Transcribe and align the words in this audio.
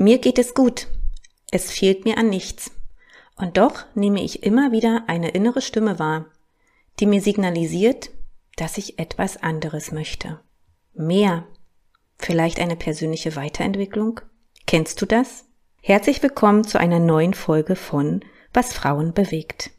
Mir 0.00 0.18
geht 0.18 0.38
es 0.38 0.54
gut. 0.54 0.86
Es 1.50 1.72
fehlt 1.72 2.04
mir 2.04 2.18
an 2.18 2.28
nichts. 2.28 2.70
Und 3.34 3.56
doch 3.56 3.84
nehme 3.96 4.22
ich 4.22 4.44
immer 4.44 4.70
wieder 4.70 5.02
eine 5.08 5.30
innere 5.30 5.60
Stimme 5.60 5.98
wahr, 5.98 6.26
die 7.00 7.06
mir 7.06 7.20
signalisiert, 7.20 8.10
dass 8.54 8.78
ich 8.78 9.00
etwas 9.00 9.42
anderes 9.42 9.90
möchte. 9.90 10.38
Mehr. 10.94 11.48
Vielleicht 12.16 12.60
eine 12.60 12.76
persönliche 12.76 13.34
Weiterentwicklung? 13.34 14.20
Kennst 14.68 15.02
du 15.02 15.06
das? 15.06 15.46
Herzlich 15.82 16.22
willkommen 16.22 16.62
zu 16.62 16.78
einer 16.78 17.00
neuen 17.00 17.34
Folge 17.34 17.74
von 17.74 18.24
Was 18.54 18.72
Frauen 18.74 19.14
bewegt. 19.14 19.72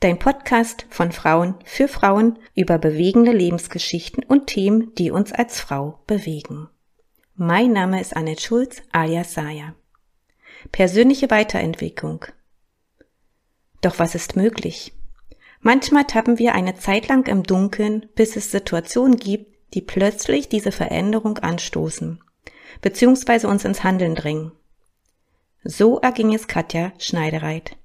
Dein 0.00 0.18
Podcast 0.18 0.86
von 0.88 1.12
Frauen 1.12 1.56
für 1.66 1.86
Frauen 1.86 2.38
über 2.54 2.78
bewegende 2.78 3.32
Lebensgeschichten 3.32 4.24
und 4.24 4.46
Themen, 4.46 4.94
die 4.94 5.10
uns 5.10 5.32
als 5.32 5.60
Frau 5.60 5.98
bewegen. 6.06 6.70
Mein 7.36 7.72
Name 7.72 8.00
ist 8.00 8.14
Annette 8.14 8.40
Schulz 8.40 8.80
alias 8.92 9.34
Saya. 9.34 9.74
Persönliche 10.70 11.30
Weiterentwicklung. 11.30 12.26
Doch 13.80 13.98
was 13.98 14.14
ist 14.14 14.36
möglich? 14.36 14.92
Manchmal 15.60 16.04
tappen 16.04 16.38
wir 16.38 16.54
eine 16.54 16.76
Zeit 16.76 17.08
lang 17.08 17.26
im 17.26 17.42
Dunkeln, 17.42 18.06
bis 18.14 18.36
es 18.36 18.52
Situationen 18.52 19.16
gibt, 19.16 19.74
die 19.74 19.80
plötzlich 19.80 20.48
diese 20.48 20.70
Veränderung 20.70 21.38
anstoßen, 21.38 22.22
beziehungsweise 22.82 23.48
uns 23.48 23.64
ins 23.64 23.82
Handeln 23.82 24.14
drängen. 24.14 24.52
So 25.64 25.98
erging 25.98 26.32
es 26.34 26.46
Katja 26.46 26.92
Schneidereit. 26.98 27.76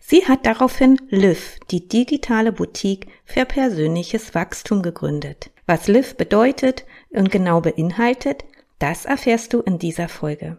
Sie 0.00 0.26
hat 0.26 0.44
daraufhin 0.44 1.00
Liv, 1.08 1.60
die 1.70 1.86
digitale 1.86 2.50
Boutique 2.50 3.06
für 3.24 3.44
persönliches 3.44 4.34
Wachstum 4.34 4.82
gegründet. 4.82 5.52
Was 5.66 5.86
Liv 5.86 6.16
bedeutet 6.16 6.84
und 7.10 7.30
genau 7.30 7.60
beinhaltet, 7.60 8.44
das 8.82 9.04
erfährst 9.04 9.52
du 9.52 9.60
in 9.60 9.78
dieser 9.78 10.08
Folge. 10.08 10.58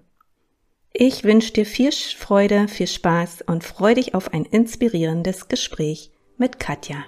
Ich 0.94 1.26
wünsche 1.26 1.52
dir 1.52 1.66
viel 1.66 1.92
Freude, 1.92 2.70
viel 2.70 2.88
Spaß 2.88 3.42
und 3.48 3.66
freue 3.66 3.96
dich 3.96 4.16
auf 4.16 4.34
ein 4.34 4.46
inspirierendes 4.46 5.50
Gespräch 5.50 6.10
mit 6.38 6.58
Katja. 6.58 7.04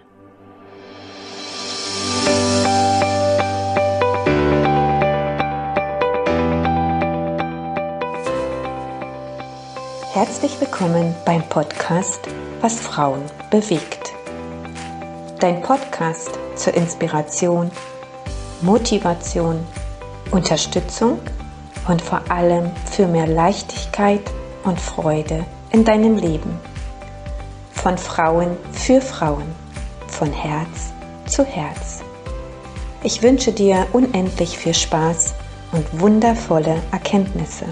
Herzlich 10.12 10.60
willkommen 10.60 11.16
beim 11.26 11.48
Podcast 11.48 12.20
Was 12.60 12.82
Frauen 12.82 13.24
bewegt. 13.52 14.14
Dein 15.40 15.62
Podcast 15.62 16.38
zur 16.56 16.74
Inspiration, 16.74 17.72
Motivation, 18.62 19.66
Unterstützung 20.32 21.20
und 21.88 22.02
vor 22.02 22.22
allem 22.30 22.72
für 22.92 23.08
mehr 23.08 23.28
Leichtigkeit 23.28 24.22
und 24.64 24.80
Freude 24.80 25.46
in 25.72 25.84
deinem 25.86 26.18
Leben. 26.18 26.60
Von 27.72 27.98
Frauen 27.98 28.58
für 28.72 29.02
Frauen, 29.02 29.46
von 30.08 30.32
Herz 30.32 30.94
zu 31.28 31.44
Herz. 31.44 32.02
Ich 33.04 33.22
wünsche 33.22 33.52
dir 33.52 33.86
unendlich 33.94 34.58
viel 34.58 34.74
Spaß 34.74 35.36
und 35.72 36.00
wundervolle 36.00 36.82
Erkenntnisse. 36.92 37.66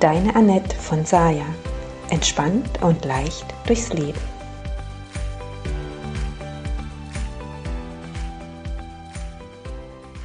Deine 0.00 0.34
Annette 0.36 0.76
von 0.76 1.04
Saya. 1.06 1.46
Entspannt 2.10 2.82
und 2.82 3.04
leicht 3.04 3.46
durchs 3.66 3.90
Leben. 3.92 4.33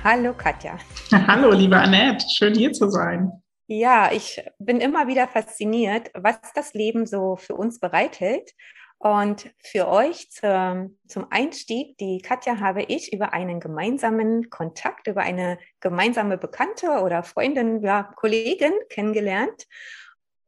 Hallo 0.02 0.34
Katja. 0.34 0.78
Hallo, 1.12 1.52
liebe 1.52 1.76
Annette, 1.76 2.26
schön 2.30 2.56
hier 2.56 2.72
zu 2.72 2.90
sein. 2.90 3.44
Ja, 3.68 4.10
ich 4.14 4.42
bin 4.58 4.80
immer 4.80 5.10
wieder 5.10 5.28
fasziniert, 5.28 6.10
was 6.14 6.38
das 6.56 6.74
Leben 6.74 7.06
so 7.06 7.36
für 7.36 7.56
uns 7.56 7.82
bereithält. 7.82 8.54
Und 8.98 9.54
für 9.62 9.90
euch 9.90 10.32
zum, 10.32 10.98
zum 11.06 11.28
Einstieg, 11.30 11.98
die 11.98 12.22
Katja 12.22 12.62
habe 12.62 12.84
ich 12.84 13.12
über 13.12 13.34
einen 13.34 13.60
gemeinsamen 13.60 14.50
Kontakt, 14.50 15.08
über 15.08 15.22
eine 15.22 15.60
gemeinsame 15.82 16.38
Bekannte 16.38 17.02
oder 17.02 17.24
Freundin, 17.24 17.82
ja, 17.84 18.04
Kollegin 18.04 18.74
kennengelernt. 18.90 19.68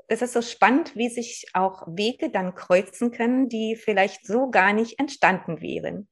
Es 0.08 0.22
ist 0.22 0.32
so 0.32 0.42
spannend, 0.42 0.96
wie 0.96 1.10
sich 1.10 1.48
auch 1.54 1.84
Wege 1.88 2.30
dann 2.30 2.56
kreuzen 2.56 3.12
können, 3.12 3.50
die 3.50 3.76
vielleicht 3.76 4.26
so 4.26 4.50
gar 4.50 4.72
nicht 4.72 4.98
entstanden 4.98 5.62
wären. 5.62 6.08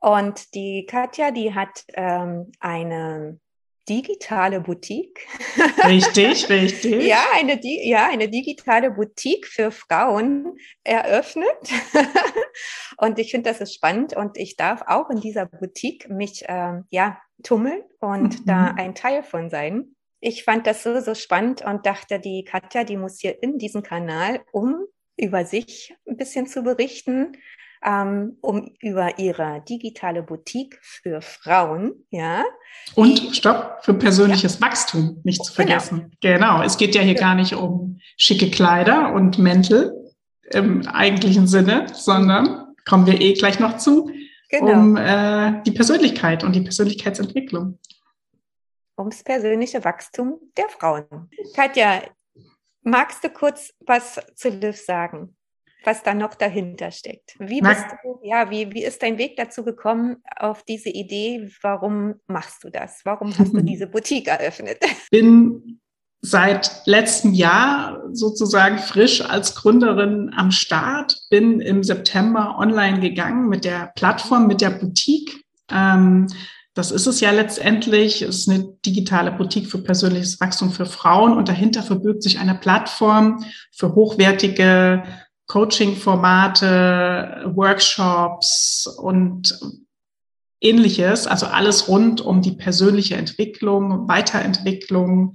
Und 0.00 0.54
die 0.54 0.86
Katja, 0.86 1.30
die 1.30 1.54
hat 1.54 1.84
ähm, 1.94 2.52
eine 2.60 3.40
digitale 3.88 4.60
Boutique. 4.60 5.26
Richtig, 5.84 6.48
richtig. 6.48 7.04
ja, 7.04 7.24
eine, 7.34 7.60
ja, 7.62 8.08
eine 8.08 8.28
digitale 8.28 8.90
Boutique 8.90 9.46
für 9.46 9.70
Frauen 9.70 10.58
eröffnet. 10.84 11.46
und 12.98 13.18
ich 13.18 13.30
finde, 13.30 13.50
das 13.50 13.60
ist 13.60 13.74
spannend 13.74 14.16
und 14.16 14.36
ich 14.36 14.56
darf 14.56 14.82
auch 14.86 15.10
in 15.10 15.20
dieser 15.20 15.46
Boutique 15.46 16.08
mich 16.08 16.44
ähm, 16.48 16.84
ja, 16.90 17.18
tummeln 17.42 17.82
und 18.00 18.40
mhm. 18.40 18.44
da 18.46 18.74
ein 18.76 18.94
Teil 18.94 19.22
von 19.22 19.50
sein. 19.50 19.94
Ich 20.20 20.44
fand 20.44 20.66
das 20.66 20.82
so, 20.82 20.98
so 21.00 21.14
spannend 21.14 21.62
und 21.64 21.86
dachte, 21.86 22.18
die 22.18 22.44
Katja, 22.44 22.84
die 22.84 22.96
muss 22.96 23.20
hier 23.20 23.42
in 23.42 23.58
diesem 23.58 23.82
Kanal, 23.82 24.40
um 24.50 24.86
über 25.16 25.44
sich 25.44 25.94
ein 26.06 26.16
bisschen 26.16 26.46
zu 26.46 26.62
berichten, 26.62 27.36
ähm, 27.84 28.36
um 28.40 28.74
über 28.80 29.18
ihre 29.18 29.62
digitale 29.68 30.22
Boutique 30.22 30.78
für 30.82 31.20
Frauen, 31.20 32.06
ja. 32.10 32.44
Und 32.94 33.18
stopp, 33.34 33.78
für 33.82 33.94
persönliches 33.94 34.58
ja. 34.58 34.66
Wachstum, 34.66 35.20
nicht 35.24 35.44
zu 35.44 35.52
genau. 35.52 35.68
vergessen. 35.68 36.16
Genau. 36.20 36.38
genau. 36.38 36.62
Es 36.62 36.76
geht 36.76 36.94
ja 36.94 37.02
hier 37.02 37.14
ja. 37.14 37.20
gar 37.20 37.34
nicht 37.34 37.54
um 37.54 37.98
schicke 38.16 38.50
Kleider 38.50 39.12
und 39.12 39.38
Mäntel 39.38 39.92
im 40.50 40.86
eigentlichen 40.86 41.46
Sinne, 41.46 41.86
sondern 41.92 42.74
kommen 42.84 43.06
wir 43.06 43.20
eh 43.20 43.34
gleich 43.34 43.58
noch 43.58 43.78
zu, 43.78 44.10
genau. 44.48 44.72
um 44.72 44.96
äh, 44.96 45.62
die 45.64 45.72
Persönlichkeit 45.72 46.44
und 46.44 46.54
die 46.54 46.60
Persönlichkeitsentwicklung. 46.62 47.78
Ums 48.98 49.22
persönliche 49.22 49.84
Wachstum 49.84 50.38
der 50.56 50.68
Frauen. 50.68 51.28
Katja, 51.54 52.02
magst 52.82 53.22
du 53.22 53.28
kurz 53.28 53.74
was 53.80 54.20
zu 54.34 54.48
Liv 54.48 54.76
sagen? 54.76 55.35
Was 55.84 56.02
da 56.02 56.14
noch 56.14 56.34
dahinter 56.34 56.90
steckt. 56.90 57.36
Wie 57.38 57.60
bist 57.60 57.84
du, 58.02 58.18
ja, 58.22 58.50
wie, 58.50 58.72
wie 58.72 58.84
ist 58.84 59.02
dein 59.02 59.18
Weg 59.18 59.36
dazu 59.36 59.64
gekommen 59.64 60.16
auf 60.36 60.62
diese 60.64 60.88
Idee? 60.88 61.50
Warum 61.62 62.16
machst 62.26 62.64
du 62.64 62.70
das? 62.70 63.00
Warum 63.04 63.36
hast 63.38 63.52
du 63.52 63.62
diese 63.62 63.86
Boutique 63.86 64.28
eröffnet? 64.28 64.78
Bin 65.10 65.80
seit 66.20 66.82
letztem 66.86 67.34
Jahr 67.34 68.02
sozusagen 68.12 68.78
frisch 68.78 69.24
als 69.24 69.54
Gründerin 69.54 70.32
am 70.36 70.50
Start, 70.50 71.16
bin 71.30 71.60
im 71.60 71.84
September 71.84 72.56
online 72.58 73.00
gegangen 73.00 73.48
mit 73.48 73.64
der 73.64 73.92
Plattform, 73.94 74.46
mit 74.46 74.60
der 74.60 74.70
Boutique. 74.70 75.44
Ähm, 75.70 76.26
das 76.74 76.90
ist 76.90 77.06
es 77.06 77.20
ja 77.20 77.30
letztendlich. 77.30 78.20
Es 78.20 78.40
ist 78.40 78.50
eine 78.50 78.76
digitale 78.84 79.32
Boutique 79.32 79.70
für 79.70 79.78
persönliches 79.78 80.40
Wachstum 80.40 80.72
für 80.72 80.84
Frauen 80.84 81.32
und 81.32 81.48
dahinter 81.48 81.82
verbirgt 81.82 82.22
sich 82.22 82.38
eine 82.38 82.54
Plattform 82.54 83.44
für 83.72 83.94
hochwertige 83.94 85.04
Coaching-Formate, 85.46 87.52
Workshops 87.54 88.86
und 88.86 89.58
ähnliches, 90.60 91.26
also 91.26 91.46
alles 91.46 91.88
rund 91.88 92.20
um 92.20 92.42
die 92.42 92.52
persönliche 92.52 93.16
Entwicklung, 93.16 94.08
Weiterentwicklung 94.08 95.34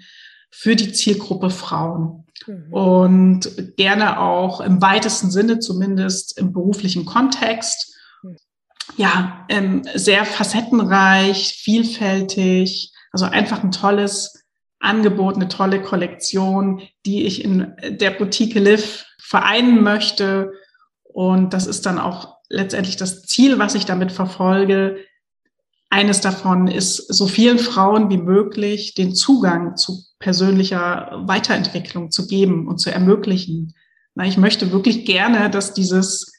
für 0.49 0.75
die 0.75 0.91
Zielgruppe 0.91 1.49
Frauen. 1.49 2.25
Mhm. 2.45 2.73
Und 2.73 3.77
gerne 3.77 4.19
auch 4.19 4.61
im 4.61 4.81
weitesten 4.81 5.31
Sinne, 5.31 5.59
zumindest 5.59 6.37
im 6.37 6.51
beruflichen 6.51 7.05
Kontext. 7.05 7.95
Mhm. 8.23 8.37
Ja, 8.97 9.45
ähm, 9.49 9.83
sehr 9.93 10.25
facettenreich, 10.25 11.61
vielfältig, 11.63 12.91
also 13.11 13.25
einfach 13.25 13.63
ein 13.63 13.71
tolles 13.71 14.43
Angebot, 14.79 15.35
eine 15.35 15.47
tolle 15.47 15.81
Kollektion, 15.81 16.81
die 17.05 17.25
ich 17.25 17.45
in 17.45 17.73
der 17.87 18.11
Boutique 18.11 18.55
Live 18.55 19.05
vereinen 19.31 19.81
möchte. 19.81 20.51
Und 21.03 21.53
das 21.53 21.65
ist 21.65 21.85
dann 21.85 21.99
auch 21.99 22.35
letztendlich 22.49 22.97
das 22.97 23.23
Ziel, 23.23 23.59
was 23.59 23.75
ich 23.75 23.85
damit 23.85 24.11
verfolge. 24.11 24.97
Eines 25.89 26.19
davon 26.19 26.67
ist, 26.67 26.97
so 26.97 27.27
vielen 27.27 27.57
Frauen 27.57 28.09
wie 28.09 28.17
möglich 28.17 28.93
den 28.93 29.15
Zugang 29.15 29.77
zu 29.77 30.03
persönlicher 30.19 31.23
Weiterentwicklung 31.25 32.11
zu 32.11 32.27
geben 32.27 32.67
und 32.67 32.79
zu 32.79 32.91
ermöglichen. 32.91 33.73
Ich 34.21 34.35
möchte 34.35 34.73
wirklich 34.73 35.05
gerne, 35.05 35.49
dass 35.49 35.73
dieses 35.73 36.33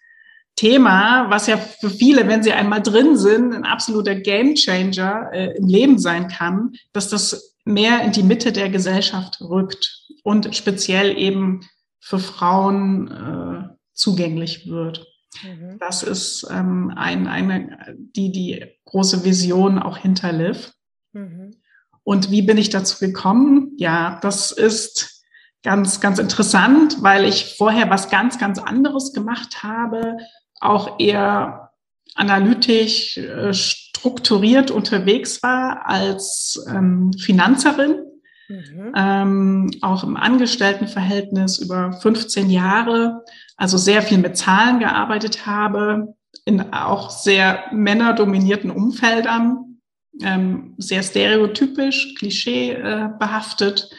Thema, 0.54 1.30
was 1.30 1.46
ja 1.46 1.56
für 1.56 1.88
viele, 1.88 2.28
wenn 2.28 2.42
sie 2.42 2.52
einmal 2.52 2.82
drin 2.82 3.16
sind, 3.16 3.54
ein 3.54 3.64
absoluter 3.64 4.14
Gamechanger 4.14 5.30
äh, 5.32 5.56
im 5.56 5.66
Leben 5.66 5.98
sein 5.98 6.28
kann, 6.28 6.72
dass 6.92 7.08
das 7.08 7.56
mehr 7.64 8.02
in 8.02 8.12
die 8.12 8.22
Mitte 8.22 8.52
der 8.52 8.68
Gesellschaft 8.68 9.40
rückt 9.40 10.04
und 10.24 10.54
speziell 10.54 11.16
eben 11.16 11.60
für 12.02 12.18
Frauen 12.18 13.08
äh, 13.08 13.74
zugänglich 13.94 14.66
wird. 14.66 15.06
Mhm. 15.42 15.78
Das 15.78 16.02
ist 16.02 16.46
ähm, 16.50 16.92
ein, 16.94 17.26
eine, 17.26 17.96
die, 17.96 18.32
die 18.32 18.66
große 18.84 19.24
Vision 19.24 19.78
auch 19.78 19.96
hinter 19.96 20.32
Liv. 20.32 20.72
Mhm. 21.12 21.56
Und 22.02 22.30
wie 22.30 22.42
bin 22.42 22.58
ich 22.58 22.70
dazu 22.70 22.98
gekommen? 22.98 23.72
Ja, 23.78 24.18
das 24.20 24.50
ist 24.50 25.24
ganz, 25.62 26.00
ganz 26.00 26.18
interessant, 26.18 27.02
weil 27.02 27.24
ich 27.24 27.54
vorher 27.56 27.88
was 27.88 28.10
ganz, 28.10 28.38
ganz 28.38 28.58
anderes 28.58 29.12
gemacht 29.12 29.62
habe, 29.62 30.16
auch 30.60 30.98
eher 30.98 31.70
analytisch 32.16 33.16
äh, 33.16 33.54
strukturiert 33.54 34.72
unterwegs 34.72 35.42
war 35.44 35.86
als 35.86 36.62
ähm, 36.68 37.12
Finanzerin, 37.12 38.00
mhm. 38.48 38.92
ähm, 38.96 39.70
auch 39.80 40.04
im 40.04 40.16
Angestelltenverhältnis 40.16 41.58
über 41.58 41.92
15 41.92 42.50
Jahre, 42.50 43.24
also 43.56 43.78
sehr 43.78 44.02
viel 44.02 44.18
mit 44.18 44.36
Zahlen 44.36 44.78
gearbeitet 44.78 45.46
habe, 45.46 46.14
in 46.44 46.72
auch 46.72 47.10
sehr 47.10 47.64
männerdominierten 47.72 48.70
Umfeldern, 48.70 49.78
ähm, 50.20 50.74
sehr 50.78 51.02
stereotypisch, 51.02 52.14
klischee 52.18 52.72
äh, 52.72 53.08
behaftet. 53.18 53.90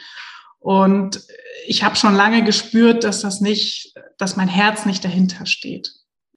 Und 0.60 1.20
ich 1.66 1.82
habe 1.82 1.96
schon 1.96 2.14
lange 2.14 2.44
gespürt, 2.44 3.04
dass 3.04 3.20
das 3.20 3.40
nicht, 3.40 3.94
dass 4.18 4.36
mein 4.36 4.48
Herz 4.48 4.86
nicht 4.86 5.04
dahinter 5.04 5.46
steht. 5.46 5.92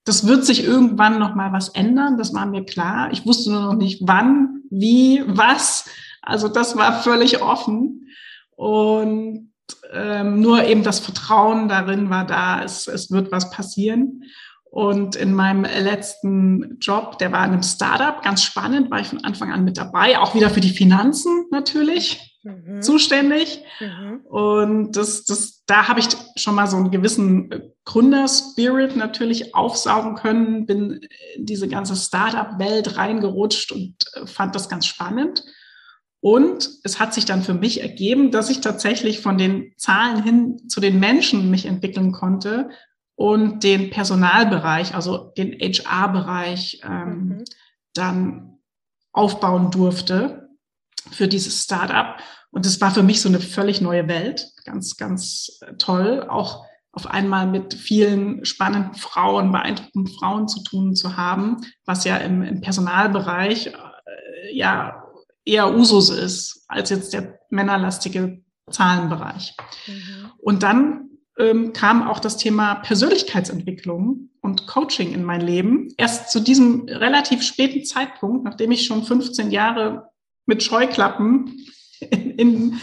Das 0.05 0.25
wird 0.25 0.45
sich 0.45 0.63
irgendwann 0.63 1.19
noch 1.19 1.35
mal 1.35 1.51
was 1.51 1.69
ändern, 1.69 2.17
das 2.17 2.33
war 2.33 2.45
mir 2.45 2.63
klar. 2.63 3.11
Ich 3.11 3.25
wusste 3.25 3.51
nur 3.51 3.61
noch 3.61 3.75
nicht 3.75 4.01
wann, 4.05 4.61
wie, 4.69 5.21
was. 5.25 5.89
Also 6.27 6.49
das 6.49 6.75
war 6.75 7.01
völlig 7.01 7.41
offen. 7.41 8.09
Und 8.55 9.51
ähm, 9.93 10.41
nur 10.41 10.65
eben 10.65 10.83
das 10.83 10.99
Vertrauen 10.99 11.69
darin 11.69 12.09
war 12.09 12.25
da, 12.25 12.63
es, 12.63 12.87
es 12.87 13.11
wird 13.11 13.31
was 13.31 13.49
passieren. 13.49 14.23
Und 14.69 15.15
in 15.15 15.33
meinem 15.33 15.63
letzten 15.63 16.77
Job, 16.79 17.17
der 17.19 17.31
war 17.31 17.45
in 17.45 17.53
einem 17.53 17.63
Startup, 17.63 18.21
ganz 18.21 18.43
spannend, 18.43 18.91
war 18.91 18.99
ich 18.99 19.07
von 19.07 19.23
Anfang 19.23 19.51
an 19.51 19.63
mit 19.63 19.77
dabei, 19.77 20.19
auch 20.19 20.35
wieder 20.35 20.49
für 20.49 20.59
die 20.59 20.69
Finanzen 20.69 21.45
natürlich 21.49 22.37
mhm. 22.43 22.81
zuständig. 22.81 23.63
Mhm. 23.79 24.21
Und 24.25 24.91
das, 24.91 25.23
das, 25.23 25.63
da 25.65 25.87
habe 25.87 26.01
ich 26.01 26.09
schon 26.35 26.55
mal 26.55 26.67
so 26.67 26.75
einen 26.75 26.91
gewissen 26.91 27.49
Gründerspirit 27.85 28.97
natürlich 28.97 29.55
aufsaugen 29.55 30.15
können, 30.15 30.65
bin 30.65 30.99
in 31.35 31.45
diese 31.45 31.69
ganze 31.69 31.95
Startup-Welt 31.95 32.97
reingerutscht 32.97 33.71
und 33.71 33.95
äh, 34.13 34.27
fand 34.27 34.53
das 34.55 34.67
ganz 34.67 34.85
spannend. 34.85 35.45
Und 36.19 36.69
es 36.83 36.99
hat 36.99 37.13
sich 37.13 37.25
dann 37.25 37.43
für 37.43 37.53
mich 37.53 37.81
ergeben, 37.81 38.31
dass 38.31 38.49
ich 38.49 38.61
tatsächlich 38.61 39.21
von 39.21 39.37
den 39.37 39.73
Zahlen 39.77 40.23
hin 40.23 40.69
zu 40.69 40.79
den 40.79 40.99
Menschen 40.99 41.51
mich 41.51 41.65
entwickeln 41.65 42.11
konnte 42.11 42.69
und 43.15 43.63
den 43.63 43.89
Personalbereich, 43.89 44.95
also 44.95 45.31
den 45.37 45.53
HR-Bereich 45.53 46.81
ähm, 46.83 47.27
mhm. 47.27 47.43
dann 47.93 48.57
aufbauen 49.11 49.71
durfte 49.71 50.49
für 51.11 51.27
dieses 51.27 51.63
Startup. 51.63 52.17
Und 52.51 52.65
es 52.65 52.81
war 52.81 52.91
für 52.91 53.03
mich 53.03 53.21
so 53.21 53.29
eine 53.29 53.39
völlig 53.39 53.81
neue 53.81 54.07
Welt, 54.07 54.51
ganz, 54.65 54.97
ganz 54.97 55.59
äh, 55.61 55.73
toll, 55.77 56.25
auch 56.27 56.65
auf 56.91 57.07
einmal 57.07 57.45
mit 57.45 57.75
vielen 57.75 58.43
spannenden 58.43 58.95
Frauen, 58.95 59.51
beeindruckenden 59.51 60.11
Frauen 60.13 60.47
zu 60.47 60.63
tun 60.63 60.95
zu 60.95 61.15
haben, 61.15 61.57
was 61.85 62.05
ja 62.05 62.17
im, 62.17 62.41
im 62.41 62.61
Personalbereich 62.61 63.67
äh, 63.67 64.55
ja 64.55 65.06
eher 65.47 65.75
Usus 65.75 66.09
ist 66.09 66.65
als 66.67 66.89
jetzt 66.89 67.13
der 67.13 67.39
männerlastige 67.49 68.43
Zahlenbereich. 68.69 69.55
Mhm. 69.87 70.31
Und 70.37 70.63
dann 70.63 71.09
ähm, 71.37 71.73
kam 71.73 72.07
auch 72.07 72.19
das 72.19 72.37
Thema 72.37 72.75
Persönlichkeitsentwicklung 72.75 74.29
und 74.41 74.67
Coaching 74.67 75.13
in 75.13 75.23
mein 75.23 75.41
Leben. 75.41 75.89
Erst 75.97 76.31
zu 76.31 76.39
diesem 76.39 76.85
relativ 76.87 77.43
späten 77.43 77.85
Zeitpunkt, 77.85 78.43
nachdem 78.43 78.71
ich 78.71 78.85
schon 78.85 79.03
15 79.03 79.51
Jahre 79.51 80.09
mit 80.45 80.63
Scheuklappen 80.63 81.65
in, 81.99 82.31
in 82.37 82.79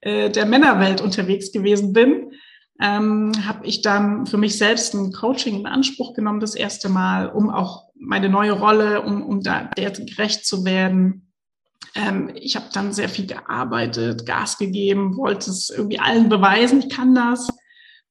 äh, 0.00 0.30
der 0.30 0.46
Männerwelt 0.46 1.00
unterwegs 1.00 1.50
gewesen 1.52 1.92
bin, 1.92 2.32
ähm, 2.80 3.32
habe 3.46 3.66
ich 3.66 3.82
dann 3.82 4.26
für 4.26 4.36
mich 4.36 4.58
selbst 4.58 4.94
ein 4.94 5.12
Coaching 5.12 5.60
in 5.60 5.66
Anspruch 5.66 6.14
genommen, 6.14 6.40
das 6.40 6.54
erste 6.54 6.88
Mal, 6.88 7.28
um 7.28 7.50
auch 7.50 7.84
meine 7.94 8.28
neue 8.28 8.52
Rolle, 8.52 9.02
um, 9.02 9.22
um 9.22 9.40
da 9.42 9.70
gerecht 9.76 10.44
zu 10.44 10.64
werden. 10.64 11.32
Ähm, 11.94 12.30
ich 12.34 12.56
habe 12.56 12.66
dann 12.72 12.92
sehr 12.92 13.08
viel 13.08 13.26
gearbeitet, 13.26 14.26
Gas 14.26 14.58
gegeben, 14.58 15.16
wollte 15.16 15.50
es 15.50 15.70
irgendwie 15.70 16.00
allen 16.00 16.28
beweisen, 16.28 16.80
ich 16.80 16.90
kann 16.90 17.14
das. 17.14 17.48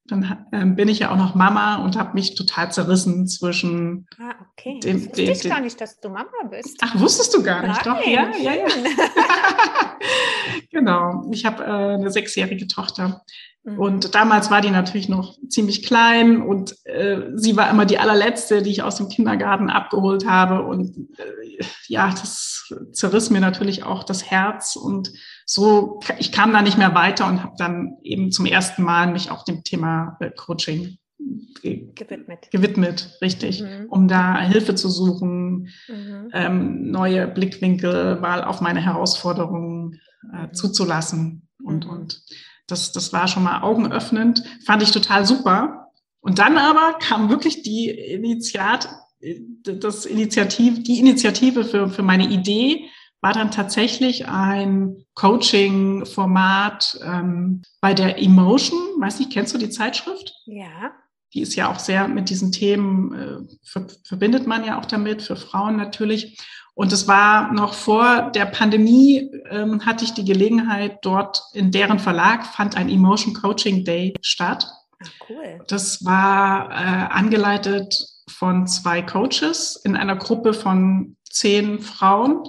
Dann 0.06 0.46
ähm, 0.52 0.76
bin 0.76 0.88
ich 0.88 0.98
ja 0.98 1.10
auch 1.10 1.16
noch 1.16 1.34
Mama 1.34 1.76
und 1.76 1.96
habe 1.96 2.12
mich 2.12 2.34
total 2.34 2.70
zerrissen 2.70 3.26
zwischen. 3.26 4.06
Ah, 4.18 4.34
okay. 4.52 4.78
Dem, 4.80 4.98
das 4.98 5.06
wusste 5.06 5.22
dem, 5.22 5.32
ich 5.32 5.40
dem, 5.40 5.50
gar 5.50 5.60
nicht, 5.60 5.80
dass 5.80 5.98
du 5.98 6.08
Mama 6.10 6.30
bist. 6.50 6.78
Ach, 6.82 7.00
wusstest 7.00 7.32
du 7.32 7.42
gar 7.42 7.66
nicht? 7.66 7.86
Nein, 7.86 7.96
Doch, 7.96 8.06
ja, 8.06 8.30
ja, 8.36 8.52
ja. 8.52 8.66
genau. 10.70 11.24
Ich 11.32 11.46
habe 11.46 11.64
äh, 11.64 11.94
eine 11.94 12.10
sechsjährige 12.10 12.68
Tochter. 12.68 13.22
Mhm. 13.64 13.78
Und 13.78 14.14
damals 14.14 14.50
war 14.50 14.60
die 14.60 14.70
natürlich 14.70 15.08
noch 15.08 15.38
ziemlich 15.48 15.82
klein 15.82 16.42
und 16.42 16.76
äh, 16.84 17.30
sie 17.34 17.56
war 17.56 17.70
immer 17.70 17.86
die 17.86 17.98
allerletzte, 17.98 18.62
die 18.62 18.70
ich 18.70 18.82
aus 18.82 18.96
dem 18.96 19.08
Kindergarten 19.08 19.70
abgeholt 19.70 20.26
habe. 20.26 20.62
Und 20.62 21.08
äh, 21.18 21.64
ja, 21.88 22.10
das 22.10 22.72
zerriss 22.92 23.30
mir 23.30 23.40
natürlich 23.40 23.82
auch 23.82 24.04
das 24.04 24.30
Herz. 24.30 24.76
Und 24.76 25.12
so, 25.46 26.00
ich 26.18 26.30
kam 26.30 26.52
da 26.52 26.60
nicht 26.60 26.78
mehr 26.78 26.94
weiter 26.94 27.26
und 27.26 27.42
habe 27.42 27.54
dann 27.58 27.96
eben 28.02 28.30
zum 28.30 28.46
ersten 28.46 28.82
Mal 28.82 29.10
mich 29.10 29.30
auch 29.30 29.44
dem 29.44 29.64
Thema 29.64 30.18
äh, 30.20 30.30
Coaching 30.30 30.98
gewidmet. 31.62 32.50
Gewidmet, 32.50 33.18
richtig, 33.22 33.62
mhm. 33.62 33.86
um 33.88 34.08
da 34.08 34.40
Hilfe 34.40 34.74
zu 34.74 34.90
suchen, 34.90 35.68
mhm. 35.88 36.28
ähm, 36.32 36.90
neue 36.90 37.26
Blickwinkel 37.26 38.20
mal 38.20 38.44
auf 38.44 38.60
meine 38.60 38.80
Herausforderungen 38.80 40.00
äh, 40.34 40.46
mhm. 40.48 40.54
zuzulassen 40.54 41.48
und, 41.62 41.86
mhm. 41.86 41.90
und 41.90 42.22
das, 42.66 42.92
das 42.92 43.12
war 43.12 43.28
schon 43.28 43.42
mal 43.42 43.62
augenöffnend, 43.62 44.42
fand 44.64 44.82
ich 44.82 44.90
total 44.90 45.26
super. 45.26 45.90
Und 46.20 46.38
dann 46.38 46.56
aber 46.56 46.98
kam 46.98 47.28
wirklich 47.28 47.62
die 47.62 47.90
Initiat, 47.90 48.88
das 49.62 50.06
Initiativ, 50.06 50.82
die 50.82 50.98
Initiative 50.98 51.64
für, 51.64 51.88
für 51.88 52.02
meine 52.02 52.28
Idee 52.28 52.88
war 53.20 53.32
dann 53.32 53.50
tatsächlich 53.50 54.28
ein 54.28 55.06
Coaching-Format 55.14 57.00
ähm, 57.02 57.62
bei 57.80 57.94
der 57.94 58.22
Emotion. 58.22 58.78
Weiß 58.98 59.18
nicht, 59.18 59.32
kennst 59.32 59.54
du 59.54 59.58
die 59.58 59.70
Zeitschrift? 59.70 60.34
Ja. 60.44 60.92
Die 61.32 61.40
ist 61.40 61.54
ja 61.54 61.72
auch 61.72 61.78
sehr 61.78 62.06
mit 62.06 62.28
diesen 62.28 62.52
Themen, 62.52 63.14
äh, 63.14 63.80
verbindet 64.04 64.46
man 64.46 64.64
ja 64.64 64.78
auch 64.78 64.84
damit, 64.84 65.22
für 65.22 65.36
Frauen 65.36 65.76
natürlich. 65.76 66.38
Und 66.74 66.92
es 66.92 67.06
war 67.06 67.52
noch 67.52 67.72
vor 67.72 68.32
der 68.34 68.46
Pandemie, 68.46 69.30
ähm, 69.48 69.86
hatte 69.86 70.04
ich 70.04 70.12
die 70.12 70.24
Gelegenheit, 70.24 70.98
dort 71.02 71.40
in 71.52 71.70
deren 71.70 72.00
Verlag 72.00 72.44
fand 72.46 72.76
ein 72.76 72.88
Emotion 72.88 73.32
Coaching 73.32 73.84
Day 73.84 74.14
statt. 74.20 74.66
Ach, 75.00 75.10
cool. 75.28 75.60
Das 75.68 76.04
war 76.04 76.70
äh, 76.70 77.12
angeleitet 77.12 77.94
von 78.28 78.66
zwei 78.66 79.02
Coaches 79.02 79.80
in 79.84 79.94
einer 79.96 80.16
Gruppe 80.16 80.52
von 80.52 81.16
zehn 81.30 81.80
Frauen. 81.80 82.42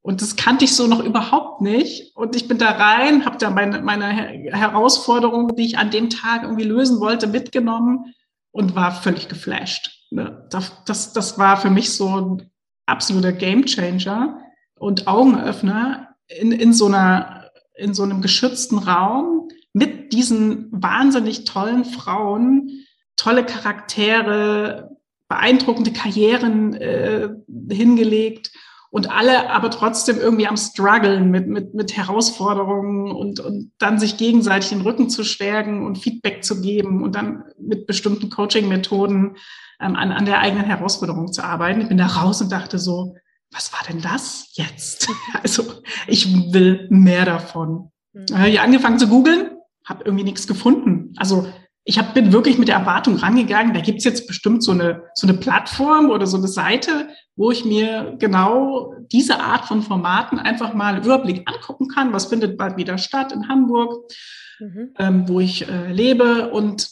Und 0.00 0.22
das 0.22 0.36
kannte 0.36 0.64
ich 0.64 0.74
so 0.74 0.86
noch 0.86 1.04
überhaupt 1.04 1.60
nicht. 1.60 2.16
Und 2.16 2.34
ich 2.34 2.48
bin 2.48 2.58
da 2.58 2.70
rein, 2.70 3.24
habe 3.26 3.36
da 3.36 3.50
meine, 3.50 3.82
meine 3.82 4.06
Herausforderungen, 4.50 5.54
die 5.56 5.66
ich 5.66 5.78
an 5.78 5.90
dem 5.90 6.08
Tag 6.08 6.42
irgendwie 6.42 6.64
lösen 6.64 7.00
wollte, 7.00 7.26
mitgenommen 7.26 8.14
und 8.50 8.74
war 8.74 8.92
völlig 8.92 9.28
geflasht. 9.28 10.06
Ne? 10.10 10.46
Das, 10.50 10.72
das, 10.86 11.12
das 11.12 11.38
war 11.38 11.56
für 11.58 11.70
mich 11.70 11.92
so 11.92 12.38
absoluter 12.86 13.32
Gamechanger 13.32 14.40
und 14.74 15.06
Augenöffner 15.06 16.14
in, 16.26 16.52
in 16.52 16.72
so 16.72 16.86
einer, 16.86 17.50
in 17.74 17.94
so 17.94 18.02
einem 18.02 18.20
geschützten 18.22 18.78
Raum 18.78 19.48
mit 19.72 20.12
diesen 20.12 20.68
wahnsinnig 20.70 21.44
tollen 21.44 21.84
Frauen, 21.84 22.84
tolle 23.16 23.44
Charaktere, 23.44 24.96
beeindruckende 25.28 25.92
Karrieren 25.92 26.74
äh, 26.74 27.30
hingelegt 27.70 28.52
und 28.92 29.10
alle 29.10 29.48
aber 29.48 29.70
trotzdem 29.70 30.18
irgendwie 30.18 30.46
am 30.46 30.58
struggeln 30.58 31.30
mit, 31.30 31.48
mit, 31.48 31.72
mit 31.72 31.96
Herausforderungen 31.96 33.10
und, 33.10 33.40
und 33.40 33.72
dann 33.78 33.98
sich 33.98 34.18
gegenseitig 34.18 34.68
den 34.68 34.82
Rücken 34.82 35.08
zu 35.08 35.24
stärken 35.24 35.86
und 35.86 35.96
Feedback 35.96 36.44
zu 36.44 36.60
geben 36.60 37.02
und 37.02 37.14
dann 37.14 37.42
mit 37.58 37.86
bestimmten 37.86 38.28
Coaching-Methoden 38.28 39.36
ähm, 39.80 39.96
an, 39.96 40.12
an 40.12 40.26
der 40.26 40.40
eigenen 40.40 40.66
Herausforderung 40.66 41.32
zu 41.32 41.42
arbeiten. 41.42 41.80
Ich 41.80 41.88
bin 41.88 41.96
da 41.96 42.06
raus 42.06 42.42
und 42.42 42.52
dachte 42.52 42.78
so, 42.78 43.14
was 43.50 43.72
war 43.72 43.80
denn 43.88 44.02
das 44.02 44.50
jetzt? 44.52 45.08
Also 45.42 45.72
ich 46.06 46.52
will 46.52 46.86
mehr 46.90 47.24
davon. 47.24 47.90
Mhm. 48.12 48.44
Ich 48.44 48.60
angefangen 48.60 48.98
zu 48.98 49.08
googeln, 49.08 49.52
habe 49.86 50.04
irgendwie 50.04 50.24
nichts 50.24 50.46
gefunden. 50.46 51.14
Also 51.16 51.50
ich 51.84 51.98
hab, 51.98 52.14
bin 52.14 52.32
wirklich 52.32 52.58
mit 52.58 52.68
der 52.68 52.76
Erwartung 52.76 53.16
rangegangen, 53.16 53.74
da 53.74 53.80
gibt's 53.80 54.04
jetzt 54.04 54.26
bestimmt 54.26 54.62
so 54.62 54.72
eine, 54.72 55.04
so 55.14 55.26
eine 55.26 55.36
Plattform 55.36 56.10
oder 56.10 56.26
so 56.26 56.36
eine 56.36 56.46
Seite, 56.46 57.08
wo 57.34 57.50
ich 57.50 57.64
mir 57.64 58.16
genau 58.18 58.94
diese 59.10 59.40
Art 59.40 59.64
von 59.64 59.82
Formaten 59.82 60.38
einfach 60.38 60.74
mal 60.74 60.94
einen 60.94 61.04
Überblick 61.04 61.42
angucken 61.48 61.88
kann. 61.88 62.12
Was 62.12 62.26
findet 62.26 62.56
bald 62.56 62.76
wieder 62.76 62.98
statt 62.98 63.32
in 63.32 63.48
Hamburg, 63.48 64.12
mhm. 64.60 64.94
ähm, 64.98 65.28
wo 65.28 65.40
ich 65.40 65.68
äh, 65.68 65.92
lebe. 65.92 66.50
Und 66.50 66.88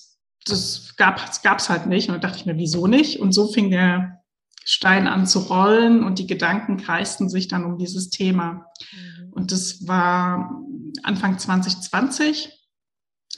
das 0.47 0.97
gab 0.97 1.19
es 1.59 1.71
halt 1.71 1.87
nicht. 1.87 2.09
Und 2.09 2.15
da 2.17 2.21
dachte 2.21 2.39
ich 2.39 2.47
mir, 2.47 2.57
wieso 2.57 2.87
nicht? 2.87 3.21
Und 3.21 3.33
so 3.33 3.47
fing 3.53 3.71
der 3.71 4.21
Stein 4.65 5.07
an 5.07 5.27
zu 5.27 5.41
rollen 5.41 6.03
und 6.03 6.19
die 6.19 6.27
Gedanken 6.27 6.77
kreisten 6.79 7.29
sich 7.29 7.49
dann 7.49 7.65
um 7.65 7.79
dieses 7.79 8.11
Thema. 8.11 8.67
Mhm. 8.93 9.33
Und 9.33 9.53
das 9.53 9.87
war 9.87 10.63
Anfang 11.03 11.39
2020. 11.39 12.60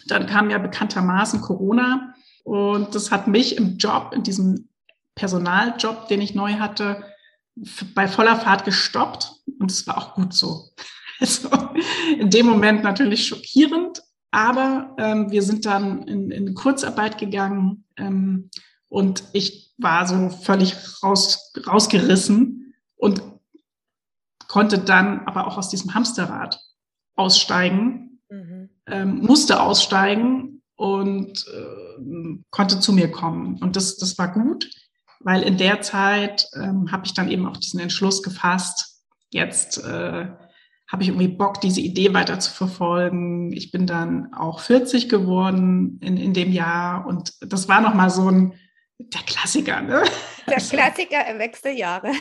Dann 0.07 0.27
kam 0.27 0.51
ja 0.51 0.59
bekanntermaßen 0.59 1.41
Corona 1.41 2.15
und 2.45 2.95
das 2.95 3.11
hat 3.11 3.29
mich 3.29 3.57
im 3.57 3.77
Job, 3.77 4.13
in 4.15 4.23
diesem 4.23 4.69
Personaljob, 5.15 6.09
den 6.09 6.21
ich 6.21 6.35
neu 6.35 6.55
hatte, 6.55 7.05
bei 7.95 8.09
voller 8.09 8.37
Fahrt 8.37 8.65
gestoppt 8.65 9.33
und 9.59 9.71
es 9.71 9.87
war 9.87 9.99
auch 9.99 10.15
gut 10.15 10.35
so. 10.35 10.71
Also 11.21 11.51
in 12.19 12.31
dem 12.31 12.47
Moment 12.47 12.83
natürlich 12.83 13.29
schockierend, 13.29 14.03
aber 14.33 14.97
ähm, 14.99 15.31
wir 15.31 15.43
sind 15.43 15.67
dann 15.67 16.03
in, 16.09 16.33
in 16.33 16.55
Kurzarbeit 16.55 17.17
gegangen 17.17 17.85
ähm, 17.97 18.51
und 18.89 19.23
ich 19.33 19.73
war 19.79 20.05
so 20.09 20.31
völlig 20.31 20.75
raus, 21.01 21.53
rausgerissen 21.65 22.75
und 22.97 23.23
konnte 24.49 24.79
dann 24.79 25.21
aber 25.27 25.47
auch 25.47 25.59
aus 25.59 25.69
diesem 25.69 25.95
Hamsterrad 25.95 26.61
aussteigen. 27.15 28.12
Ähm, 28.93 29.21
musste 29.23 29.61
aussteigen 29.61 30.63
und 30.77 31.47
äh, 31.49 32.39
konnte 32.51 32.79
zu 32.81 32.93
mir 32.93 33.11
kommen. 33.11 33.59
Und 33.61 33.77
das, 33.77 33.97
das 33.97 34.19
war 34.19 34.33
gut, 34.33 34.69
weil 35.21 35.43
in 35.43 35.57
der 35.57 35.81
Zeit 35.81 36.47
ähm, 36.55 36.93
habe 36.93 37.07
ich 37.07 37.15
dann 37.15 37.31
eben 37.31 37.47
auch 37.47 37.57
diesen 37.57 37.81
Entschluss 37.81 38.23
gefasst, 38.23 39.01
jetzt 39.31 39.79
äh, 39.79 40.27
habe 40.93 41.03
ich 41.03 41.09
irgendwie 41.09 41.29
Bock, 41.29 41.61
diese 41.61 41.81
Idee 41.81 42.13
weiter 42.13 42.39
zu 42.39 42.53
verfolgen. 42.53 43.51
Ich 43.53 43.71
bin 43.71 43.87
dann 43.87 44.35
auch 44.35 44.61
40 44.61 45.09
geworden 45.09 45.99
in, 46.03 46.19
in 46.19 46.35
dem 46.35 46.53
Jahr 46.53 47.07
und 47.07 47.33
das 47.41 47.67
war 47.67 47.81
nochmal 47.81 48.11
so 48.11 48.31
ein, 48.31 48.53
der 48.99 49.23
Klassiker, 49.23 49.81
ne? 49.81 50.03
Der 50.47 50.57
Klassiker 50.71 51.27
im 51.29 51.39
Wechseljahre. 51.39 52.13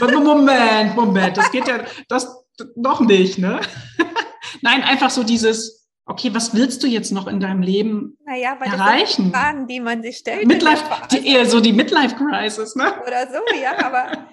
Moment, 0.00 0.96
Moment, 0.96 1.36
das 1.36 1.52
geht 1.52 1.68
ja, 1.68 1.84
das 2.08 2.44
noch 2.74 3.00
nicht, 3.00 3.38
ne? 3.38 3.60
Nein, 4.62 4.82
einfach 4.82 5.10
so 5.10 5.22
dieses, 5.22 5.85
okay, 6.06 6.32
was 6.32 6.54
willst 6.54 6.82
du 6.82 6.86
jetzt 6.86 7.12
noch 7.12 7.26
in 7.26 7.40
deinem 7.40 7.62
Leben 7.62 8.16
naja, 8.24 8.56
weil 8.58 8.68
erreichen? 8.68 9.00
Das 9.00 9.16
sind 9.16 9.36
Fragen, 9.36 9.66
die 9.66 9.80
man 9.80 10.02
sich 10.02 10.16
stellt. 10.16 10.46
Midlife, 10.46 10.84
die, 11.10 11.26
eher 11.26 11.46
so 11.46 11.60
die 11.60 11.72
Midlife-Crisis, 11.72 12.76
ne? 12.76 12.94
Oder 13.06 13.26
so, 13.26 13.40
ja, 13.60 13.84
aber. 13.84 14.28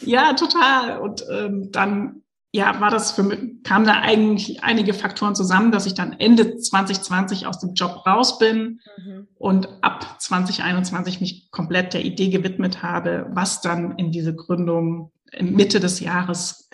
ja, 0.00 0.32
total. 0.32 0.98
Und 0.98 1.24
ähm, 1.30 1.70
dann 1.70 2.22
ja, 2.54 2.80
war 2.80 2.90
das 2.90 3.12
für 3.12 3.22
mich, 3.22 3.62
kamen 3.62 3.86
da 3.86 4.00
eigentlich 4.00 4.62
einige 4.62 4.92
Faktoren 4.92 5.34
zusammen, 5.34 5.72
dass 5.72 5.86
ich 5.86 5.94
dann 5.94 6.12
Ende 6.12 6.58
2020 6.58 7.46
aus 7.46 7.58
dem 7.60 7.72
Job 7.72 8.06
raus 8.06 8.38
bin 8.38 8.80
mhm. 8.98 9.26
und 9.36 9.68
ab 9.80 10.20
2021 10.20 11.20
mich 11.20 11.50
komplett 11.50 11.94
der 11.94 12.04
Idee 12.04 12.28
gewidmet 12.28 12.82
habe, 12.82 13.26
was 13.30 13.62
dann 13.62 13.96
in 13.96 14.12
diese 14.12 14.34
Gründung 14.34 15.12
Mitte 15.40 15.80
des 15.80 16.00
Jahres 16.00 16.68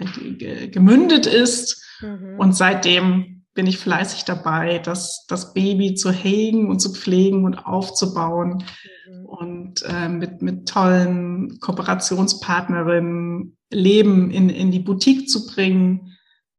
gemündet 0.72 1.26
ist. 1.26 1.84
Mhm. 2.00 2.34
Und 2.38 2.56
seitdem 2.56 3.37
bin 3.58 3.66
ich 3.66 3.78
fleißig 3.78 4.24
dabei, 4.24 4.78
das, 4.78 5.26
das 5.26 5.52
Baby 5.52 5.96
zu 5.96 6.12
hegen 6.12 6.70
und 6.70 6.78
zu 6.78 6.92
pflegen 6.92 7.44
und 7.44 7.56
aufzubauen 7.56 8.62
mhm. 9.10 9.26
und 9.26 9.82
äh, 9.82 10.08
mit, 10.08 10.42
mit 10.42 10.68
tollen 10.68 11.58
Kooperationspartnerinnen 11.58 13.56
Leben 13.72 14.30
in, 14.30 14.48
in 14.48 14.70
die 14.70 14.78
Boutique 14.78 15.28
zu 15.28 15.44
bringen, 15.48 16.16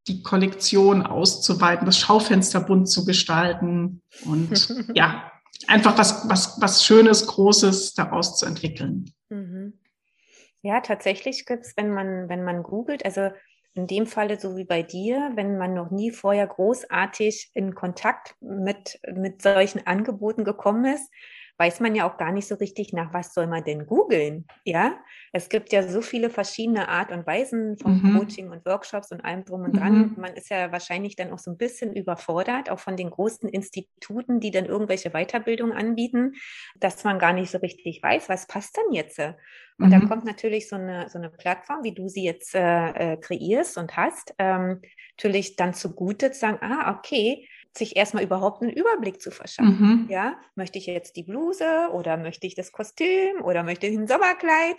die 0.08 0.22
Kollektion 0.22 1.00
auszuweiten, 1.00 1.86
das 1.86 1.96
Schaufenster 1.96 2.60
bunt 2.60 2.90
zu 2.90 3.06
gestalten 3.06 4.02
und 4.26 4.68
ja, 4.94 5.32
einfach 5.68 5.96
was, 5.96 6.28
was, 6.28 6.60
was 6.60 6.84
Schönes, 6.84 7.26
Großes 7.26 7.94
daraus 7.94 8.36
zu 8.36 8.44
entwickeln. 8.44 9.10
Mhm. 9.30 9.72
Ja, 10.60 10.82
tatsächlich 10.82 11.46
gibt 11.46 11.64
es, 11.64 11.72
wenn 11.78 11.94
man, 11.94 12.28
wenn 12.28 12.44
man 12.44 12.62
googelt, 12.62 13.06
also 13.06 13.30
in 13.74 13.86
dem 13.86 14.06
Falle 14.06 14.38
so 14.38 14.56
wie 14.56 14.64
bei 14.64 14.82
dir, 14.82 15.32
wenn 15.34 15.58
man 15.58 15.74
noch 15.74 15.90
nie 15.90 16.10
vorher 16.10 16.46
großartig 16.46 17.50
in 17.54 17.74
Kontakt 17.74 18.34
mit, 18.40 19.00
mit 19.12 19.42
solchen 19.42 19.86
Angeboten 19.86 20.44
gekommen 20.44 20.94
ist, 20.94 21.10
weiß 21.60 21.80
man 21.80 21.94
ja 21.94 22.10
auch 22.10 22.16
gar 22.16 22.32
nicht 22.32 22.48
so 22.48 22.54
richtig, 22.54 22.94
nach 22.94 23.12
was 23.12 23.34
soll 23.34 23.46
man 23.46 23.62
denn 23.62 23.84
googeln. 23.84 24.46
Ja, 24.64 24.98
es 25.30 25.50
gibt 25.50 25.72
ja 25.72 25.82
so 25.82 26.00
viele 26.00 26.30
verschiedene 26.30 26.88
Art 26.88 27.12
und 27.12 27.26
Weisen 27.26 27.76
von 27.76 28.00
mhm. 28.02 28.18
Coaching 28.18 28.50
und 28.50 28.64
Workshops 28.64 29.12
und 29.12 29.22
allem 29.22 29.44
drum 29.44 29.64
und 29.64 29.76
dran. 29.76 29.98
Mhm. 29.98 30.14
Man 30.16 30.32
ist 30.32 30.48
ja 30.48 30.72
wahrscheinlich 30.72 31.16
dann 31.16 31.30
auch 31.30 31.38
so 31.38 31.50
ein 31.50 31.58
bisschen 31.58 31.94
überfordert, 31.94 32.70
auch 32.70 32.78
von 32.78 32.96
den 32.96 33.10
großen 33.10 33.46
Instituten, 33.46 34.40
die 34.40 34.50
dann 34.50 34.64
irgendwelche 34.64 35.10
Weiterbildungen 35.10 35.76
anbieten, 35.76 36.32
dass 36.76 37.04
man 37.04 37.18
gar 37.18 37.34
nicht 37.34 37.50
so 37.50 37.58
richtig 37.58 38.02
weiß, 38.02 38.30
was 38.30 38.46
passt 38.46 38.78
denn 38.78 38.94
jetzt. 38.94 39.18
Und 39.18 39.36
mhm. 39.88 39.90
dann 39.90 40.08
kommt 40.08 40.24
natürlich 40.24 40.66
so 40.66 40.76
eine, 40.76 41.10
so 41.10 41.18
eine 41.18 41.28
Plattform, 41.28 41.84
wie 41.84 41.92
du 41.92 42.08
sie 42.08 42.24
jetzt 42.24 42.54
äh, 42.54 43.12
äh 43.12 43.16
kreierst 43.18 43.76
und 43.76 43.98
hast, 43.98 44.34
ähm, 44.38 44.80
natürlich 45.18 45.56
dann 45.56 45.74
zugute 45.74 46.32
zu 46.32 46.40
sagen, 46.40 46.58
ah, 46.62 46.96
okay, 46.96 47.46
sich 47.76 47.96
erstmal 47.96 48.24
überhaupt 48.24 48.62
einen 48.62 48.72
Überblick 48.72 49.20
zu 49.20 49.30
verschaffen. 49.30 49.78
Mhm. 49.80 50.06
Ja, 50.10 50.38
möchte 50.54 50.78
ich 50.78 50.86
jetzt 50.86 51.16
die 51.16 51.22
Bluse 51.22 51.88
oder 51.92 52.16
möchte 52.16 52.46
ich 52.46 52.54
das 52.54 52.72
Kostüm 52.72 53.42
oder 53.42 53.62
möchte 53.62 53.86
ich 53.86 53.96
ein 53.96 54.08
Sommerkleid? 54.08 54.76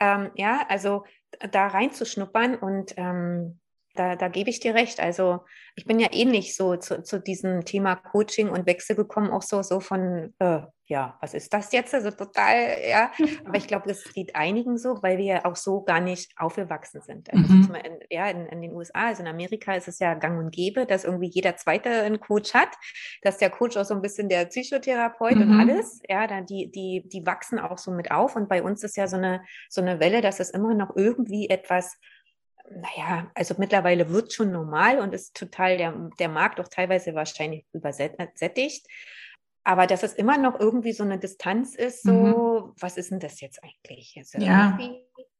Ähm, 0.00 0.30
ja, 0.34 0.66
also 0.68 1.04
da 1.52 1.68
reinzuschnuppern 1.68 2.56
und 2.56 2.94
ähm, 2.96 3.60
da, 3.94 4.16
da 4.16 4.28
gebe 4.28 4.50
ich 4.50 4.60
dir 4.60 4.74
recht. 4.74 5.00
Also 5.00 5.40
ich 5.76 5.86
bin 5.86 5.98
ja 5.98 6.08
ähnlich 6.12 6.56
so 6.56 6.76
zu, 6.76 7.02
zu 7.02 7.20
diesem 7.20 7.64
Thema 7.64 7.96
Coaching 7.96 8.48
und 8.48 8.66
Wechsel 8.66 8.96
gekommen, 8.96 9.30
auch 9.30 9.42
so, 9.42 9.62
so 9.62 9.80
von, 9.80 10.34
äh, 10.38 10.62
ja, 10.86 11.16
was 11.20 11.32
ist 11.32 11.52
das 11.54 11.72
jetzt? 11.72 11.94
Also 11.94 12.10
total, 12.10 12.76
ja. 12.88 13.10
Aber 13.44 13.56
ich 13.56 13.66
glaube, 13.66 13.88
das 13.88 14.04
geht 14.12 14.36
einigen 14.36 14.76
so, 14.76 15.02
weil 15.02 15.16
wir 15.16 15.24
ja 15.24 15.44
auch 15.44 15.56
so 15.56 15.82
gar 15.82 16.00
nicht 16.00 16.32
aufgewachsen 16.36 17.00
sind. 17.00 17.32
Also 17.32 17.52
mhm. 17.52 17.74
in, 17.74 17.98
ja, 18.10 18.28
in, 18.28 18.46
in, 18.46 18.60
den 18.60 18.74
USA, 18.74 19.06
also 19.06 19.22
in 19.22 19.28
Amerika 19.28 19.74
ist 19.74 19.88
es 19.88 19.98
ja 19.98 20.14
gang 20.14 20.38
und 20.38 20.52
gäbe, 20.52 20.86
dass 20.86 21.04
irgendwie 21.04 21.30
jeder 21.32 21.56
Zweite 21.56 21.88
einen 21.90 22.20
Coach 22.20 22.52
hat, 22.52 22.70
dass 23.22 23.38
der 23.38 23.50
Coach 23.50 23.76
auch 23.76 23.84
so 23.84 23.94
ein 23.94 24.02
bisschen 24.02 24.28
der 24.28 24.44
Psychotherapeut 24.46 25.36
mhm. 25.36 25.42
und 25.42 25.60
alles, 25.60 26.02
ja, 26.08 26.26
da 26.26 26.40
die, 26.40 26.70
die, 26.70 27.08
die 27.08 27.24
wachsen 27.24 27.58
auch 27.58 27.78
so 27.78 27.90
mit 27.90 28.10
auf. 28.10 28.36
Und 28.36 28.48
bei 28.48 28.62
uns 28.62 28.82
ist 28.82 28.96
ja 28.96 29.06
so 29.06 29.16
eine, 29.16 29.42
so 29.70 29.80
eine 29.80 30.00
Welle, 30.00 30.20
dass 30.20 30.40
es 30.40 30.50
immer 30.50 30.74
noch 30.74 30.94
irgendwie 30.96 31.48
etwas 31.48 31.96
naja, 32.70 33.30
also 33.34 33.54
mittlerweile 33.58 34.10
wird 34.10 34.32
schon 34.32 34.52
normal 34.52 35.00
und 35.00 35.14
ist 35.14 35.36
total 35.36 35.76
der, 35.76 35.92
der 36.18 36.28
Markt 36.28 36.60
auch 36.60 36.68
teilweise 36.68 37.14
wahrscheinlich 37.14 37.64
übersättigt. 37.72 38.86
Aber 39.64 39.86
dass 39.86 40.02
es 40.02 40.12
immer 40.12 40.36
noch 40.36 40.60
irgendwie 40.60 40.92
so 40.92 41.04
eine 41.04 41.18
Distanz 41.18 41.74
ist, 41.74 42.02
so, 42.02 42.12
mhm. 42.12 42.72
was 42.78 42.96
ist 42.96 43.10
denn 43.10 43.20
das 43.20 43.40
jetzt 43.40 43.60
eigentlich? 43.62 44.14
Also 44.16 44.38
ja. 44.38 44.78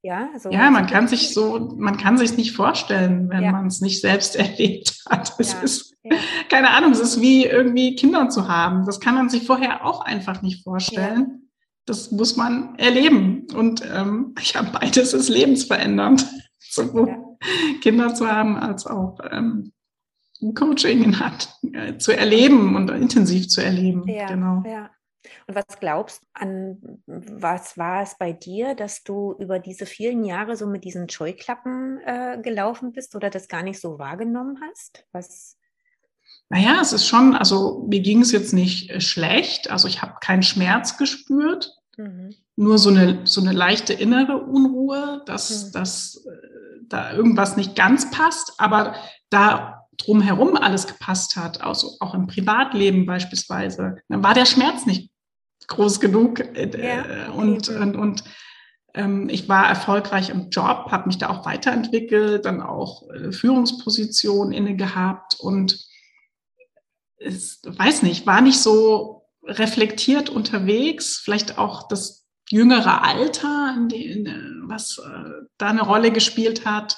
Ja, 0.03 0.29
so 0.39 0.51
ja, 0.51 0.71
man 0.71 0.87
kann 0.87 1.09
sich 1.09 1.33
so, 1.33 1.73
man 1.79 1.97
kann 1.97 2.19
sich 2.19 2.37
nicht 2.37 2.53
vorstellen, 2.55 3.31
wenn 3.31 3.43
ja. 3.43 3.53
man 3.53 3.69
es 3.69 3.81
nicht 3.81 4.03
selbst 4.03 4.37
erlebt 4.37 5.03
hat. 5.09 5.33
Es 5.39 5.53
ja. 5.53 5.61
ist, 5.61 5.95
keine 6.51 6.71
Ahnung, 6.71 6.93
es 6.93 7.01
ist 7.01 7.23
wie 7.23 7.47
irgendwie 7.47 7.97
Kinder 7.97 8.29
zu 8.29 8.47
haben. 8.47 8.85
Das 8.85 9.01
kann 9.01 9.15
man 9.15 9.31
sich 9.31 9.47
vorher 9.47 9.87
auch 9.87 10.03
einfach 10.03 10.43
nicht 10.43 10.63
vorstellen. 10.63 11.49
Das 11.87 12.11
muss 12.11 12.37
man 12.37 12.75
erleben. 12.77 13.47
Und 13.55 13.83
ähm, 13.91 14.35
ja, 14.43 14.63
beides 14.63 15.15
ist 15.15 15.31
lebensverändernd 15.31 16.27
sowohl 16.71 17.09
ja. 17.09 17.79
Kinder 17.81 18.15
zu 18.15 18.27
haben 18.27 18.57
als 18.57 18.87
auch 18.87 19.19
ähm, 19.31 19.73
Coaching 20.55 21.19
hat, 21.19 21.49
äh, 21.73 21.97
zu 21.97 22.13
erleben 22.13 22.77
und 22.77 22.91
intensiv 22.91 23.49
zu 23.49 23.63
erleben. 23.63 24.07
Ja, 24.09 24.27
genau. 24.27 24.63
Ja. 24.67 24.91
Und 25.47 25.55
was 25.55 25.81
glaubst 25.81 26.23
du 26.23 26.27
an, 26.35 27.01
was 27.07 27.79
war 27.79 28.03
es 28.03 28.17
bei 28.19 28.33
dir, 28.33 28.75
dass 28.75 29.03
du 29.05 29.35
über 29.39 29.59
diese 29.59 29.87
vielen 29.87 30.25
Jahre 30.25 30.57
so 30.57 30.67
mit 30.67 30.85
diesen 30.85 31.09
Scheuklappen 31.09 31.99
äh, 32.05 32.39
gelaufen 32.43 32.93
bist 32.93 33.15
oder 33.15 33.31
das 33.31 33.49
gar 33.49 33.63
nicht 33.63 33.81
so 33.81 33.99
wahrgenommen 33.99 34.59
hast? 34.69 35.07
Was? 35.13 35.57
Naja, 36.51 36.79
es 36.81 36.93
ist 36.93 37.07
schon, 37.07 37.35
also 37.35 37.87
mir 37.89 38.01
ging 38.01 38.21
es 38.21 38.33
jetzt 38.33 38.53
nicht 38.53 38.91
äh, 38.91 39.01
schlecht, 39.01 39.71
also 39.71 39.89
ich 39.89 40.03
habe 40.03 40.17
keinen 40.21 40.43
Schmerz 40.43 40.99
gespürt, 40.99 41.73
mhm. 41.97 42.35
nur 42.57 42.79
so 42.79 42.91
eine, 42.91 43.27
so 43.27 43.41
eine 43.41 43.53
leichte 43.53 43.95
innere 43.95 44.37
Unruhe, 44.43 45.23
dass, 45.27 45.67
mhm. 45.67 45.73
dass 45.73 46.27
äh, 46.27 46.54
da 46.89 47.13
irgendwas 47.13 47.57
nicht 47.57 47.77
ganz 47.77 48.11
passt, 48.11 48.55
aber 48.59 48.95
da 49.31 49.85
drumherum 49.97 50.57
alles 50.57 50.87
gepasst 50.87 51.37
hat, 51.37 51.61
also 51.63 51.97
auch 52.01 52.15
im 52.15 52.27
Privatleben 52.27 53.07
beispielsweise, 53.07 53.97
dann 54.09 54.23
war 54.23 54.35
der 54.35 54.47
Schmerz 54.47 54.87
nicht 54.87 55.11
groß 55.67 56.01
genug. 56.01 56.41
Äh, 56.41 56.71
ja, 56.83 57.31
und, 57.31 57.69
und, 57.69 57.97
und 57.97 58.25
ähm, 58.95 59.29
ich 59.29 59.49
war 59.49 59.69
erfolgreich 59.69 60.31
im 60.31 60.51
Job, 60.51 60.91
habe 60.91 61.07
mich 61.07 61.19
da 61.19 61.31
auch 61.31 61.45
weiterentwickelt, 61.45 62.45
dann 62.45 62.63
auch 62.63 63.09
äh, 63.11 63.33
Führungsposition 63.33 64.53
inne 64.53 64.77
gehabt 64.77 65.37
und 65.39 65.85
es, 67.19 67.61
weiß 67.65 68.03
nicht, 68.03 68.27
war 68.27 68.41
nicht 68.41 68.61
so 68.61 69.27
reflektiert 69.45 70.31
unterwegs, 70.31 71.21
vielleicht 71.23 71.59
auch 71.59 71.89
das 71.89 72.24
jüngere 72.55 73.03
Alter, 73.03 73.75
in 73.77 73.89
die, 73.89 74.07
in, 74.07 74.63
was 74.67 74.99
äh, 74.99 75.47
da 75.59 75.67
eine 75.67 75.83
Rolle 75.83 76.13
gespielt 76.13 76.65
hat. 76.65 76.97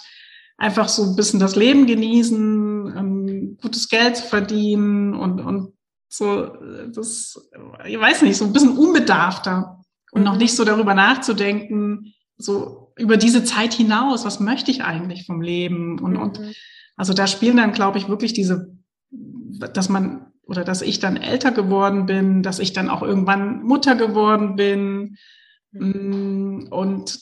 Einfach 0.58 0.88
so 0.88 1.02
ein 1.04 1.16
bisschen 1.16 1.40
das 1.40 1.56
Leben 1.56 1.86
genießen, 1.86 2.94
ähm, 2.96 3.58
gutes 3.60 3.88
Geld 3.88 4.16
zu 4.18 4.24
verdienen 4.24 5.14
und, 5.14 5.40
und 5.40 5.72
so, 6.08 6.46
das, 6.94 7.48
ich 7.86 7.98
weiß 7.98 8.22
nicht, 8.22 8.36
so 8.36 8.44
ein 8.44 8.52
bisschen 8.52 8.76
unbedarfter 8.76 9.80
und 10.12 10.22
noch 10.22 10.34
mhm. 10.34 10.38
nicht 10.38 10.54
so 10.54 10.64
darüber 10.64 10.94
nachzudenken, 10.94 12.14
so 12.38 12.92
über 12.96 13.16
diese 13.16 13.44
Zeit 13.44 13.74
hinaus, 13.74 14.24
was 14.24 14.40
möchte 14.40 14.70
ich 14.70 14.84
eigentlich 14.84 15.26
vom 15.26 15.40
Leben? 15.40 15.98
Und, 15.98 16.12
mhm. 16.12 16.22
und 16.22 16.40
also 16.96 17.12
da 17.12 17.26
spielen 17.26 17.56
dann, 17.56 17.72
glaube 17.72 17.98
ich, 17.98 18.08
wirklich 18.08 18.32
diese, 18.32 18.76
dass 19.72 19.88
man 19.88 20.32
oder 20.42 20.64
dass 20.64 20.80
ich 20.80 21.00
dann 21.00 21.16
älter 21.16 21.50
geworden 21.50 22.06
bin, 22.06 22.42
dass 22.42 22.60
ich 22.60 22.72
dann 22.72 22.88
auch 22.88 23.02
irgendwann 23.02 23.62
Mutter 23.62 23.96
geworden 23.96 24.54
bin. 24.56 25.16
Und 26.70 27.18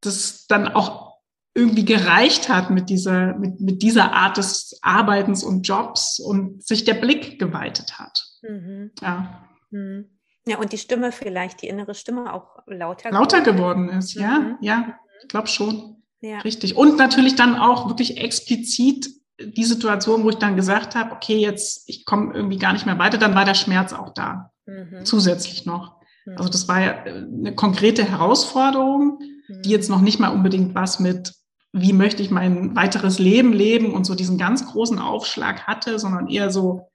das 0.00 0.46
dann 0.46 0.68
auch 0.68 1.14
irgendwie 1.54 1.84
gereicht 1.84 2.48
hat 2.48 2.70
mit 2.70 2.90
dieser, 2.90 3.34
mit, 3.34 3.60
mit 3.60 3.82
dieser 3.82 4.12
Art 4.12 4.36
des 4.36 4.78
Arbeitens 4.82 5.44
und 5.44 5.62
Jobs 5.62 6.18
und 6.18 6.64
sich 6.64 6.84
der 6.84 6.94
Blick 6.94 7.38
geweitet 7.38 7.98
hat. 7.98 8.24
Mhm. 8.42 8.90
Ja. 9.00 9.48
Mhm. 9.70 10.10
Ja, 10.46 10.58
und 10.58 10.72
die 10.72 10.78
Stimme 10.78 11.12
vielleicht, 11.12 11.62
die 11.62 11.68
innere 11.68 11.94
Stimme 11.94 12.32
auch 12.32 12.58
lauter, 12.66 13.10
lauter 13.10 13.40
geworden, 13.40 13.86
geworden 13.86 13.98
ist. 13.98 14.14
Ja, 14.14 14.38
mhm. 14.40 14.56
ja, 14.60 14.98
ich 15.22 15.28
glaube 15.28 15.46
schon. 15.46 16.02
Ja. 16.20 16.38
Richtig. 16.40 16.76
Und 16.76 16.96
natürlich 16.96 17.36
dann 17.36 17.56
auch 17.56 17.88
wirklich 17.88 18.18
explizit 18.18 19.08
die 19.40 19.64
Situation, 19.64 20.24
wo 20.24 20.30
ich 20.30 20.36
dann 20.36 20.56
gesagt 20.56 20.94
habe, 20.94 21.12
okay, 21.12 21.36
jetzt 21.38 21.88
ich 21.88 22.04
komme 22.04 22.34
irgendwie 22.34 22.58
gar 22.58 22.72
nicht 22.72 22.86
mehr 22.86 22.98
weiter, 22.98 23.18
dann 23.18 23.34
war 23.34 23.44
der 23.44 23.54
Schmerz 23.54 23.92
auch 23.92 24.12
da. 24.12 24.52
Mhm. 24.66 25.04
Zusätzlich 25.04 25.66
noch. 25.66 26.00
Mhm. 26.24 26.36
Also 26.36 26.48
das 26.48 26.68
war 26.68 26.80
ja 26.80 27.02
eine 27.02 27.54
konkrete 27.54 28.04
Herausforderung, 28.04 29.20
die 29.48 29.70
jetzt 29.70 29.90
noch 29.90 30.00
nicht 30.00 30.18
mal 30.18 30.28
unbedingt 30.28 30.74
was 30.74 31.00
mit 31.00 31.34
wie 31.76 31.92
möchte 31.92 32.22
ich 32.22 32.30
mein 32.30 32.76
weiteres 32.76 33.18
Leben 33.18 33.52
leben 33.52 33.92
und 33.92 34.04
so 34.04 34.14
diesen 34.14 34.38
ganz 34.38 34.64
großen 34.64 35.00
Aufschlag 35.00 35.66
hatte, 35.66 35.98
sondern 35.98 36.28
eher 36.28 36.50
so, 36.50 36.88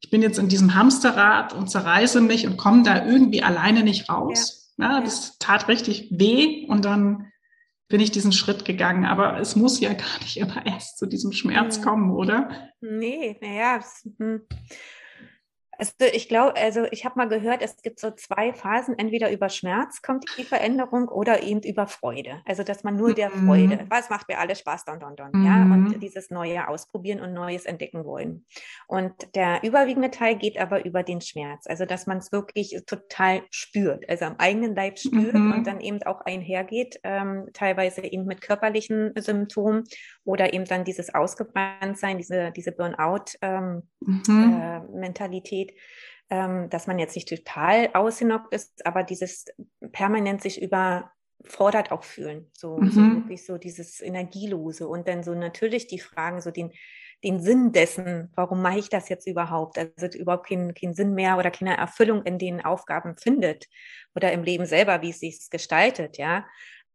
ich 0.00 0.08
bin 0.08 0.22
jetzt 0.22 0.38
in 0.38 0.48
diesem 0.48 0.76
Hamsterrad 0.76 1.52
und 1.52 1.68
zerreiße 1.68 2.20
mich 2.20 2.46
und 2.46 2.56
komme 2.56 2.84
da 2.84 3.04
irgendwie 3.04 3.42
alleine 3.42 3.82
nicht 3.82 4.08
raus. 4.08 4.72
Ja. 4.78 4.98
ja 4.98 5.00
das 5.00 5.36
tat 5.38 5.66
richtig 5.66 6.08
weh 6.12 6.64
und 6.68 6.84
dann 6.84 7.32
bin 7.88 8.00
ich 8.00 8.12
diesen 8.12 8.30
Schritt 8.30 8.64
gegangen. 8.64 9.04
Aber 9.04 9.40
es 9.40 9.56
muss 9.56 9.80
ja 9.80 9.92
gar 9.94 10.18
nicht 10.20 10.36
immer 10.36 10.64
erst 10.64 10.98
zu 10.98 11.06
diesem 11.06 11.32
Schmerz 11.32 11.78
hm. 11.78 11.84
kommen, 11.84 12.10
oder? 12.12 12.70
Nee, 12.80 13.36
naja, 13.42 13.80
hm. 14.18 14.42
Also 15.80 15.92
ich 16.12 16.28
glaube, 16.28 16.56
also 16.56 16.84
ich 16.90 17.06
habe 17.06 17.14
mal 17.16 17.28
gehört, 17.28 17.62
es 17.62 17.80
gibt 17.80 17.98
so 17.98 18.10
zwei 18.10 18.52
Phasen. 18.52 18.98
Entweder 18.98 19.32
über 19.32 19.48
Schmerz 19.48 20.02
kommt 20.02 20.26
die 20.36 20.44
Veränderung 20.44 21.08
oder 21.08 21.42
eben 21.42 21.62
über 21.62 21.86
Freude. 21.86 22.42
Also 22.44 22.62
dass 22.62 22.84
man 22.84 22.96
nur 22.96 23.14
der 23.14 23.30
mhm. 23.30 23.46
Freude, 23.46 23.86
was 23.88 24.10
macht 24.10 24.28
mir 24.28 24.38
alles 24.38 24.58
Spaß, 24.58 24.84
don, 24.84 25.00
don, 25.00 25.16
don, 25.16 25.30
mhm. 25.32 25.46
ja, 25.46 25.62
und 25.62 25.84
mhm. 25.84 26.00
dieses 26.00 26.30
Neue 26.30 26.68
ausprobieren 26.68 27.20
und 27.20 27.32
Neues 27.32 27.64
entdecken 27.64 28.04
wollen. 28.04 28.44
Und 28.88 29.14
der 29.34 29.62
überwiegende 29.62 30.10
Teil 30.10 30.36
geht 30.36 30.58
aber 30.58 30.84
über 30.84 31.02
den 31.02 31.22
Schmerz. 31.22 31.66
Also 31.66 31.86
dass 31.86 32.06
man 32.06 32.18
es 32.18 32.30
wirklich 32.30 32.76
total 32.86 33.42
spürt, 33.50 34.06
also 34.06 34.26
am 34.26 34.36
eigenen 34.36 34.74
Leib 34.74 34.98
spürt 34.98 35.32
mhm. 35.32 35.52
und 35.52 35.66
dann 35.66 35.80
eben 35.80 36.02
auch 36.02 36.20
einhergeht, 36.20 37.00
ähm, 37.04 37.48
teilweise 37.54 38.02
eben 38.02 38.26
mit 38.26 38.42
körperlichen 38.42 39.14
Symptomen 39.16 39.84
oder 40.24 40.52
eben 40.52 40.64
dann 40.64 40.82
dieses 40.84 41.14
Ausgebranntsein, 41.14 42.18
diese, 42.18 42.50
diese 42.52 42.72
Burnout-Mentalität. 42.72 45.70
Ähm, 45.70 45.72
mhm. 45.72 45.72
äh, 45.72 45.74
ähm, 46.30 46.70
dass 46.70 46.86
man 46.86 46.98
jetzt 46.98 47.16
nicht 47.16 47.28
total 47.28 47.90
ausgenockt 47.92 48.54
ist, 48.54 48.86
aber 48.86 49.02
dieses 49.02 49.46
permanent 49.92 50.40
sich 50.40 50.62
überfordert 50.62 51.90
auch 51.90 52.04
fühlen. 52.04 52.50
So, 52.56 52.78
mhm. 52.78 52.90
so 52.90 53.00
wirklich 53.00 53.44
so 53.44 53.58
dieses 53.58 54.00
Energielose. 54.00 54.86
Und 54.86 55.08
dann 55.08 55.24
so 55.24 55.34
natürlich 55.34 55.88
die 55.88 55.98
Fragen, 55.98 56.40
so 56.40 56.52
den, 56.52 56.70
den 57.24 57.40
Sinn 57.40 57.72
dessen, 57.72 58.30
warum 58.36 58.62
mache 58.62 58.78
ich 58.78 58.88
das 58.88 59.08
jetzt 59.08 59.26
überhaupt? 59.26 59.76
Also 59.76 60.16
überhaupt 60.16 60.48
keinen 60.48 60.72
kein 60.72 60.94
Sinn 60.94 61.14
mehr 61.14 61.36
oder 61.36 61.50
keine 61.50 61.76
Erfüllung 61.76 62.22
in 62.22 62.38
den 62.38 62.64
Aufgaben 62.64 63.16
findet 63.16 63.66
oder 64.14 64.32
im 64.32 64.44
Leben 64.44 64.66
selber, 64.66 65.02
wie 65.02 65.10
es 65.10 65.18
sich 65.18 65.50
gestaltet, 65.50 66.16
ja. 66.16 66.46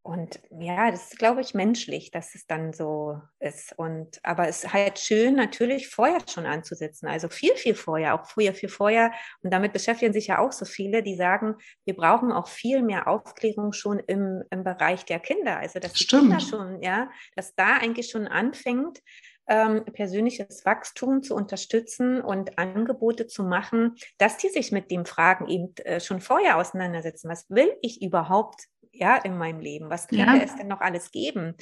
Und 0.05 0.39
ja, 0.51 0.91
das 0.91 1.13
ist, 1.13 1.17
glaube 1.17 1.41
ich, 1.41 1.55
menschlich, 1.55 2.11
dass 2.11 2.35
es 2.35 2.45
dann 2.45 2.73
so 2.73 3.19
ist. 3.39 3.73
Und 3.75 4.19
aber 4.21 4.47
es 4.47 4.63
ist 4.63 4.71
halt 4.71 4.99
schön, 4.99 5.33
natürlich 5.33 5.87
vorher 5.87 6.19
schon 6.29 6.45
anzusetzen. 6.45 7.07
Also 7.07 7.27
viel, 7.27 7.55
viel 7.55 7.73
vorher, 7.73 8.13
auch 8.13 8.27
früher, 8.27 8.53
viel 8.53 8.69
vorher. 8.69 9.11
Und 9.41 9.51
damit 9.51 9.73
beschäftigen 9.73 10.13
sich 10.13 10.27
ja 10.27 10.37
auch 10.37 10.51
so 10.51 10.65
viele, 10.65 11.01
die 11.01 11.15
sagen, 11.15 11.55
wir 11.85 11.95
brauchen 11.95 12.31
auch 12.31 12.47
viel 12.47 12.83
mehr 12.83 13.07
Aufklärung 13.07 13.73
schon 13.73 13.97
im, 13.97 14.43
im 14.51 14.63
Bereich 14.63 15.05
der 15.05 15.19
Kinder. 15.19 15.57
Also 15.57 15.79
dass 15.79 15.93
die 15.93 16.05
Kinder 16.05 16.39
schon, 16.39 16.83
ja, 16.83 17.09
dass 17.35 17.55
da 17.55 17.77
eigentlich 17.77 18.11
schon 18.11 18.27
anfängt, 18.27 19.01
ähm, 19.47 19.85
persönliches 19.85 20.65
Wachstum 20.65 21.23
zu 21.23 21.35
unterstützen 21.35 22.21
und 22.21 22.57
Angebote 22.57 23.27
zu 23.27 23.43
machen, 23.43 23.95
dass 24.17 24.37
die 24.37 24.49
sich 24.49 24.71
mit 24.71 24.91
den 24.91 25.05
Fragen 25.05 25.47
eben 25.47 25.75
äh, 25.77 25.99
schon 25.99 26.21
vorher 26.21 26.57
auseinandersetzen. 26.57 27.29
Was 27.29 27.49
will 27.49 27.75
ich 27.81 28.01
überhaupt 28.01 28.67
ja, 28.97 29.17
in 29.17 29.37
meinem 29.37 29.59
Leben? 29.59 29.89
Was 29.89 30.07
könnte 30.07 30.25
ja. 30.25 30.37
es 30.37 30.55
denn 30.55 30.67
noch 30.67 30.81
alles 30.81 31.11
geben? 31.11 31.55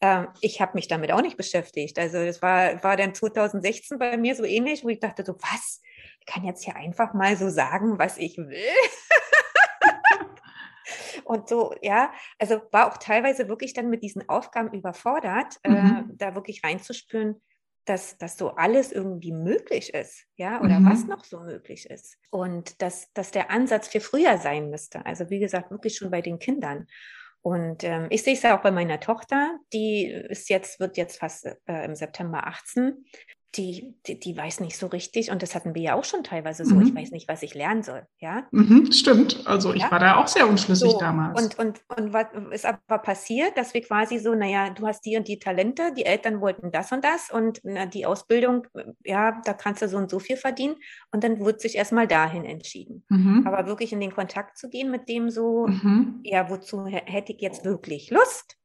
Ähm, 0.00 0.28
ich 0.40 0.60
habe 0.60 0.72
mich 0.74 0.88
damit 0.88 1.12
auch 1.12 1.22
nicht 1.22 1.36
beschäftigt. 1.36 1.98
Also 1.98 2.18
es 2.18 2.42
war, 2.42 2.82
war 2.82 2.96
dann 2.96 3.14
2016 3.14 3.98
bei 3.98 4.16
mir 4.16 4.34
so 4.34 4.44
ähnlich, 4.44 4.84
wo 4.84 4.88
ich 4.88 5.00
dachte 5.00 5.24
so, 5.24 5.34
was? 5.34 5.80
Ich 6.20 6.26
kann 6.26 6.44
jetzt 6.44 6.64
hier 6.64 6.76
einfach 6.76 7.14
mal 7.14 7.36
so 7.36 7.48
sagen, 7.48 7.98
was 7.98 8.18
ich 8.18 8.36
will. 8.36 8.48
Und 11.24 11.48
so, 11.48 11.74
ja, 11.80 12.12
also 12.38 12.60
war 12.70 12.92
auch 12.92 12.98
teilweise 12.98 13.48
wirklich 13.48 13.72
dann 13.72 13.88
mit 13.88 14.02
diesen 14.02 14.28
Aufgaben 14.28 14.74
überfordert, 14.74 15.56
äh, 15.62 15.70
mhm. 15.70 16.10
äh, 16.10 16.16
da 16.16 16.34
wirklich 16.34 16.62
reinzuspüren, 16.62 17.40
dass, 17.84 18.16
dass 18.18 18.36
so 18.36 18.50
alles 18.50 18.92
irgendwie 18.92 19.32
möglich 19.32 19.92
ist, 19.92 20.26
ja, 20.36 20.60
oder 20.60 20.80
mhm. 20.80 20.90
was 20.90 21.06
noch 21.06 21.24
so 21.24 21.40
möglich 21.40 21.88
ist. 21.90 22.16
Und 22.30 22.80
dass, 22.82 23.12
dass 23.12 23.30
der 23.30 23.50
Ansatz 23.50 23.88
für 23.88 24.00
früher 24.00 24.38
sein 24.38 24.70
müsste. 24.70 25.04
Also 25.04 25.30
wie 25.30 25.38
gesagt, 25.38 25.70
wirklich 25.70 25.96
schon 25.96 26.10
bei 26.10 26.22
den 26.22 26.38
Kindern. 26.38 26.86
Und 27.42 27.84
ähm, 27.84 28.06
ich 28.08 28.22
sehe 28.22 28.34
es 28.34 28.42
ja 28.42 28.56
auch 28.56 28.62
bei 28.62 28.70
meiner 28.70 29.00
Tochter, 29.00 29.58
die 29.74 30.06
ist 30.06 30.48
jetzt, 30.48 30.80
wird 30.80 30.96
jetzt 30.96 31.18
fast 31.18 31.44
äh, 31.66 31.84
im 31.84 31.94
September 31.94 32.46
18 32.46 33.04
die, 33.56 33.94
die, 34.06 34.18
die, 34.18 34.36
weiß 34.36 34.60
nicht 34.60 34.76
so 34.76 34.86
richtig, 34.86 35.30
und 35.30 35.42
das 35.42 35.54
hatten 35.54 35.74
wir 35.74 35.82
ja 35.82 35.94
auch 35.94 36.04
schon 36.04 36.24
teilweise 36.24 36.64
so, 36.64 36.74
mhm. 36.74 36.86
ich 36.86 36.94
weiß 36.94 37.10
nicht, 37.10 37.28
was 37.28 37.42
ich 37.42 37.54
lernen 37.54 37.82
soll, 37.82 38.06
ja? 38.18 38.46
Mhm, 38.50 38.90
stimmt, 38.92 39.46
also 39.46 39.72
ich 39.72 39.82
ja? 39.82 39.90
war 39.90 39.98
da 39.98 40.16
auch 40.16 40.26
sehr 40.26 40.48
unschlüssig 40.48 40.92
so, 40.92 40.98
damals. 40.98 41.40
Und, 41.40 41.58
und, 41.58 41.80
und 41.96 42.12
was 42.12 42.26
ist 42.52 42.66
aber 42.66 42.98
passiert, 42.98 43.56
dass 43.56 43.74
wir 43.74 43.82
quasi 43.82 44.18
so, 44.18 44.34
naja, 44.34 44.70
du 44.70 44.86
hast 44.86 45.02
die 45.02 45.16
und 45.16 45.28
die 45.28 45.38
Talente, 45.38 45.92
die 45.96 46.04
Eltern 46.04 46.40
wollten 46.40 46.72
das 46.72 46.92
und 46.92 47.04
das 47.04 47.30
und 47.30 47.60
na, 47.62 47.86
die 47.86 48.06
Ausbildung, 48.06 48.66
ja, 49.04 49.40
da 49.44 49.52
kannst 49.52 49.82
du 49.82 49.88
so 49.88 49.96
und 49.96 50.10
so 50.10 50.18
viel 50.18 50.36
verdienen 50.36 50.76
und 51.12 51.24
dann 51.24 51.44
wird 51.44 51.60
sich 51.60 51.76
erstmal 51.76 52.08
dahin 52.08 52.44
entschieden. 52.44 53.04
Mhm. 53.08 53.46
Aber 53.46 53.66
wirklich 53.66 53.92
in 53.92 54.00
den 54.00 54.14
Kontakt 54.14 54.58
zu 54.58 54.68
gehen 54.68 54.90
mit 54.90 55.08
dem 55.08 55.30
so, 55.30 55.66
mhm. 55.66 56.20
ja, 56.24 56.50
wozu 56.50 56.86
hätte 56.86 57.32
ich 57.32 57.40
jetzt 57.40 57.64
wirklich 57.64 58.10
Lust? 58.10 58.56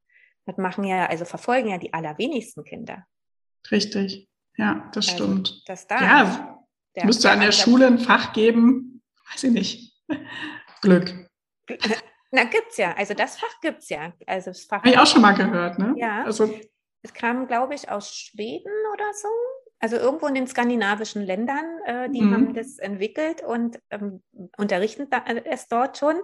Das 0.45 0.57
machen 0.57 0.83
ja, 0.83 1.05
also 1.05 1.25
verfolgen 1.25 1.69
ja 1.69 1.77
die 1.77 1.93
allerwenigsten 1.93 2.63
Kinder. 2.63 3.05
Richtig. 3.71 4.27
Ja, 4.59 4.89
das 4.93 5.09
also, 5.09 5.23
stimmt. 5.23 5.69
Das 5.69 5.87
da 5.87 6.01
ja, 6.01 6.65
der, 6.95 7.05
müsste 7.05 7.31
an 7.31 7.39
der 7.39 7.53
Schule 7.53 7.87
ein 7.87 7.97
Fach 7.97 8.33
geben, 8.33 9.01
weiß 9.31 9.45
ich 9.45 9.51
nicht. 9.51 9.93
Glück. 10.81 11.13
Na, 12.31 12.43
gibt's 12.43 12.75
ja. 12.77 12.93
Also 12.95 13.13
das 13.13 13.37
Fach 13.39 13.61
gibt's 13.61 13.87
ja. 13.89 14.11
Also 14.27 14.51
das 14.51 14.65
Fach. 14.65 14.79
Habe 14.79 14.89
ich 14.89 14.97
auch 14.97 15.07
schon 15.07 15.21
mal 15.21 15.33
gehört, 15.33 15.79
ne? 15.79 15.93
Ja. 15.97 16.23
Also, 16.25 16.53
es 17.01 17.13
kam, 17.13 17.47
glaube 17.47 17.73
ich, 17.73 17.89
aus 17.89 18.13
Schweden 18.13 18.71
oder 18.93 19.05
so. 19.13 19.29
Also 19.81 19.95
irgendwo 19.95 20.27
in 20.27 20.35
den 20.35 20.47
skandinavischen 20.47 21.25
Ländern, 21.25 21.79
äh, 21.85 22.09
die 22.09 22.21
mhm. 22.21 22.33
haben 22.33 22.53
das 22.53 22.79
entwickelt 22.79 23.41
und 23.41 23.79
ähm, 23.91 24.21
unterrichten 24.57 25.09
da, 25.09 25.19
äh, 25.19 25.41
es 25.45 25.69
dort 25.69 25.97
schon. 25.97 26.19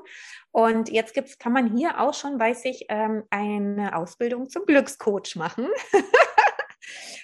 Und 0.51 0.89
jetzt 0.89 1.13
gibt's, 1.13 1.37
kann 1.37 1.53
man 1.53 1.73
hier 1.73 2.01
auch 2.01 2.13
schon, 2.13 2.37
weiß 2.37 2.65
ich, 2.65 2.87
ähm, 2.89 3.23
eine 3.29 3.95
Ausbildung 3.95 4.49
zum 4.49 4.65
Glückscoach 4.65 5.37
machen. 5.37 5.69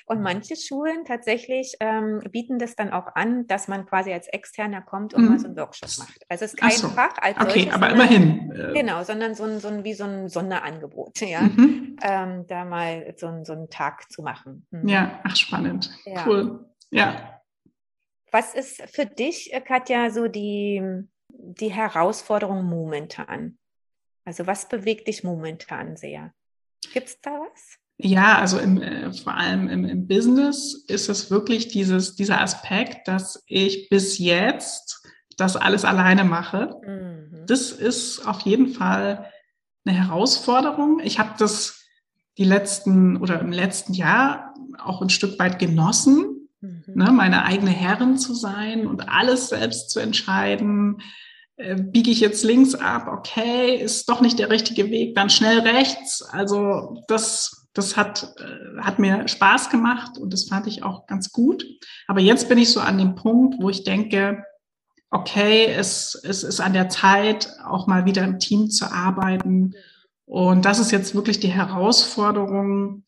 Und 0.05 0.17
mhm. 0.17 0.23
manche 0.23 0.55
Schulen 0.55 1.05
tatsächlich 1.05 1.75
ähm, 1.79 2.21
bieten 2.31 2.59
das 2.59 2.75
dann 2.75 2.91
auch 2.91 3.07
an, 3.15 3.47
dass 3.47 3.67
man 3.67 3.85
quasi 3.85 4.11
als 4.11 4.27
Externer 4.27 4.81
kommt 4.81 5.13
und 5.13 5.23
mhm. 5.23 5.29
mal 5.29 5.39
so 5.39 5.47
einen 5.47 5.57
Workshop 5.57 5.89
macht. 5.99 6.25
Also 6.29 6.45
es 6.45 6.53
ist 6.53 6.59
kein 6.59 6.71
so. 6.71 6.89
Fach 6.89 7.17
als 7.21 7.37
Okay, 7.37 7.63
solches, 7.63 7.73
aber 7.73 7.89
sondern, 7.89 8.09
immerhin. 8.09 8.51
Äh, 8.51 8.73
genau, 8.73 9.03
sondern 9.03 9.35
so 9.35 9.43
ein, 9.43 9.59
so 9.59 9.67
ein, 9.67 9.83
wie 9.83 9.93
so 9.93 10.03
ein 10.03 10.29
Sonderangebot, 10.29 11.21
ja. 11.21 11.41
Mhm. 11.41 11.97
Ähm, 12.01 12.47
da 12.47 12.65
mal 12.65 13.13
so, 13.17 13.27
ein, 13.27 13.45
so 13.45 13.53
einen 13.53 13.69
Tag 13.69 14.11
zu 14.11 14.21
machen. 14.21 14.65
Mhm. 14.71 14.87
Ja, 14.87 15.19
ach 15.23 15.35
spannend. 15.35 15.91
Ja. 16.05 16.25
Cool. 16.27 16.65
Ja. 16.89 17.41
Was 18.31 18.53
ist 18.53 18.81
für 18.93 19.05
dich, 19.05 19.53
äh, 19.53 19.61
Katja, 19.61 20.09
so 20.09 20.27
die, 20.27 20.81
die 21.29 21.71
Herausforderung 21.71 22.63
momentan? 22.63 23.57
Also 24.23 24.47
was 24.47 24.67
bewegt 24.67 25.07
dich 25.07 25.23
momentan 25.23 25.97
sehr? 25.97 26.33
Gibt 26.93 27.07
es 27.07 27.21
da 27.21 27.31
was? 27.31 27.77
Ja, 28.03 28.39
also 28.39 28.57
im, 28.57 28.81
äh, 28.81 29.13
vor 29.13 29.35
allem 29.35 29.69
im, 29.69 29.85
im, 29.85 30.07
Business 30.07 30.85
ist 30.87 31.09
es 31.09 31.29
wirklich 31.29 31.67
dieses, 31.67 32.15
dieser 32.15 32.41
Aspekt, 32.41 33.07
dass 33.07 33.43
ich 33.45 33.89
bis 33.89 34.17
jetzt 34.17 35.07
das 35.37 35.55
alles 35.55 35.85
alleine 35.85 36.23
mache. 36.23 36.79
Mhm. 36.85 37.45
Das 37.47 37.71
ist 37.71 38.27
auf 38.27 38.41
jeden 38.41 38.69
Fall 38.69 39.31
eine 39.85 39.97
Herausforderung. 39.97 40.99
Ich 41.03 41.19
habe 41.19 41.31
das 41.37 41.83
die 42.37 42.43
letzten 42.43 43.17
oder 43.17 43.39
im 43.39 43.51
letzten 43.51 43.93
Jahr 43.93 44.53
auch 44.79 45.01
ein 45.01 45.09
Stück 45.09 45.37
weit 45.37 45.59
genossen, 45.59 46.49
mhm. 46.61 46.83
ne, 46.87 47.11
meine 47.11 47.45
eigene 47.45 47.71
Herrin 47.71 48.17
zu 48.17 48.33
sein 48.33 48.87
und 48.87 49.09
alles 49.09 49.49
selbst 49.49 49.91
zu 49.91 49.99
entscheiden. 49.99 51.01
Äh, 51.57 51.75
biege 51.75 52.09
ich 52.09 52.19
jetzt 52.19 52.43
links 52.43 52.73
ab? 52.73 53.07
Okay, 53.07 53.75
ist 53.75 54.09
doch 54.09 54.21
nicht 54.21 54.39
der 54.39 54.49
richtige 54.49 54.89
Weg, 54.89 55.13
dann 55.13 55.29
schnell 55.29 55.59
rechts. 55.59 56.23
Also 56.23 57.03
das 57.07 57.60
Das 57.73 57.95
hat, 57.95 58.35
äh, 58.39 58.81
hat 58.81 58.99
mir 58.99 59.27
Spaß 59.27 59.69
gemacht 59.69 60.17
und 60.17 60.33
das 60.33 60.45
fand 60.45 60.67
ich 60.67 60.83
auch 60.83 61.07
ganz 61.07 61.31
gut. 61.31 61.65
Aber 62.07 62.19
jetzt 62.19 62.49
bin 62.49 62.57
ich 62.57 62.71
so 62.71 62.79
an 62.79 62.97
dem 62.97 63.15
Punkt, 63.15 63.55
wo 63.61 63.69
ich 63.69 63.83
denke, 63.83 64.43
okay, 65.09 65.65
es, 65.65 66.19
es 66.23 66.43
ist 66.43 66.59
an 66.61 66.73
der 66.73 66.89
Zeit, 66.89 67.49
auch 67.65 67.87
mal 67.87 68.05
wieder 68.05 68.23
im 68.23 68.39
Team 68.39 68.69
zu 68.69 68.91
arbeiten. 68.91 69.73
Und 70.25 70.65
das 70.65 70.79
ist 70.79 70.91
jetzt 70.91 71.13
wirklich 71.13 71.39
die 71.39 71.49
Herausforderung, 71.51 73.03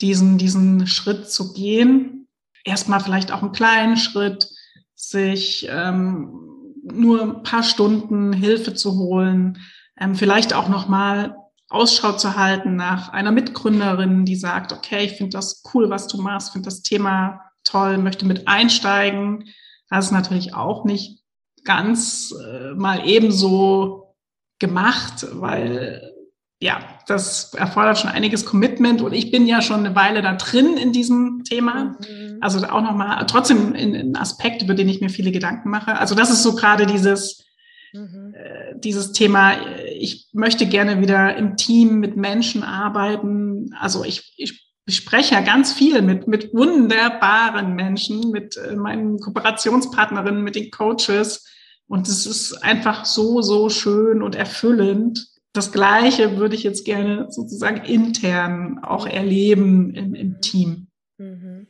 diesen, 0.00 0.36
diesen 0.38 0.86
Schritt 0.86 1.30
zu 1.30 1.54
gehen. 1.54 2.28
Erstmal 2.64 3.00
vielleicht 3.00 3.32
auch 3.32 3.42
einen 3.42 3.52
kleinen 3.52 3.96
Schritt, 3.96 4.48
sich 4.94 5.66
ähm, 5.70 6.46
nur 6.82 7.22
ein 7.22 7.42
paar 7.42 7.62
Stunden 7.62 8.32
Hilfe 8.32 8.74
zu 8.74 8.98
holen, 8.98 9.58
ähm, 9.98 10.14
vielleicht 10.14 10.52
auch 10.52 10.68
nochmal 10.68 11.36
Ausschau 11.68 12.12
zu 12.12 12.36
halten 12.36 12.76
nach 12.76 13.12
einer 13.12 13.32
Mitgründerin, 13.32 14.24
die 14.24 14.36
sagt, 14.36 14.72
okay, 14.72 15.04
ich 15.04 15.12
finde 15.12 15.36
das 15.36 15.62
cool, 15.74 15.90
was 15.90 16.06
du 16.06 16.20
machst, 16.20 16.52
finde 16.52 16.66
das 16.66 16.82
Thema 16.82 17.40
toll, 17.64 17.98
möchte 17.98 18.24
mit 18.24 18.46
einsteigen. 18.46 19.44
Das 19.90 20.06
ist 20.06 20.12
natürlich 20.12 20.54
auch 20.54 20.84
nicht 20.84 21.22
ganz 21.64 22.32
äh, 22.32 22.74
mal 22.74 23.06
ebenso 23.06 24.14
gemacht, 24.58 25.26
weil 25.32 26.12
ja, 26.58 26.80
das 27.06 27.52
erfordert 27.52 27.98
schon 27.98 28.10
einiges 28.10 28.46
Commitment 28.46 29.02
und 29.02 29.12
ich 29.12 29.30
bin 29.30 29.46
ja 29.46 29.60
schon 29.60 29.84
eine 29.84 29.94
Weile 29.94 30.22
da 30.22 30.34
drin 30.34 30.78
in 30.78 30.92
diesem 30.92 31.44
Thema. 31.44 31.96
Mhm. 32.08 32.38
Also 32.40 32.66
auch 32.66 32.80
nochmal, 32.80 33.26
trotzdem 33.26 33.74
ein 33.74 34.16
Aspekt, 34.16 34.62
über 34.62 34.74
den 34.74 34.88
ich 34.88 35.00
mir 35.00 35.10
viele 35.10 35.32
Gedanken 35.32 35.68
mache. 35.68 35.98
Also 35.98 36.14
das 36.14 36.30
ist 36.30 36.42
so 36.42 36.54
gerade 36.54 36.86
dieses, 36.86 37.45
mhm. 37.92 38.34
äh, 38.34 38.78
dieses 38.78 39.12
Thema, 39.12 39.54
ich 39.98 40.28
möchte 40.32 40.66
gerne 40.66 41.00
wieder 41.00 41.36
im 41.36 41.56
Team 41.56 41.98
mit 41.98 42.16
Menschen 42.16 42.62
arbeiten. 42.62 43.74
Also 43.78 44.04
ich, 44.04 44.34
ich 44.36 44.66
spreche 44.88 45.34
ja 45.34 45.40
ganz 45.40 45.72
viel 45.72 46.02
mit, 46.02 46.28
mit 46.28 46.54
wunderbaren 46.54 47.74
Menschen, 47.74 48.30
mit 48.30 48.56
äh, 48.56 48.76
meinen 48.76 49.18
Kooperationspartnerinnen, 49.18 50.42
mit 50.42 50.54
den 50.54 50.70
Coaches. 50.70 51.44
Und 51.88 52.08
es 52.08 52.26
ist 52.26 52.54
einfach 52.64 53.04
so, 53.04 53.42
so 53.42 53.68
schön 53.68 54.22
und 54.22 54.34
erfüllend. 54.34 55.26
Das 55.52 55.72
Gleiche 55.72 56.36
würde 56.36 56.54
ich 56.54 56.62
jetzt 56.62 56.84
gerne 56.84 57.28
sozusagen 57.30 57.84
intern 57.84 58.80
auch 58.82 59.06
erleben 59.06 59.94
im, 59.94 60.14
im 60.14 60.40
Team. 60.40 60.88
Mhm. 61.18 61.68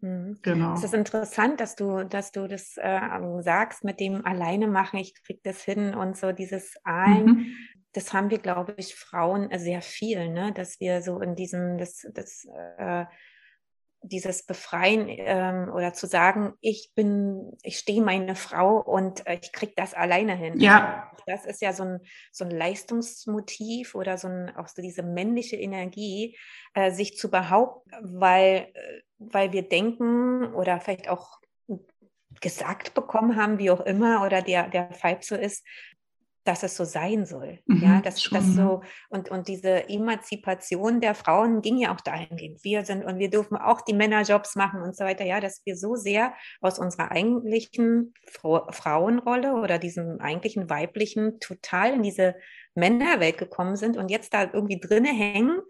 Mhm. 0.00 0.38
Genau. 0.42 0.74
Es 0.74 0.84
ist 0.84 0.94
interessant, 0.94 1.60
dass 1.60 1.76
du, 1.76 2.04
dass 2.04 2.32
du 2.32 2.46
das 2.46 2.76
äh, 2.76 3.00
sagst 3.40 3.84
mit 3.84 4.00
dem 4.00 4.24
alleine 4.24 4.66
machen, 4.66 4.98
ich 4.98 5.14
krieg 5.22 5.42
das 5.42 5.62
hin 5.62 5.94
und 5.94 6.16
so 6.16 6.32
dieses 6.32 6.74
ein. 6.84 7.24
Mhm. 7.24 7.46
Das 7.92 8.12
haben 8.12 8.30
wir, 8.30 8.38
glaube 8.38 8.74
ich, 8.76 8.94
Frauen 8.94 9.48
sehr 9.58 9.82
viel, 9.82 10.28
ne? 10.28 10.52
dass 10.52 10.78
wir 10.78 11.02
so 11.02 11.20
in 11.20 11.34
diesem, 11.34 11.76
das, 11.76 12.06
das 12.14 12.46
äh, 12.78 13.04
dieses 14.02 14.46
Befreien 14.46 15.06
ähm, 15.08 15.70
oder 15.74 15.92
zu 15.92 16.06
sagen, 16.06 16.54
ich 16.60 16.92
bin, 16.94 17.52
ich 17.62 17.78
stehe 17.78 18.00
meine 18.00 18.34
Frau 18.34 18.80
und 18.80 19.26
äh, 19.26 19.38
ich 19.42 19.52
kriege 19.52 19.72
das 19.76 19.92
alleine 19.92 20.34
hin. 20.36 20.58
Ja. 20.58 21.10
Also 21.10 21.24
das 21.26 21.44
ist 21.44 21.60
ja 21.60 21.72
so 21.72 21.84
ein, 21.84 22.00
so 22.32 22.44
ein 22.44 22.50
Leistungsmotiv 22.50 23.94
oder 23.94 24.16
so 24.16 24.28
ein, 24.28 24.56
auch 24.56 24.68
so 24.68 24.80
diese 24.80 25.02
männliche 25.02 25.56
Energie, 25.56 26.38
äh, 26.74 26.90
sich 26.92 27.18
zu 27.18 27.30
behaupten, 27.30 27.90
weil, 28.02 28.68
äh, 28.72 29.00
weil 29.20 29.52
wir 29.52 29.62
denken 29.62 30.52
oder 30.54 30.80
vielleicht 30.80 31.08
auch 31.08 31.38
gesagt 32.40 32.94
bekommen 32.94 33.36
haben, 33.36 33.58
wie 33.58 33.70
auch 33.70 33.80
immer, 33.80 34.24
oder 34.24 34.42
der, 34.42 34.68
der 34.68 34.90
Vibe 34.90 35.22
so 35.22 35.34
ist, 35.36 35.64
dass 36.44 36.62
es 36.62 36.74
so 36.74 36.84
sein 36.84 37.26
soll. 37.26 37.60
Mhm, 37.66 37.82
ja, 37.82 38.00
dass 38.00 38.22
das 38.30 38.46
so 38.54 38.82
und, 39.10 39.30
und 39.30 39.46
diese 39.46 39.88
Emanzipation 39.88 41.00
der 41.00 41.14
Frauen 41.14 41.60
ging 41.60 41.76
ja 41.76 41.94
auch 41.94 42.00
dahingehend. 42.00 42.64
Wir 42.64 42.84
sind 42.84 43.04
und 43.04 43.18
wir 43.18 43.28
dürfen 43.28 43.58
auch 43.58 43.82
die 43.82 43.92
Männerjobs 43.92 44.56
machen 44.56 44.80
und 44.80 44.96
so 44.96 45.04
weiter. 45.04 45.24
Ja, 45.24 45.40
dass 45.40 45.60
wir 45.66 45.76
so 45.76 45.96
sehr 45.96 46.34
aus 46.62 46.78
unserer 46.78 47.10
eigentlichen 47.10 48.14
Frauenrolle 48.26 49.54
oder 49.54 49.78
diesem 49.78 50.18
eigentlichen 50.20 50.70
weiblichen 50.70 51.40
total 51.40 51.92
in 51.94 52.02
diese 52.02 52.34
Männerwelt 52.74 53.36
gekommen 53.36 53.76
sind 53.76 53.98
und 53.98 54.10
jetzt 54.10 54.32
da 54.32 54.50
irgendwie 54.50 54.80
drinne 54.80 55.10
hängen 55.10 55.60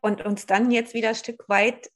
und 0.00 0.24
uns 0.24 0.46
dann 0.46 0.72
jetzt 0.72 0.94
wieder 0.94 1.10
ein 1.10 1.14
Stück 1.14 1.48
weit 1.48 1.90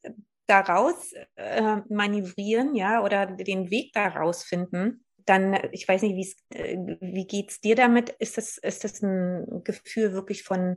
daraus 0.46 1.12
äh, 1.34 1.76
manövrieren, 1.88 2.74
ja, 2.74 3.02
oder 3.02 3.26
den 3.26 3.70
Weg 3.70 3.92
daraus 3.92 4.44
finden 4.44 5.04
dann, 5.26 5.58
ich 5.72 5.86
weiß 5.86 6.02
nicht, 6.02 6.38
äh, 6.50 6.76
wie 7.00 7.26
geht 7.26 7.50
es 7.50 7.60
dir 7.60 7.76
damit? 7.76 8.10
Ist 8.10 8.38
das, 8.38 8.58
ist 8.58 8.84
das 8.84 9.02
ein 9.02 9.62
Gefühl 9.64 10.12
wirklich 10.12 10.44
von 10.44 10.76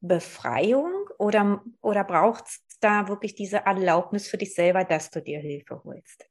Befreiung 0.00 0.92
oder, 1.18 1.62
oder 1.82 2.04
braucht 2.04 2.46
es 2.46 2.60
da 2.80 3.08
wirklich 3.08 3.34
diese 3.34 3.58
Erlaubnis 3.66 4.28
für 4.28 4.38
dich 4.38 4.54
selber, 4.54 4.84
dass 4.84 5.10
du 5.10 5.20
dir 5.20 5.40
Hilfe 5.40 5.82
holst? 5.84 6.24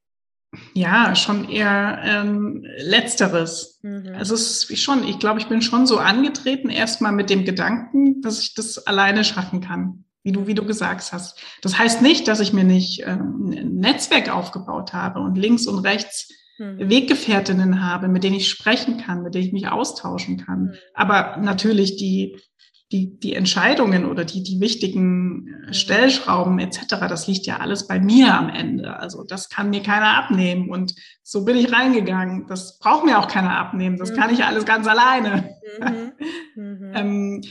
Ja, 0.73 1.13
schon 1.15 1.47
eher 1.47 2.01
ähm, 2.03 2.65
letzteres. 2.77 3.79
Mhm. 3.83 4.15
Also 4.15 4.33
es 4.33 4.67
ist 4.67 4.81
schon, 4.81 5.03
ich 5.07 5.19
glaube, 5.19 5.39
ich 5.39 5.47
bin 5.47 5.61
schon 5.61 5.85
so 5.85 5.99
angetreten, 5.99 6.69
erstmal 6.69 7.11
mit 7.11 7.29
dem 7.29 7.45
Gedanken, 7.45 8.21
dass 8.23 8.39
ich 8.39 8.55
das 8.55 8.87
alleine 8.87 9.23
schaffen 9.23 9.61
kann, 9.61 10.05
wie 10.23 10.31
du, 10.31 10.47
wie 10.47 10.53
du 10.53 10.65
gesagt 10.65 11.11
hast. 11.13 11.39
Das 11.61 11.77
heißt 11.77 12.01
nicht, 12.01 12.27
dass 12.27 12.39
ich 12.39 12.53
mir 12.53 12.63
nicht 12.63 13.03
ähm, 13.05 13.53
ein 13.55 13.75
Netzwerk 13.75 14.29
aufgebaut 14.29 14.93
habe 14.93 15.19
und 15.19 15.37
links 15.37 15.65
und 15.65 15.79
rechts 15.79 16.29
mhm. 16.57 16.89
Weggefährtinnen 16.89 17.83
habe, 17.83 18.07
mit 18.07 18.23
denen 18.23 18.35
ich 18.35 18.49
sprechen 18.49 18.97
kann, 18.97 19.23
mit 19.23 19.33
denen 19.33 19.45
ich 19.45 19.53
mich 19.53 19.67
austauschen 19.69 20.37
kann. 20.45 20.61
Mhm. 20.61 20.73
Aber 20.93 21.37
natürlich 21.37 21.95
die, 21.95 22.37
die, 22.91 23.19
die 23.19 23.35
Entscheidungen 23.35 24.05
oder 24.05 24.25
die, 24.25 24.43
die 24.43 24.59
wichtigen 24.59 25.47
äh, 25.47 25.67
mhm. 25.67 25.73
Stellschrauben 25.73 26.59
etc., 26.59 26.85
das 27.07 27.27
liegt 27.27 27.45
ja 27.45 27.57
alles 27.57 27.87
bei 27.87 27.99
mir 27.99 28.35
am 28.35 28.49
Ende. 28.49 28.97
Also 28.97 29.23
das 29.23 29.49
kann 29.49 29.69
mir 29.69 29.81
keiner 29.81 30.17
abnehmen. 30.17 30.69
Und 30.69 30.95
so 31.23 31.45
bin 31.45 31.55
ich 31.55 31.71
reingegangen. 31.71 32.45
Das 32.47 32.77
braucht 32.79 33.05
mir 33.05 33.19
auch 33.19 33.27
keiner 33.27 33.57
abnehmen. 33.57 33.97
Das 33.97 34.13
kann 34.13 34.33
ich 34.33 34.43
alles 34.43 34.65
ganz 34.65 34.87
alleine. 34.87 35.55
Mhm. 35.79 36.11
Mhm. 36.55 36.91
ähm, 36.93 37.41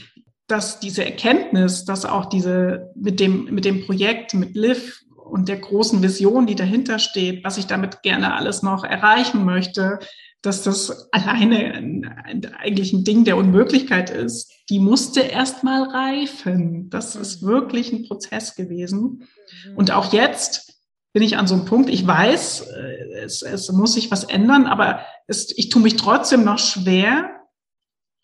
dass 0.49 0.79
diese 0.79 1.05
Erkenntnis, 1.05 1.85
dass 1.85 2.05
auch 2.05 2.25
diese 2.25 2.91
mit 2.95 3.19
dem, 3.19 3.45
mit 3.45 3.65
dem 3.65 3.85
Projekt, 3.85 4.33
mit 4.33 4.55
Liv 4.55 5.01
und 5.15 5.47
der 5.47 5.57
großen 5.57 6.01
Vision, 6.01 6.47
die 6.47 6.55
dahinter 6.55 6.99
steht, 6.99 7.43
was 7.43 7.57
ich 7.57 7.67
damit 7.67 8.01
gerne 8.01 8.33
alles 8.33 8.63
noch 8.63 8.83
erreichen 8.83 9.45
möchte, 9.45 9.99
dass 10.41 10.63
das 10.63 11.11
alleine 11.11 11.73
ein, 11.73 12.51
eigentlich 12.57 12.93
ein 12.93 13.03
Ding 13.03 13.25
der 13.25 13.37
Unmöglichkeit 13.37 14.09
ist, 14.09 14.51
die 14.69 14.79
musste 14.79 15.21
erst 15.21 15.63
mal 15.63 15.83
reifen. 15.83 16.89
Das 16.89 17.15
ist 17.15 17.41
mhm. 17.41 17.47
wirklich 17.47 17.91
ein 17.91 18.07
Prozess 18.07 18.55
gewesen. 18.55 19.27
Mhm. 19.65 19.77
Und 19.77 19.91
auch 19.91 20.13
jetzt 20.13 20.81
bin 21.13 21.23
ich 21.23 21.37
an 21.37 21.47
so 21.47 21.55
einem 21.55 21.65
Punkt, 21.65 21.89
ich 21.89 22.07
weiß, 22.07 22.61
äh, 22.61 23.21
es, 23.23 23.41
es 23.41 23.71
muss 23.71 23.93
sich 23.93 24.11
was 24.11 24.23
ändern, 24.23 24.65
aber 24.65 25.01
es, 25.27 25.55
ich 25.57 25.69
tue 25.69 25.81
mich 25.81 25.97
trotzdem 25.97 26.43
noch 26.43 26.59
schwer, 26.59 27.29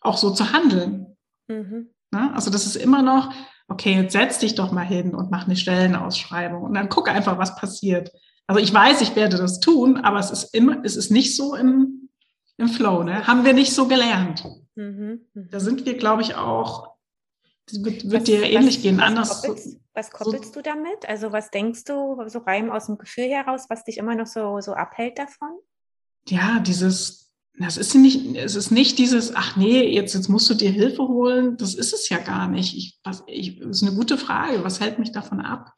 auch 0.00 0.16
so 0.16 0.30
zu 0.30 0.52
handeln. 0.52 1.16
Mhm. 1.48 1.90
Also 2.34 2.50
das 2.50 2.66
ist 2.66 2.76
immer 2.76 3.02
noch, 3.02 3.32
okay, 3.68 3.94
jetzt 3.94 4.12
setz 4.12 4.38
dich 4.38 4.54
doch 4.54 4.72
mal 4.72 4.84
hin 4.84 5.14
und 5.14 5.30
mach 5.30 5.46
eine 5.46 5.56
Stellenausschreibung 5.56 6.62
und 6.62 6.74
dann 6.74 6.88
gucke 6.88 7.10
einfach, 7.10 7.38
was 7.38 7.56
passiert. 7.56 8.12
Also 8.46 8.60
ich 8.60 8.72
weiß, 8.72 9.00
ich 9.00 9.16
werde 9.16 9.36
das 9.36 9.60
tun, 9.60 9.98
aber 9.98 10.18
es 10.18 10.30
ist 10.30 10.54
immer, 10.54 10.84
es 10.84 10.96
ist 10.96 11.10
nicht 11.10 11.34
so 11.34 11.54
im, 11.54 12.08
im 12.58 12.68
Flow, 12.68 13.02
ne? 13.02 13.26
Haben 13.26 13.44
wir 13.44 13.54
nicht 13.54 13.72
so 13.72 13.88
gelernt. 13.88 14.44
Mhm, 14.76 15.22
mh. 15.34 15.48
Da 15.50 15.60
sind 15.60 15.84
wir, 15.84 15.96
glaube 15.96 16.22
ich, 16.22 16.36
auch, 16.36 16.94
wird, 17.72 18.04
wird 18.04 18.20
was, 18.20 18.24
dir 18.24 18.42
ähnlich 18.44 18.76
was, 18.76 18.82
gehen. 18.82 18.98
Was 18.98 19.04
Anders. 19.04 19.42
Koppelst, 19.42 19.80
was 19.94 20.10
koppelst 20.10 20.54
so, 20.54 20.60
du 20.60 20.62
damit? 20.62 21.08
Also 21.08 21.32
was 21.32 21.50
denkst 21.50 21.84
du 21.84 22.22
so 22.28 22.38
rein 22.40 22.70
aus 22.70 22.86
dem 22.86 22.98
Gefühl 22.98 23.30
heraus, 23.30 23.66
was 23.68 23.82
dich 23.82 23.98
immer 23.98 24.14
noch 24.14 24.26
so, 24.26 24.60
so 24.60 24.74
abhält 24.74 25.18
davon? 25.18 25.50
Ja, 26.28 26.60
dieses 26.60 27.25
das 27.58 27.76
ist 27.76 27.94
nicht, 27.94 28.36
es 28.36 28.54
ist 28.54 28.70
nicht 28.70 28.98
dieses, 28.98 29.34
ach 29.34 29.56
nee, 29.56 29.94
jetzt, 29.94 30.14
jetzt 30.14 30.28
musst 30.28 30.48
du 30.50 30.54
dir 30.54 30.70
Hilfe 30.70 31.02
holen. 31.02 31.56
Das 31.56 31.74
ist 31.74 31.94
es 31.94 32.08
ja 32.08 32.18
gar 32.18 32.48
nicht. 32.48 32.76
Ich, 32.76 32.98
was, 33.02 33.24
ich, 33.26 33.58
das 33.58 33.78
ist 33.78 33.82
eine 33.82 33.96
gute 33.96 34.18
Frage. 34.18 34.62
Was 34.62 34.80
hält 34.80 34.98
mich 34.98 35.12
davon 35.12 35.40
ab? 35.40 35.72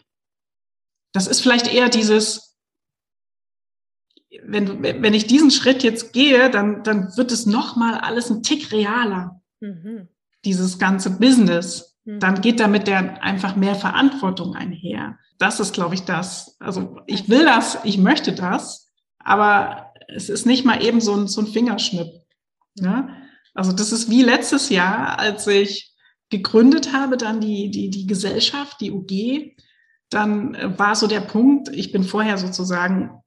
Das 1.13 1.27
ist 1.27 1.41
vielleicht 1.41 1.73
eher 1.73 1.89
dieses, 1.89 2.59
wenn, 4.43 4.83
wenn 4.83 5.15
ich 5.15 5.27
diesen 5.27 5.51
Schritt 5.51 5.83
jetzt 5.83 6.13
gehe, 6.13 6.51
dann, 6.51 6.83
dann 6.83 7.17
wird 7.17 7.31
es 7.31 7.47
nochmal 7.47 7.95
alles 7.95 8.31
ein 8.31 8.43
Tick 8.43 8.73
realer. 8.73 9.41
Mhm. 9.61 10.09
Dieses 10.45 10.79
ganze 10.79 11.11
Business. 11.11 11.97
Mhm. 12.05 12.19
Dann 12.19 12.41
geht 12.41 12.59
damit 12.59 12.89
der 12.89 13.23
einfach 13.23 13.55
mehr 13.55 13.77
Verantwortung 13.77 14.55
einher. 14.55 15.19
Das 15.39 15.61
ist, 15.61 15.75
glaube 15.75 15.95
ich, 15.95 16.03
das. 16.03 16.57
Also 16.59 16.99
ich 17.07 17.29
will 17.29 17.45
das, 17.45 17.79
ich 17.85 17.99
möchte 17.99 18.33
das, 18.33 18.91
aber 19.19 19.88
es 20.09 20.29
ist 20.29 20.47
nicht 20.47 20.65
mal 20.65 20.83
eben 20.83 21.01
so 21.01 21.15
ein, 21.15 21.29
so 21.29 21.41
ein 21.41 21.47
Fingerschnipp. 21.47 22.09
Ja? 22.75 23.09
Also 23.55 23.73
das 23.73 23.93
ist 23.93 24.11
wie 24.11 24.23
letztes 24.23 24.69
Jahr, 24.69 25.19
als 25.19 25.47
ich 25.47 25.95
gegründet 26.31 26.93
habe, 26.93 27.17
dann 27.17 27.41
die, 27.41 27.71
die, 27.71 27.91
die 27.91 28.07
Gesellschaft, 28.07 28.81
die 28.81 28.91
UG, 28.91 29.57
dann 30.11 30.57
war 30.79 30.95
so 30.95 31.07
der 31.07 31.21
Punkt, 31.21 31.69
ich 31.69 31.93
bin 31.93 32.05
vorher 32.05 32.39
sozusagen 32.39 33.23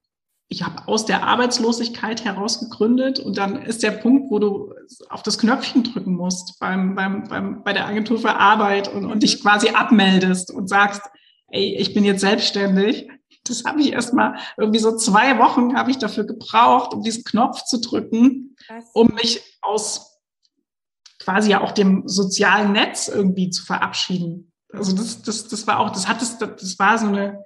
ich 0.52 0.62
habe 0.62 0.86
aus 0.86 1.06
der 1.06 1.26
Arbeitslosigkeit 1.26 2.24
heraus 2.26 2.60
gegründet 2.60 3.18
und 3.18 3.38
dann 3.38 3.62
ist 3.62 3.82
der 3.82 3.92
Punkt, 3.92 4.30
wo 4.30 4.38
du 4.38 4.74
auf 5.08 5.22
das 5.22 5.38
Knöpfchen 5.38 5.82
drücken 5.82 6.14
musst 6.14 6.60
beim, 6.60 6.94
beim, 6.94 7.26
beim, 7.26 7.64
bei 7.64 7.72
der 7.72 7.86
Agentur 7.86 8.18
für 8.18 8.36
Arbeit 8.36 8.92
und, 8.92 9.06
und 9.06 9.22
dich 9.22 9.40
quasi 9.40 9.70
abmeldest 9.70 10.52
und 10.52 10.68
sagst, 10.68 11.00
ey, 11.48 11.74
ich 11.78 11.94
bin 11.94 12.04
jetzt 12.04 12.20
selbstständig. 12.20 13.08
Das 13.44 13.64
habe 13.64 13.80
ich 13.80 13.92
erst 13.92 14.14
mal 14.14 14.36
irgendwie 14.56 14.78
so 14.78 14.96
zwei 14.96 15.38
Wochen 15.38 15.76
habe 15.76 15.90
ich 15.90 15.98
dafür 15.98 16.24
gebraucht, 16.24 16.94
um 16.94 17.02
diesen 17.02 17.24
Knopf 17.24 17.64
zu 17.64 17.80
drücken, 17.80 18.56
Krass. 18.66 18.84
um 18.94 19.08
mich 19.14 19.58
aus 19.62 20.20
quasi 21.18 21.50
ja 21.50 21.60
auch 21.60 21.72
dem 21.72 22.06
sozialen 22.06 22.72
Netz 22.72 23.08
irgendwie 23.08 23.50
zu 23.50 23.64
verabschieden. 23.64 24.52
Also 24.72 24.94
das, 24.94 25.22
das, 25.22 25.48
das 25.48 25.66
war 25.66 25.80
auch, 25.80 25.90
das 25.90 26.08
hat 26.08 26.22
es, 26.22 26.38
das 26.38 26.78
war 26.78 26.98
so 26.98 27.06
eine 27.06 27.44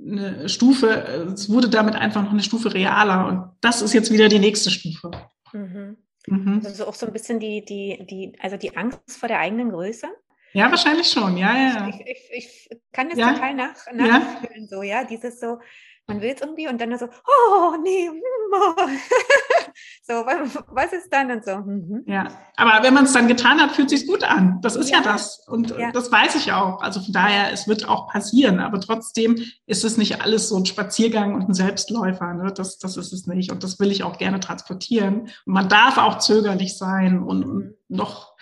eine 0.00 0.48
Stufe, 0.48 0.88
es 1.34 1.48
wurde 1.48 1.68
damit 1.68 1.94
einfach 1.94 2.22
noch 2.22 2.32
eine 2.32 2.42
Stufe 2.42 2.74
realer 2.74 3.26
und 3.26 3.56
das 3.60 3.80
ist 3.80 3.92
jetzt 3.92 4.10
wieder 4.10 4.28
die 4.28 4.38
nächste 4.38 4.70
Stufe. 4.70 5.10
Mhm. 5.52 5.96
Mhm. 6.26 6.62
Also 6.64 6.86
auch 6.86 6.94
so 6.94 7.06
ein 7.06 7.12
bisschen 7.12 7.38
die, 7.38 7.64
die, 7.64 8.04
die, 8.08 8.32
also 8.40 8.56
die 8.56 8.76
Angst 8.76 9.16
vor 9.18 9.28
der 9.28 9.40
eigenen 9.40 9.70
Größe. 9.70 10.08
Ja, 10.54 10.70
wahrscheinlich 10.70 11.08
schon, 11.08 11.36
ja, 11.36 11.54
ja. 11.54 11.88
Ich, 11.88 12.00
ich, 12.06 12.68
ich 12.70 12.80
kann 12.92 13.08
das 13.08 13.18
ja. 13.18 13.32
total 13.32 13.54
nach, 13.54 13.74
nachfühlen, 13.92 14.62
ja. 14.62 14.68
so, 14.68 14.82
ja, 14.82 15.04
dieses 15.04 15.40
so, 15.40 15.58
man 16.06 16.20
will 16.20 16.30
es 16.30 16.40
irgendwie 16.40 16.68
und 16.68 16.80
dann 16.80 16.96
so, 16.98 17.06
oh 17.06 17.76
nee, 17.82 18.10
so, 20.02 20.12
was 20.12 20.92
ist 20.92 21.10
dann 21.10 21.30
und 21.30 21.44
so. 21.44 21.56
Mhm. 21.56 22.04
Ja, 22.06 22.28
aber 22.56 22.84
wenn 22.84 22.92
man 22.92 23.04
es 23.04 23.14
dann 23.14 23.26
getan 23.26 23.60
hat, 23.60 23.72
fühlt 23.72 23.88
sich 23.88 24.06
gut 24.06 24.22
an. 24.22 24.60
Das 24.60 24.76
ist 24.76 24.90
ja, 24.90 24.98
ja 24.98 25.02
das 25.02 25.46
und 25.48 25.74
das 25.92 26.12
weiß 26.12 26.34
ich 26.36 26.52
auch. 26.52 26.82
Also 26.82 27.00
von 27.00 27.12
daher, 27.12 27.52
es 27.52 27.66
wird 27.66 27.88
auch 27.88 28.08
passieren, 28.08 28.60
aber 28.60 28.80
trotzdem 28.80 29.36
ist 29.66 29.82
es 29.82 29.96
nicht 29.96 30.20
alles 30.20 30.50
so 30.50 30.56
ein 30.56 30.66
Spaziergang 30.66 31.34
und 31.34 31.48
ein 31.48 31.54
Selbstläufer. 31.54 32.34
Ne? 32.34 32.52
Das, 32.54 32.78
das 32.78 32.96
ist 32.96 33.12
es 33.12 33.26
nicht 33.26 33.50
und 33.50 33.64
das 33.64 33.80
will 33.80 33.90
ich 33.90 34.04
auch 34.04 34.18
gerne 34.18 34.40
transportieren. 34.40 35.22
Und 35.46 35.52
man 35.52 35.68
darf 35.68 35.96
auch 35.96 36.18
zögerlich 36.18 36.76
sein 36.76 37.22
und, 37.22 37.44
und 37.44 37.56
mhm. 37.56 37.74
noch 37.88 38.33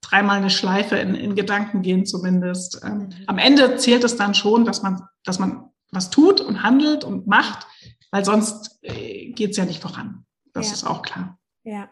dreimal 0.00 0.38
eine 0.38 0.50
Schleife 0.50 0.96
in, 0.96 1.14
in 1.14 1.34
Gedanken 1.34 1.82
gehen 1.82 2.06
zumindest. 2.06 2.80
Ähm, 2.84 2.98
mhm. 2.98 3.14
Am 3.26 3.38
Ende 3.38 3.76
zählt 3.76 4.04
es 4.04 4.16
dann 4.16 4.34
schon, 4.34 4.64
dass 4.64 4.82
man, 4.82 5.02
dass 5.24 5.38
man 5.38 5.70
was 5.90 6.10
tut 6.10 6.40
und 6.40 6.62
handelt 6.62 7.04
und 7.04 7.26
macht, 7.26 7.66
weil 8.10 8.24
sonst 8.24 8.78
äh, 8.82 9.32
geht 9.32 9.50
es 9.50 9.56
ja 9.56 9.64
nicht 9.64 9.82
voran. 9.82 10.24
Das 10.52 10.68
ja. 10.68 10.72
ist 10.74 10.84
auch 10.84 11.02
klar. 11.02 11.38
Ja, 11.64 11.90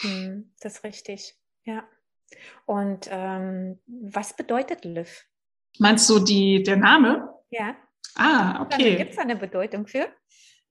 hm, 0.00 0.52
das 0.60 0.76
ist 0.76 0.84
richtig. 0.84 1.34
Ja. 1.64 1.84
Und 2.66 3.08
ähm, 3.10 3.80
was 3.86 4.36
bedeutet 4.36 4.84
Liv? 4.84 5.24
Meinst 5.78 6.08
du 6.10 6.18
die, 6.18 6.62
der 6.62 6.76
Name? 6.76 7.34
Ja. 7.50 7.76
Ah, 8.14 8.62
okay. 8.62 8.96
Gibt 8.96 9.12
es 9.12 9.18
eine 9.18 9.36
Bedeutung 9.36 9.86
für? 9.86 10.08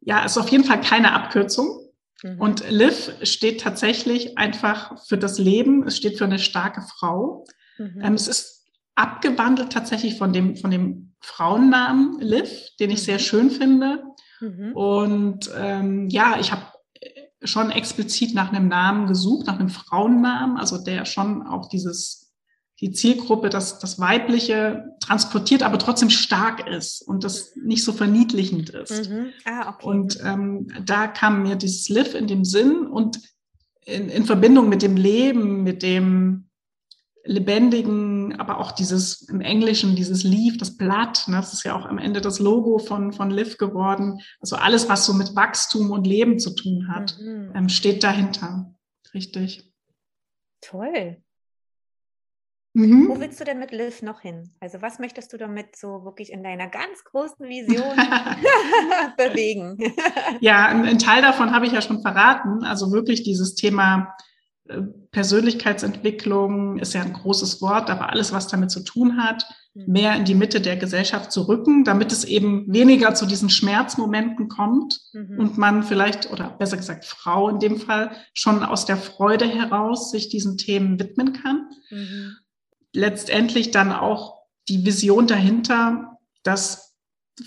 Ja, 0.02 0.23
ist 0.26 0.38
auf 0.38 0.50
jeden 0.50 0.63
Fall 0.63 0.82
keine 0.82 1.13
Abkürzung. 1.13 1.87
Mhm. 2.23 2.41
Und 2.41 2.69
Liv 2.69 3.12
steht 3.23 3.62
tatsächlich 3.62 4.38
einfach 4.38 5.03
für 5.06 5.17
das 5.17 5.38
Leben. 5.39 5.86
Es 5.86 5.97
steht 5.97 6.17
für 6.17 6.25
eine 6.25 6.39
starke 6.39 6.82
Frau. 6.82 7.45
Mhm. 7.77 8.01
Ähm, 8.01 8.13
es 8.13 8.27
ist 8.27 8.65
abgewandelt 8.95 9.71
tatsächlich 9.71 10.17
von 10.17 10.34
dem, 10.34 10.56
von 10.56 10.71
dem 10.71 11.13
Frauennamen 11.19 12.19
Liv, 12.19 12.49
den 12.80 12.89
ich 12.89 12.99
mhm. 12.99 13.06
sehr 13.06 13.19
schön 13.19 13.51
finde. 13.51 14.03
Mhm. 14.39 14.73
Und 14.73 15.51
ähm, 15.56 16.10
ja, 16.10 16.39
ich 16.39 16.51
habe 16.51 16.63
schon 17.43 17.69
explizit 17.71 18.34
nach 18.34 18.51
einem 18.51 18.67
Namen 18.67 19.08
gesucht, 19.08 19.47
nach 19.47 19.60
einem 19.60 19.69
Frauennamen, 19.69 20.58
also 20.58 20.84
der 20.84 21.06
schon 21.06 21.45
auch 21.45 21.69
dieses 21.69 22.27
die 22.80 22.91
Zielgruppe, 22.91 23.49
das, 23.49 23.80
das 23.80 23.99
Weibliche 23.99 24.86
transportiert, 25.08 25.63
aber 25.63 25.80
trotzdem 25.80 26.10
stark 26.10 26.67
ist 26.67 27.02
und 27.02 27.24
das 27.24 27.56
nicht 27.56 27.84
so 27.84 27.93
verniedlichend 27.93 28.70
ist. 28.72 29.10
Mhm. 29.10 29.28
Ah, 29.46 29.70
okay. 29.70 29.86
Und 29.86 30.20
ähm, 30.24 30.67
da 30.86 31.08
kam 31.08 31.43
mir 31.43 31.56
dieses 31.56 31.88
Liv 31.88 32.13
in 32.13 32.28
dem 32.28 32.43
Sinn 32.43 32.86
und 32.88 33.20
in, 33.86 34.10
in 34.10 34.26
Verbindung 34.26 34.67
mit 34.67 34.82
dem 34.82 34.98
Leben, 34.98 35.63
mit 35.63 35.82
dem 35.82 36.50
lebendigen, 37.24 38.39
aber 38.39 38.60
auch 38.60 38.72
dieses 38.72 39.22
im 39.24 39.41
Englischen, 39.41 39.96
dieses 39.96 40.24
Leaf, 40.24 40.58
das 40.58 40.78
Blatt, 40.78 41.26
ne, 41.28 41.38
das 41.38 41.54
ist 41.54 41.63
ja 41.63 41.76
auch 41.76 41.86
am 41.86 41.98
Ende 41.98 42.22
das 42.22 42.39
Logo 42.39 42.80
von, 42.80 43.12
von 43.12 43.32
Liv 43.32 43.58
geworden. 43.58 44.20
Also 44.39 44.56
alles, 44.56 44.89
was 44.89 45.06
so 45.06 45.13
mit 45.13 45.36
Wachstum 45.36 45.91
und 45.91 46.08
Leben 46.08 46.39
zu 46.39 46.54
tun 46.54 46.88
hat, 46.89 47.17
mhm. 47.20 47.52
ähm, 47.54 47.70
steht 47.70 48.04
dahinter. 48.04 48.74
Richtig. 49.13 49.72
Toll. 50.62 51.22
Mhm. 52.78 53.08
Wo 53.10 53.20
willst 53.20 53.40
du 53.40 53.44
denn 53.44 53.58
mit 53.58 53.72
Liv 53.72 54.04
noch 54.04 54.22
hin? 54.22 54.52
Also 54.60 54.84
was 54.84 55.00
möchtest 55.00 55.34
du 55.34 55.38
damit 55.38 55.76
so 55.76 56.06
wirklich 56.06 56.32
in 56.32 56.44
deiner 56.44 56.68
ganz 56.68 57.04
großen 57.06 57.48
Vision 57.48 57.98
bewegen? 59.18 59.80
ja, 60.42 60.68
ein 60.68 61.00
Teil 61.00 61.24
davon 61.24 61.56
habe 61.56 61.66
ich 61.66 61.72
ja 61.72 61.82
schon 61.82 62.04
verraten. 62.04 62.63
Also 62.63 62.92
wirklich 62.92 63.24
dieses 63.24 63.56
Thema 63.56 64.13
Persönlichkeitsentwicklung 65.12 66.78
ist 66.78 66.94
ja 66.94 67.02
ein 67.02 67.13
großes 67.13 67.63
Wort, 67.63 67.90
aber 67.90 68.12
alles, 68.12 68.32
was 68.32 68.48
damit 68.48 68.70
zu 68.70 68.82
tun 68.84 69.18
hat, 69.18 69.46
mhm. 69.74 69.86
mehr 69.88 70.16
in 70.16 70.26
die 70.26 70.36
Mitte 70.36 70.62
der 70.62 70.78
Gesellschaft 70.78 71.32
zu 71.32 71.48
rücken, 71.48 71.84
damit 71.84 72.12
es 72.12 72.26
eben 72.26 72.72
weniger 72.72 73.16
zu 73.16 73.26
diesen 73.26 73.50
Schmerzmomenten 73.50 74.50
kommt 74.50 75.00
mhm. 75.13 75.40
und 75.40 75.58
man 75.58 75.82
vielleicht, 75.82 76.32
oder 76.32 76.50
besser 76.60 76.78
gesagt 76.78 77.06
Frau 77.06 77.50
in 77.50 77.58
dem 77.58 77.78
Fall, 77.78 78.12
schon 78.36 78.63
aus 78.63 78.86
der 78.86 78.98
Freude 78.98 79.48
heraus 79.48 80.12
sich 80.12 80.30
diesen 80.30 80.58
Themen 80.58 81.00
widmen 81.00 81.34
kann. 81.34 81.70
Mhm. 81.90 82.36
Letztendlich 82.97 83.69
dann 83.69 83.91
auch 83.91 84.41
die 84.69 84.83
Vision 84.83 85.27
dahinter, 85.27 86.17
dass 86.41 86.95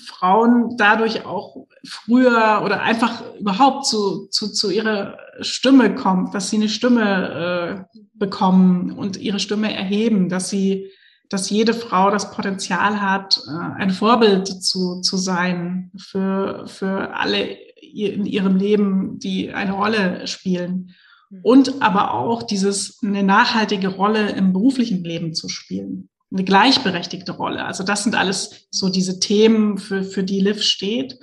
Frauen 0.06 0.76
dadurch 0.76 1.26
auch 1.26 1.66
früher 1.84 2.62
oder 2.64 2.82
einfach 2.82 3.34
überhaupt 3.34 3.84
zu, 3.84 4.28
zu, 4.28 4.52
zu 4.52 4.70
ihrer 4.70 5.18
Stimme 5.40 5.96
kommt, 5.96 6.36
dass 6.36 6.50
sie 6.50 6.56
eine 6.56 6.68
Stimme 6.68 7.88
äh, 7.92 7.98
bekommen 8.14 8.92
und 8.92 9.16
ihre 9.16 9.40
Stimme 9.40 9.74
erheben, 9.74 10.28
dass 10.28 10.50
sie, 10.50 10.92
dass 11.28 11.50
jede 11.50 11.74
Frau 11.74 12.12
das 12.12 12.30
Potenzial 12.30 13.00
hat, 13.00 13.42
äh, 13.48 13.82
ein 13.82 13.90
Vorbild 13.90 14.46
zu, 14.46 15.00
zu 15.00 15.16
sein 15.16 15.90
für, 15.96 16.68
für 16.68 17.12
alle 17.16 17.56
in 17.92 18.24
ihrem 18.24 18.54
Leben, 18.54 19.18
die 19.18 19.52
eine 19.52 19.72
Rolle 19.72 20.28
spielen. 20.28 20.94
Mhm. 21.30 21.40
Und 21.42 21.82
aber 21.82 22.14
auch 22.14 22.42
dieses, 22.42 23.02
eine 23.02 23.22
nachhaltige 23.22 23.88
Rolle 23.88 24.30
im 24.30 24.52
beruflichen 24.52 25.02
Leben 25.02 25.34
zu 25.34 25.48
spielen 25.48 26.10
eine 26.32 26.44
gleichberechtigte 26.44 27.32
Rolle. 27.32 27.64
Also 27.64 27.84
das 27.84 28.04
sind 28.04 28.14
alles 28.14 28.68
so 28.70 28.88
diese 28.88 29.18
Themen, 29.18 29.78
für, 29.78 30.04
für 30.04 30.22
die 30.22 30.40
Liv 30.40 30.62
steht. 30.62 31.18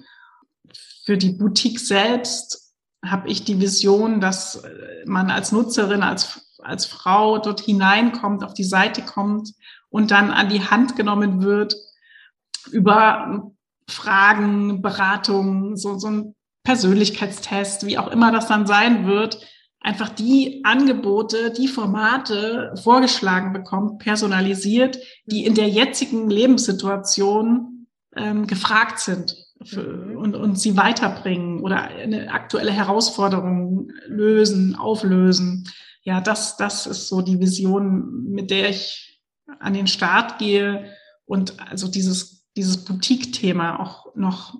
Für 1.05 1.17
die 1.17 1.31
Boutique 1.31 1.79
selbst 1.79 2.73
habe 3.05 3.29
ich 3.29 3.45
die 3.45 3.61
Vision, 3.61 4.19
dass 4.19 4.63
man 5.05 5.31
als 5.31 5.51
Nutzerin, 5.51 6.03
als, 6.03 6.57
als 6.61 6.85
Frau 6.85 7.37
dort 7.37 7.61
hineinkommt, 7.61 8.43
auf 8.43 8.53
die 8.53 8.65
Seite 8.65 9.01
kommt 9.01 9.53
und 9.89 10.11
dann 10.11 10.31
an 10.31 10.49
die 10.49 10.63
Hand 10.63 10.97
genommen 10.97 11.41
wird 11.41 11.75
über 12.71 13.49
Fragen, 13.89 14.81
Beratungen, 14.81 15.77
so, 15.77 15.97
so 15.97 16.07
ein 16.07 16.35
Persönlichkeitstest, 16.65 17.85
wie 17.85 17.97
auch 17.97 18.09
immer 18.09 18.33
das 18.33 18.47
dann 18.47 18.67
sein 18.67 19.07
wird, 19.07 19.39
einfach 19.87 20.09
die 20.09 20.59
Angebote, 20.65 21.49
die 21.49 21.69
Formate 21.69 22.73
vorgeschlagen 22.83 23.53
bekommt, 23.53 23.99
personalisiert, 23.99 24.99
die 25.27 25.45
in 25.45 25.55
der 25.55 25.69
jetzigen 25.69 26.29
Lebenssituation 26.29 27.87
ähm, 28.13 28.47
gefragt 28.47 28.99
sind 28.99 29.37
für, 29.63 29.83
mhm. 29.83 30.17
und, 30.17 30.35
und 30.35 30.59
sie 30.59 30.75
weiterbringen 30.75 31.61
oder 31.61 31.83
eine 31.83 32.33
aktuelle 32.33 32.71
Herausforderung 32.71 33.89
lösen, 34.07 34.75
auflösen. 34.75 35.69
Ja, 36.01 36.19
das, 36.19 36.57
das 36.57 36.85
ist 36.85 37.07
so 37.07 37.21
die 37.21 37.39
Vision, 37.39 38.25
mit 38.25 38.51
der 38.51 38.71
ich 38.71 39.21
an 39.59 39.73
den 39.73 39.87
Start 39.87 40.37
gehe 40.37 40.91
und 41.25 41.61
also 41.65 41.87
dieses, 41.87 42.45
dieses 42.57 42.83
Boutique-Thema 42.83 43.79
auch 43.79 44.13
noch 44.15 44.55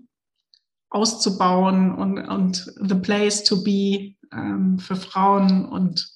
auszubauen 0.89 1.93
und, 1.93 2.19
und 2.19 2.73
the 2.79 2.95
place 2.95 3.43
to 3.43 3.63
be 3.63 4.15
ähm, 4.31 4.79
für 4.79 4.95
Frauen 4.95 5.65
und 5.65 6.11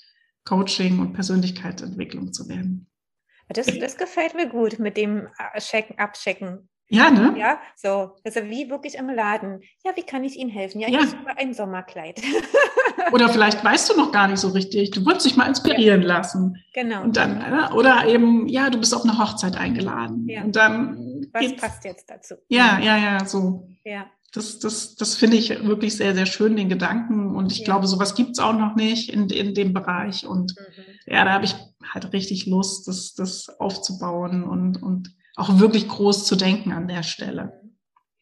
Coaching 0.45 0.99
und 0.99 1.13
Persönlichkeitsentwicklung 1.13 2.33
zu 2.33 2.47
werden. 2.47 2.87
Das, 3.49 3.67
das 3.67 3.97
gefällt 3.97 4.33
mir 4.33 4.47
gut 4.47 4.79
mit 4.79 4.97
dem 4.97 5.27
äh, 5.37 5.59
Checken, 5.59 5.97
Abchecken. 5.99 6.69
Ja, 6.89 7.09
ne? 7.09 7.33
Ja, 7.37 7.61
so. 7.75 8.17
Also 8.25 8.41
wie 8.49 8.69
wirklich 8.69 8.95
im 8.95 9.09
Laden. 9.09 9.61
Ja, 9.85 9.91
wie 9.95 10.03
kann 10.03 10.25
ich 10.25 10.37
Ihnen 10.37 10.49
helfen? 10.49 10.81
Ja, 10.81 10.89
ja. 10.89 10.99
ich 10.99 11.09
suche 11.09 11.37
ein 11.37 11.53
Sommerkleid. 11.53 12.21
oder 13.13 13.29
vielleicht 13.29 13.63
weißt 13.63 13.89
du 13.89 13.97
noch 13.97 14.11
gar 14.11 14.27
nicht 14.27 14.39
so 14.39 14.49
richtig. 14.49 14.91
Du 14.91 15.05
wolltest 15.05 15.25
dich 15.25 15.37
mal 15.37 15.47
inspirieren 15.47 16.01
lassen. 16.01 16.57
Genau. 16.73 17.01
Und 17.03 17.15
dann, 17.15 17.37
ne? 17.37 17.69
oder 17.75 18.05
eben, 18.07 18.45
ja, 18.47 18.69
du 18.69 18.77
bist 18.77 18.93
auf 18.93 19.03
eine 19.03 19.17
Hochzeit 19.17 19.55
eingeladen. 19.55 20.27
Ja. 20.27 20.43
Und 20.43 20.55
dann. 20.57 21.29
Was 21.31 21.55
passt 21.55 21.85
jetzt 21.85 22.09
dazu? 22.09 22.35
Ja, 22.49 22.77
ja, 22.79 22.97
ja, 22.97 23.25
so. 23.25 23.69
Ja 23.85 24.05
das, 24.31 24.59
das, 24.59 24.95
das 24.95 25.15
finde 25.15 25.37
ich 25.37 25.49
wirklich 25.65 25.97
sehr, 25.97 26.13
sehr 26.15 26.25
schön, 26.25 26.55
den 26.55 26.69
Gedanken. 26.69 27.35
Und 27.35 27.51
ich 27.51 27.59
ja. 27.59 27.65
glaube, 27.65 27.87
sowas 27.87 28.15
gibt's 28.15 28.39
auch 28.39 28.53
noch 28.53 28.75
nicht 28.75 29.09
in, 29.09 29.29
in 29.29 29.53
dem 29.53 29.73
Bereich. 29.73 30.25
Und 30.25 30.55
mhm. 30.57 30.83
ja, 31.13 31.25
da 31.25 31.33
habe 31.33 31.45
ich 31.45 31.55
halt 31.93 32.13
richtig 32.13 32.45
Lust, 32.45 32.87
das, 32.87 33.13
das 33.13 33.49
aufzubauen 33.59 34.43
und, 34.43 34.81
und 34.81 35.13
auch 35.35 35.59
wirklich 35.59 35.87
groß 35.87 36.25
zu 36.25 36.35
denken 36.35 36.71
an 36.71 36.87
der 36.87 37.03
Stelle. 37.03 37.61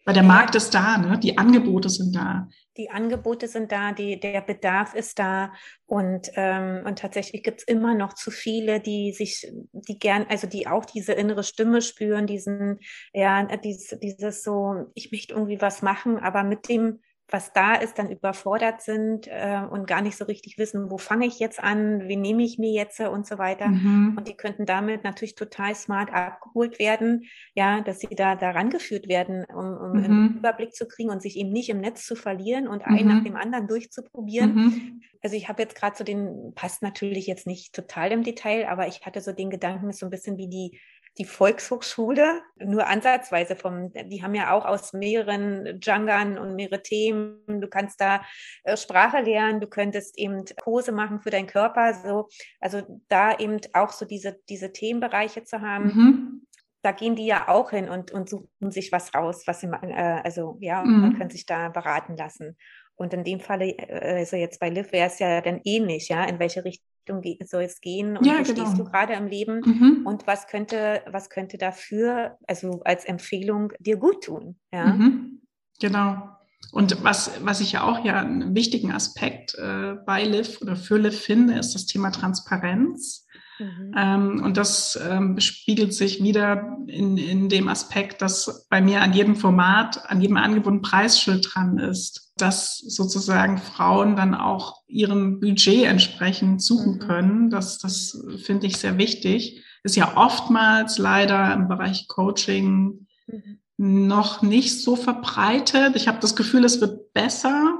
Weil 0.05 0.15
der 0.15 0.23
Markt 0.23 0.55
ist 0.55 0.73
da, 0.73 0.97
ne? 0.97 1.19
die 1.19 1.37
Angebote 1.37 1.89
sind 1.89 2.15
da. 2.15 2.47
Die 2.79 2.89
Angebote 2.89 3.49
sind 3.49 3.73
da, 3.73 3.91
die, 3.91 4.19
der 4.19 4.39
Bedarf 4.39 4.95
ist 4.95 5.19
da. 5.19 5.53
Und, 5.85 6.31
ähm, 6.35 6.83
und 6.85 6.97
tatsächlich 6.97 7.43
gibt 7.43 7.59
es 7.59 7.67
immer 7.67 7.93
noch 7.93 8.13
zu 8.13 8.31
viele, 8.31 8.79
die 8.79 9.11
sich, 9.11 9.51
die 9.73 9.99
gern, 9.99 10.25
also 10.29 10.47
die 10.47 10.65
auch 10.65 10.85
diese 10.85 11.11
innere 11.11 11.43
Stimme 11.43 11.81
spüren, 11.81 12.25
diesen, 12.25 12.79
ja, 13.13 13.43
dieses, 13.57 13.99
dieses 13.99 14.43
so, 14.43 14.89
ich 14.95 15.11
möchte 15.11 15.33
irgendwie 15.33 15.59
was 15.61 15.81
machen, 15.81 16.17
aber 16.19 16.43
mit 16.43 16.69
dem 16.69 17.01
was 17.31 17.53
da 17.53 17.75
ist, 17.75 17.99
dann 17.99 18.09
überfordert 18.09 18.81
sind 18.81 19.27
äh, 19.27 19.61
und 19.69 19.87
gar 19.87 20.01
nicht 20.01 20.17
so 20.17 20.25
richtig 20.25 20.57
wissen, 20.57 20.89
wo 20.89 20.97
fange 20.97 21.25
ich 21.25 21.39
jetzt 21.39 21.61
an, 21.61 22.07
wie 22.07 22.15
nehme 22.15 22.43
ich 22.43 22.57
mir 22.57 22.71
jetzt 22.71 22.99
und 22.99 23.27
so 23.27 23.37
weiter. 23.37 23.67
Mhm. 23.67 24.15
Und 24.17 24.27
die 24.27 24.35
könnten 24.35 24.65
damit 24.65 25.03
natürlich 25.03 25.35
total 25.35 25.75
smart 25.75 26.11
abgeholt 26.11 26.79
werden, 26.79 27.25
ja, 27.53 27.81
dass 27.81 27.99
sie 27.99 28.15
da 28.15 28.35
daran 28.35 28.69
geführt 28.69 29.07
werden, 29.07 29.45
um, 29.45 29.57
um 29.57 29.91
mhm. 29.91 30.03
einen 30.03 30.37
Überblick 30.37 30.73
zu 30.73 30.87
kriegen 30.87 31.09
und 31.09 31.21
sich 31.21 31.37
eben 31.37 31.51
nicht 31.51 31.69
im 31.69 31.79
Netz 31.79 32.05
zu 32.05 32.15
verlieren 32.15 32.67
und 32.67 32.85
mhm. 32.85 32.95
einen 32.95 33.07
nach 33.07 33.23
dem 33.23 33.35
anderen 33.35 33.67
durchzuprobieren. 33.67 34.55
Mhm. 34.55 35.01
Also 35.21 35.35
ich 35.35 35.49
habe 35.49 35.61
jetzt 35.61 35.75
gerade 35.75 35.97
so 35.97 36.03
den, 36.03 36.53
passt 36.55 36.81
natürlich 36.81 37.27
jetzt 37.27 37.45
nicht 37.45 37.73
total 37.73 38.11
im 38.11 38.23
Detail, 38.23 38.67
aber 38.69 38.87
ich 38.87 39.05
hatte 39.05 39.21
so 39.21 39.33
den 39.33 39.49
Gedanken, 39.49 39.89
ist 39.89 39.99
so 39.99 40.05
ein 40.05 40.11
bisschen 40.11 40.37
wie 40.37 40.47
die 40.47 40.79
die 41.19 41.25
Volkshochschule, 41.25 42.41
nur 42.57 42.87
ansatzweise 42.87 43.57
vom, 43.57 43.91
die 43.91 44.23
haben 44.23 44.35
ja 44.35 44.53
auch 44.53 44.65
aus 44.65 44.93
mehreren 44.93 45.79
Jungern 45.81 46.37
und 46.37 46.55
mehrere 46.55 46.81
Themen. 46.81 47.59
Du 47.59 47.67
kannst 47.67 47.99
da 47.99 48.21
äh, 48.63 48.77
Sprache 48.77 49.19
lernen, 49.21 49.59
du 49.59 49.67
könntest 49.67 50.17
eben 50.17 50.45
Kurse 50.61 50.93
machen 50.93 51.19
für 51.19 51.29
deinen 51.29 51.47
Körper, 51.47 51.93
so. 51.93 52.29
Also 52.61 53.01
da 53.09 53.37
eben 53.37 53.59
auch 53.73 53.91
so 53.91 54.05
diese, 54.05 54.39
diese 54.47 54.71
Themenbereiche 54.71 55.43
zu 55.43 55.59
haben. 55.59 55.85
Mhm. 55.85 56.47
Da 56.81 56.93
gehen 56.93 57.17
die 57.17 57.25
ja 57.25 57.49
auch 57.49 57.71
hin 57.71 57.89
und, 57.89 58.11
und 58.11 58.29
suchen 58.29 58.71
sich 58.71 58.93
was 58.93 59.13
raus, 59.13 59.43
was 59.45 59.59
sie, 59.59 59.67
äh, 59.67 60.21
also 60.23 60.57
ja, 60.61 60.81
mhm. 60.81 61.01
man 61.01 61.19
kann 61.19 61.29
sich 61.29 61.45
da 61.45 61.67
beraten 61.67 62.15
lassen. 62.15 62.55
Und 62.95 63.13
in 63.13 63.25
dem 63.25 63.41
Falle, 63.41 63.77
äh, 63.77 64.19
also 64.19 64.37
jetzt 64.37 64.61
bei 64.61 64.69
Liv 64.69 64.93
wäre 64.93 65.07
es 65.07 65.19
ja 65.19 65.41
dann 65.41 65.59
ähnlich, 65.65 66.07
ja, 66.07 66.23
in 66.23 66.39
welche 66.39 66.63
Richtung 66.63 66.88
Richtung 66.99 67.47
soll 67.47 67.63
es 67.63 67.81
gehen 67.81 68.17
und 68.17 68.25
ja, 68.25 68.39
wo 68.39 68.43
genau. 68.43 68.65
stehst 68.65 68.77
du 68.77 68.83
gerade 68.83 69.13
im 69.13 69.27
Leben 69.27 69.61
mhm. 69.65 70.01
und 70.05 70.27
was 70.27 70.47
könnte, 70.47 71.01
was 71.09 71.29
könnte 71.29 71.57
dafür, 71.57 72.37
also 72.47 72.81
als 72.83 73.05
Empfehlung 73.05 73.73
dir 73.79 73.97
gut 73.97 74.23
tun. 74.25 74.57
Ja? 74.71 74.87
Mhm. 74.87 75.41
Genau. 75.79 76.29
Und 76.71 77.03
was, 77.03 77.31
was 77.41 77.61
ich 77.61 77.71
ja 77.71 77.83
auch 77.83 78.03
ja 78.03 78.19
einen 78.19 78.53
wichtigen 78.53 78.91
Aspekt 78.91 79.55
äh, 79.55 79.95
bei 80.05 80.23
Liv 80.23 80.61
oder 80.61 80.75
für 80.75 80.97
Liv 80.97 81.19
finde, 81.19 81.57
ist 81.57 81.73
das 81.73 81.85
Thema 81.85 82.11
Transparenz. 82.11 83.25
Mhm. 83.59 83.93
Ähm, 83.97 84.43
und 84.43 84.57
das 84.57 84.99
ähm, 85.09 85.39
spiegelt 85.39 85.93
sich 85.93 86.21
wieder 86.23 86.77
in, 86.87 87.17
in 87.17 87.49
dem 87.49 87.67
Aspekt, 87.67 88.21
dass 88.21 88.67
bei 88.69 88.81
mir 88.81 89.01
an 89.01 89.13
jedem 89.13 89.35
Format, 89.35 90.09
an 90.09 90.21
jedem 90.21 90.37
Angebot 90.37 90.73
ein 90.73 90.81
Preisschild 90.81 91.49
dran 91.51 91.77
ist, 91.77 92.28
dass 92.41 92.77
sozusagen 92.77 93.57
Frauen 93.57 94.15
dann 94.15 94.35
auch 94.35 94.81
ihrem 94.87 95.39
Budget 95.39 95.85
entsprechend 95.85 96.61
suchen 96.61 96.95
mhm. 96.95 96.99
können. 96.99 97.49
Das, 97.49 97.79
das 97.79 98.23
finde 98.43 98.67
ich 98.67 98.77
sehr 98.77 98.97
wichtig. 98.97 99.63
Ist 99.83 99.95
ja 99.95 100.17
oftmals 100.17 100.97
leider 100.97 101.53
im 101.53 101.67
Bereich 101.67 102.07
Coaching 102.07 103.07
mhm. 103.27 103.59
noch 103.77 104.41
nicht 104.41 104.81
so 104.81 104.95
verbreitet. 104.95 105.95
Ich 105.95 106.07
habe 106.07 106.19
das 106.19 106.35
Gefühl, 106.35 106.65
es 106.65 106.81
wird 106.81 107.13
besser, 107.13 107.79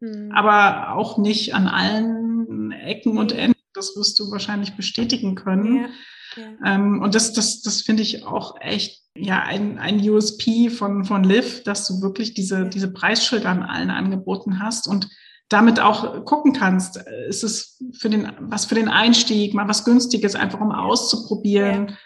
mhm. 0.00 0.32
aber 0.32 0.94
auch 0.96 1.18
nicht 1.18 1.54
an 1.54 1.66
allen 1.66 2.72
Ecken 2.72 3.18
und 3.18 3.32
Enden 3.32 3.60
das 3.74 3.96
wirst 3.96 4.18
du 4.18 4.30
wahrscheinlich 4.30 4.76
bestätigen 4.76 5.34
können. 5.34 5.76
Ja, 5.76 5.88
ja. 6.36 6.74
Ähm, 6.74 7.02
und 7.02 7.14
das, 7.14 7.32
das, 7.32 7.62
das 7.62 7.82
finde 7.82 8.02
ich 8.02 8.24
auch 8.24 8.60
echt 8.60 8.99
ja 9.16 9.42
ein, 9.42 9.78
ein 9.78 10.00
USP 10.08 10.70
von, 10.70 11.04
von 11.04 11.24
Liv, 11.24 11.62
dass 11.64 11.86
du 11.86 12.00
wirklich 12.00 12.34
diese, 12.34 12.68
diese 12.68 12.92
Preisschilder 12.92 13.48
an 13.48 13.62
allen 13.62 13.90
Angeboten 13.90 14.60
hast 14.60 14.86
und 14.86 15.08
damit 15.48 15.80
auch 15.80 16.24
gucken 16.24 16.52
kannst, 16.52 16.96
ist 17.28 17.42
es 17.42 17.82
für 17.92 18.08
den, 18.08 18.30
was 18.38 18.66
für 18.66 18.76
den 18.76 18.88
Einstieg, 18.88 19.52
mal 19.52 19.68
was 19.68 19.84
Günstiges, 19.84 20.36
einfach 20.36 20.60
um 20.60 20.70
auszuprobieren. 20.70 21.96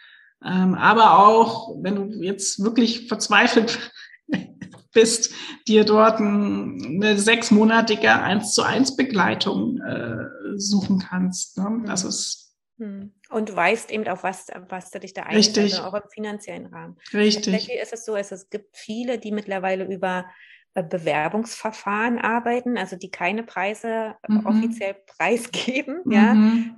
Ja. 0.43 0.65
Ähm, 0.65 0.75
aber 0.75 1.19
auch, 1.19 1.77
wenn 1.83 1.95
du 1.97 2.23
jetzt 2.23 2.65
wirklich 2.65 3.07
verzweifelt 3.07 3.93
bist, 4.95 5.35
dir 5.69 5.85
dort 5.85 6.21
eine 6.21 7.19
sechsmonatige 7.19 8.13
eins 8.13 8.55
zu 8.55 8.63
eins 8.63 8.97
Begleitung 8.97 9.79
äh, 9.83 10.25
suchen 10.57 11.01
kannst. 11.01 11.59
Ne? 11.59 11.69
Mhm. 11.69 11.85
Das 11.85 12.05
ist 12.05 12.44
hm. 12.44 12.44
Und 12.79 13.55
weißt 13.55 13.91
eben 13.91 14.07
auch, 14.09 14.23
was, 14.23 14.49
was 14.69 14.91
du 14.91 14.99
dich 15.01 15.15
da 15.15 15.23
einstellst, 15.23 15.79
also 15.79 15.89
auch 15.89 15.95
im 15.95 16.09
finanziellen 16.11 16.67
Rahmen. 16.67 16.97
Richtig. 17.13 17.45
Tatsächlich 17.45 17.81
ist 17.81 17.93
es 17.93 18.05
so, 18.05 18.17
es 18.17 18.51
gibt 18.51 18.77
viele, 18.77 19.19
die 19.19 19.31
mittlerweile 19.31 19.85
über 19.85 20.27
äh, 20.75 20.83
Bewerbungsverfahren 20.83 22.19
arbeiten, 22.19 22.77
also 22.77 22.97
die 22.97 23.11
keine 23.11 23.45
Preise 23.45 24.17
mhm. 24.27 24.45
offiziell 24.45 24.95
preisgeben, 25.07 26.01
mhm. 26.05 26.13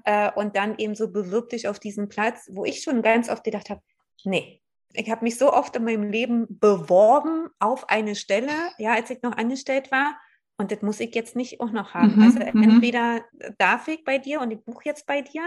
ja, 0.05 0.29
äh, 0.29 0.33
und 0.39 0.55
dann 0.57 0.77
eben 0.77 0.95
so 0.95 1.11
bewirb 1.11 1.49
dich 1.49 1.67
auf 1.67 1.79
diesen 1.79 2.11
Platz, 2.11 2.49
wo 2.53 2.67
ich 2.67 2.83
schon 2.83 3.01
ganz 3.01 3.31
oft 3.31 3.43
gedacht 3.43 3.71
habe, 3.71 3.81
nee, 4.25 4.61
ich 4.93 5.11
habe 5.11 5.25
mich 5.25 5.39
so 5.39 5.53
oft 5.53 5.77
in 5.77 5.85
meinem 5.85 6.11
Leben 6.11 6.47
beworben 6.49 7.49
auf 7.59 7.89
eine 7.89 8.17
Stelle, 8.17 8.53
ja, 8.79 8.95
als 8.95 9.11
ich 9.11 9.23
noch 9.23 9.37
angestellt 9.37 9.91
war. 9.91 10.19
Und 10.59 10.73
das 10.73 10.81
muss 10.81 11.01
ich 11.01 11.14
jetzt 11.14 11.37
nicht 11.37 11.61
auch 11.61 11.71
noch 11.71 11.92
haben. 11.92 12.16
Mhm, 12.16 12.23
also 12.23 12.38
mhm. 12.38 12.62
entweder 12.62 13.21
darf 13.59 13.88
ich 13.88 14.05
bei 14.05 14.16
dir 14.16 14.40
und 14.40 14.51
ich 14.51 14.64
buche 14.64 14.85
jetzt 14.87 15.07
bei 15.07 15.21
dir 15.21 15.42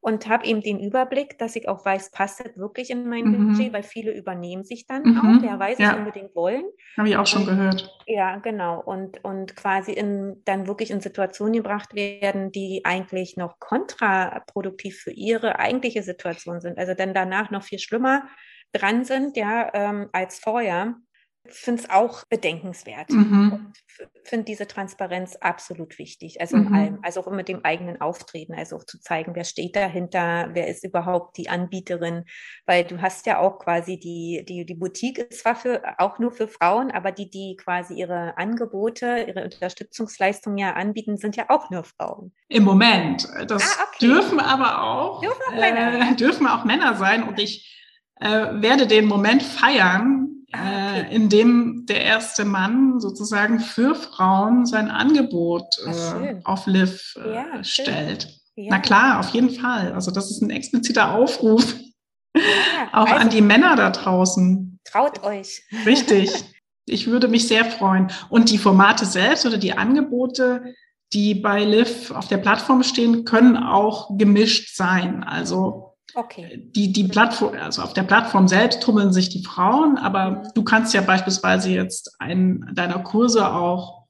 und 0.00 0.28
habe 0.28 0.44
eben 0.44 0.60
den 0.60 0.78
Überblick, 0.78 1.38
dass 1.38 1.56
ich 1.56 1.68
auch 1.68 1.84
weiß, 1.84 2.10
passt 2.10 2.40
das 2.40 2.56
wirklich 2.56 2.90
in 2.90 3.08
mein 3.08 3.24
mhm. 3.24 3.48
Budget, 3.48 3.72
weil 3.72 3.82
viele 3.82 4.12
übernehmen 4.12 4.64
sich 4.64 4.86
dann 4.86 5.04
mhm. 5.04 5.18
auch, 5.18 5.58
weil 5.58 5.76
sie 5.76 5.84
ja. 5.84 5.96
unbedingt 5.96 6.34
wollen. 6.34 6.64
Habe 6.98 7.08
ich 7.08 7.16
auch 7.16 7.26
schon 7.26 7.42
und, 7.42 7.48
gehört. 7.48 7.98
Ja, 8.06 8.36
genau. 8.36 8.82
Und, 8.82 9.24
und 9.24 9.56
quasi 9.56 9.92
in, 9.92 10.42
dann 10.44 10.66
wirklich 10.66 10.90
in 10.90 11.00
Situationen 11.00 11.54
gebracht 11.54 11.94
werden, 11.94 12.52
die 12.52 12.82
eigentlich 12.84 13.38
noch 13.38 13.58
kontraproduktiv 13.58 14.98
für 14.98 15.12
ihre 15.12 15.58
eigentliche 15.60 16.02
Situation 16.02 16.60
sind. 16.60 16.78
Also 16.78 16.94
dann 16.94 17.14
danach 17.14 17.50
noch 17.50 17.62
viel 17.62 17.78
schlimmer 17.78 18.24
dran 18.72 19.04
sind, 19.04 19.36
ja, 19.36 19.70
ähm, 19.72 20.08
als 20.12 20.38
vorher, 20.38 20.96
finde 21.46 21.82
es 21.82 21.90
auch 21.90 22.24
bedenkenswert. 22.24 23.10
Mhm. 23.10 23.52
Und 23.52 23.72
finde 24.24 24.44
diese 24.44 24.66
Transparenz 24.66 25.36
absolut 25.36 25.98
wichtig. 25.98 26.40
Also 26.40 26.56
mhm. 26.56 26.66
in 26.66 26.74
allem, 26.74 26.98
also 27.02 27.20
auch 27.20 27.30
mit 27.30 27.48
dem 27.48 27.64
eigenen 27.64 28.00
Auftreten, 28.00 28.54
also 28.54 28.76
auch 28.76 28.84
zu 28.84 29.00
zeigen, 29.00 29.34
wer 29.34 29.44
steht 29.44 29.76
dahinter, 29.76 30.50
wer 30.52 30.68
ist 30.68 30.84
überhaupt 30.84 31.36
die 31.36 31.48
Anbieterin, 31.48 32.24
weil 32.66 32.84
du 32.84 33.00
hast 33.02 33.26
ja 33.26 33.38
auch 33.38 33.58
quasi 33.58 33.98
die, 33.98 34.44
die, 34.48 34.64
die 34.64 34.74
Boutique 34.74 35.18
ist 35.18 35.40
zwar 35.40 35.56
für, 35.56 35.82
auch 35.98 36.18
nur 36.18 36.30
für 36.30 36.48
Frauen, 36.48 36.90
aber 36.90 37.12
die, 37.12 37.28
die 37.28 37.56
quasi 37.56 37.94
ihre 37.94 38.36
Angebote, 38.38 39.26
ihre 39.28 39.44
Unterstützungsleistungen 39.44 40.58
ja 40.58 40.74
anbieten, 40.74 41.16
sind 41.16 41.36
ja 41.36 41.46
auch 41.48 41.70
nur 41.70 41.84
Frauen. 41.84 42.32
Im 42.48 42.64
Moment. 42.64 43.28
Das 43.46 43.78
ah, 43.78 43.84
okay. 43.88 44.06
dürfen 44.06 44.40
aber 44.40 44.82
auch, 44.82 45.20
dürfen 45.20 45.42
auch, 45.48 45.54
Männer. 45.54 46.10
Äh, 46.12 46.14
dürfen 46.16 46.46
auch 46.46 46.64
Männer 46.64 46.94
sein 46.94 47.24
und 47.24 47.38
ich 47.38 47.78
äh, 48.20 48.28
werde 48.28 48.86
den 48.86 49.06
Moment 49.06 49.42
feiern, 49.42 50.31
okay. 50.54 51.08
äh, 51.08 51.14
in 51.14 51.28
dem 51.28 51.86
der 51.86 52.02
erste 52.02 52.44
Mann 52.44 53.00
sozusagen 53.00 53.60
für 53.60 53.94
Frauen 53.94 54.66
sein 54.66 54.90
Angebot 54.90 55.64
äh, 55.86 56.36
auf 56.44 56.66
Liv 56.66 57.14
äh, 57.16 57.34
ja, 57.34 57.64
stellt. 57.64 58.40
Ja. 58.56 58.66
Na 58.70 58.78
klar, 58.78 59.20
auf 59.20 59.30
jeden 59.30 59.50
Fall. 59.50 59.92
Also 59.92 60.10
das 60.10 60.30
ist 60.30 60.42
ein 60.42 60.50
expliziter 60.50 61.12
Aufruf 61.14 61.74
ja, 62.36 62.42
auch 62.92 63.06
also, 63.06 63.14
an 63.14 63.30
die 63.30 63.42
Männer 63.42 63.76
da 63.76 63.90
draußen. 63.90 64.78
Traut 64.84 65.22
euch. 65.22 65.62
Richtig. 65.86 66.32
Ich 66.84 67.06
würde 67.06 67.28
mich 67.28 67.46
sehr 67.46 67.64
freuen. 67.64 68.10
Und 68.28 68.50
die 68.50 68.58
Formate 68.58 69.06
selbst 69.06 69.46
oder 69.46 69.56
die 69.56 69.72
Angebote, 69.72 70.74
die 71.12 71.36
bei 71.36 71.62
Liv 71.62 72.10
auf 72.10 72.26
der 72.26 72.38
Plattform 72.38 72.82
stehen, 72.82 73.24
können 73.24 73.56
auch 73.56 74.18
gemischt 74.18 74.76
sein. 74.76 75.22
Also 75.22 75.91
Okay. 76.14 76.70
Die, 76.74 76.92
die 76.92 77.04
Plattform, 77.04 77.54
also 77.54 77.82
auf 77.82 77.94
der 77.94 78.02
Plattform 78.02 78.48
selbst 78.48 78.82
tummeln 78.82 79.12
sich 79.12 79.28
die 79.28 79.44
Frauen, 79.44 79.96
aber 79.98 80.30
mhm. 80.30 80.48
du 80.54 80.64
kannst 80.64 80.94
ja 80.94 81.00
beispielsweise 81.00 81.70
jetzt 81.70 82.16
einen 82.20 82.74
deiner 82.74 82.98
Kurse 82.98 83.52
auch 83.52 84.02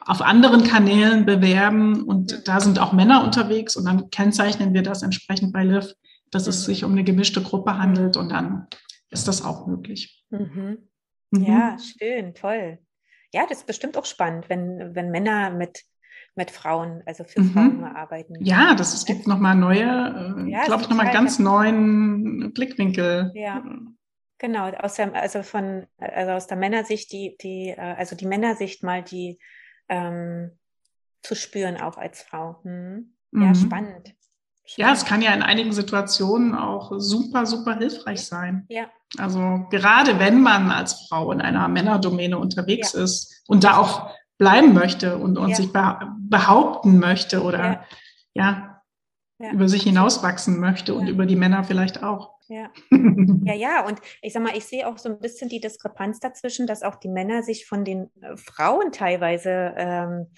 auf 0.00 0.20
anderen 0.20 0.64
Kanälen 0.64 1.24
bewerben 1.26 2.02
und 2.04 2.32
mhm. 2.32 2.44
da 2.44 2.60
sind 2.60 2.78
auch 2.78 2.92
Männer 2.92 3.24
unterwegs 3.24 3.76
und 3.76 3.86
dann 3.86 4.10
kennzeichnen 4.10 4.74
wir 4.74 4.82
das 4.82 5.02
entsprechend 5.02 5.52
bei 5.52 5.64
Liv, 5.64 5.94
dass 6.30 6.44
mhm. 6.44 6.50
es 6.50 6.64
sich 6.64 6.84
um 6.84 6.92
eine 6.92 7.04
gemischte 7.04 7.42
Gruppe 7.42 7.78
handelt 7.78 8.16
und 8.16 8.30
dann 8.30 8.66
ist 9.10 9.28
das 9.28 9.44
auch 9.44 9.66
möglich. 9.66 10.24
Mhm. 10.30 10.78
mhm. 11.30 11.42
Ja, 11.42 11.76
schön, 11.78 12.34
toll. 12.34 12.78
Ja, 13.32 13.46
das 13.48 13.58
ist 13.58 13.66
bestimmt 13.66 13.96
auch 13.96 14.04
spannend, 14.04 14.48
wenn, 14.48 14.94
wenn 14.94 15.10
Männer 15.10 15.50
mit 15.50 15.82
mit 16.36 16.50
Frauen, 16.50 17.02
also 17.06 17.24
für 17.24 17.40
mhm. 17.40 17.52
Frauen 17.52 17.76
nur 17.78 17.96
arbeiten. 17.96 18.44
Ja, 18.44 18.74
das 18.74 18.94
es 18.94 19.06
gibt 19.06 19.26
nochmal 19.26 19.56
neue, 19.56 19.82
äh, 19.82 20.50
ja, 20.50 20.64
glaube 20.64 20.82
ich, 20.82 20.88
nochmal 20.88 21.10
ganz 21.10 21.38
neuen 21.38 22.52
Blickwinkel. 22.52 23.32
Ja. 23.34 23.64
Genau, 24.38 24.68
aus 24.68 24.94
der, 24.94 25.14
also 25.14 25.42
von, 25.42 25.86
also 25.96 26.32
aus 26.32 26.46
der 26.46 26.58
Männersicht, 26.58 27.10
die, 27.10 27.36
die, 27.40 27.70
äh, 27.70 27.94
also 27.96 28.14
die 28.14 28.26
Männersicht 28.26 28.82
mal 28.82 29.02
die 29.02 29.38
ähm, 29.88 30.50
zu 31.22 31.34
spüren, 31.34 31.80
auch 31.80 31.96
als 31.96 32.22
Frau. 32.22 32.60
Hm. 32.62 33.14
Ja, 33.32 33.40
mhm. 33.40 33.54
spannend. 33.54 34.14
ja, 34.76 34.92
es 34.92 35.06
kann 35.06 35.22
ja 35.22 35.32
in 35.32 35.42
einigen 35.42 35.72
Situationen 35.72 36.54
auch 36.54 36.92
super, 36.98 37.46
super 37.46 37.76
hilfreich 37.76 38.26
sein. 38.26 38.66
Ja. 38.68 38.90
Also 39.16 39.66
gerade 39.70 40.18
wenn 40.18 40.42
man 40.42 40.70
als 40.70 41.06
Frau 41.08 41.32
in 41.32 41.40
einer 41.40 41.66
Männerdomäne 41.68 42.38
unterwegs 42.38 42.92
ja. 42.92 43.04
ist 43.04 43.42
und 43.48 43.64
da 43.64 43.78
auch 43.78 44.10
bleiben 44.38 44.74
möchte 44.74 45.18
und, 45.18 45.38
und 45.38 45.50
ja. 45.50 45.56
sich 45.56 45.70
behaupten 45.72 46.98
möchte 46.98 47.42
oder 47.42 47.84
ja, 48.34 48.82
ja, 49.38 49.50
über 49.52 49.68
sich 49.68 49.82
hinauswachsen 49.82 50.60
möchte 50.60 50.94
und 50.94 51.08
über 51.08 51.26
die 51.26 51.36
Männer 51.36 51.64
vielleicht 51.64 52.02
auch. 52.02 52.36
Ja. 52.48 52.70
ja, 53.44 53.54
ja, 53.54 53.86
und 53.86 54.00
ich 54.22 54.32
sag 54.32 54.42
mal, 54.42 54.56
ich 54.56 54.64
sehe 54.64 54.86
auch 54.86 54.98
so 54.98 55.08
ein 55.08 55.18
bisschen 55.18 55.48
die 55.48 55.60
Diskrepanz 55.60 56.20
dazwischen, 56.20 56.66
dass 56.66 56.82
auch 56.82 56.96
die 56.96 57.08
Männer 57.08 57.42
sich 57.42 57.66
von 57.66 57.84
den 57.84 58.10
äh, 58.20 58.36
Frauen 58.36 58.92
teilweise 58.92 59.74
ähm, 59.76 60.28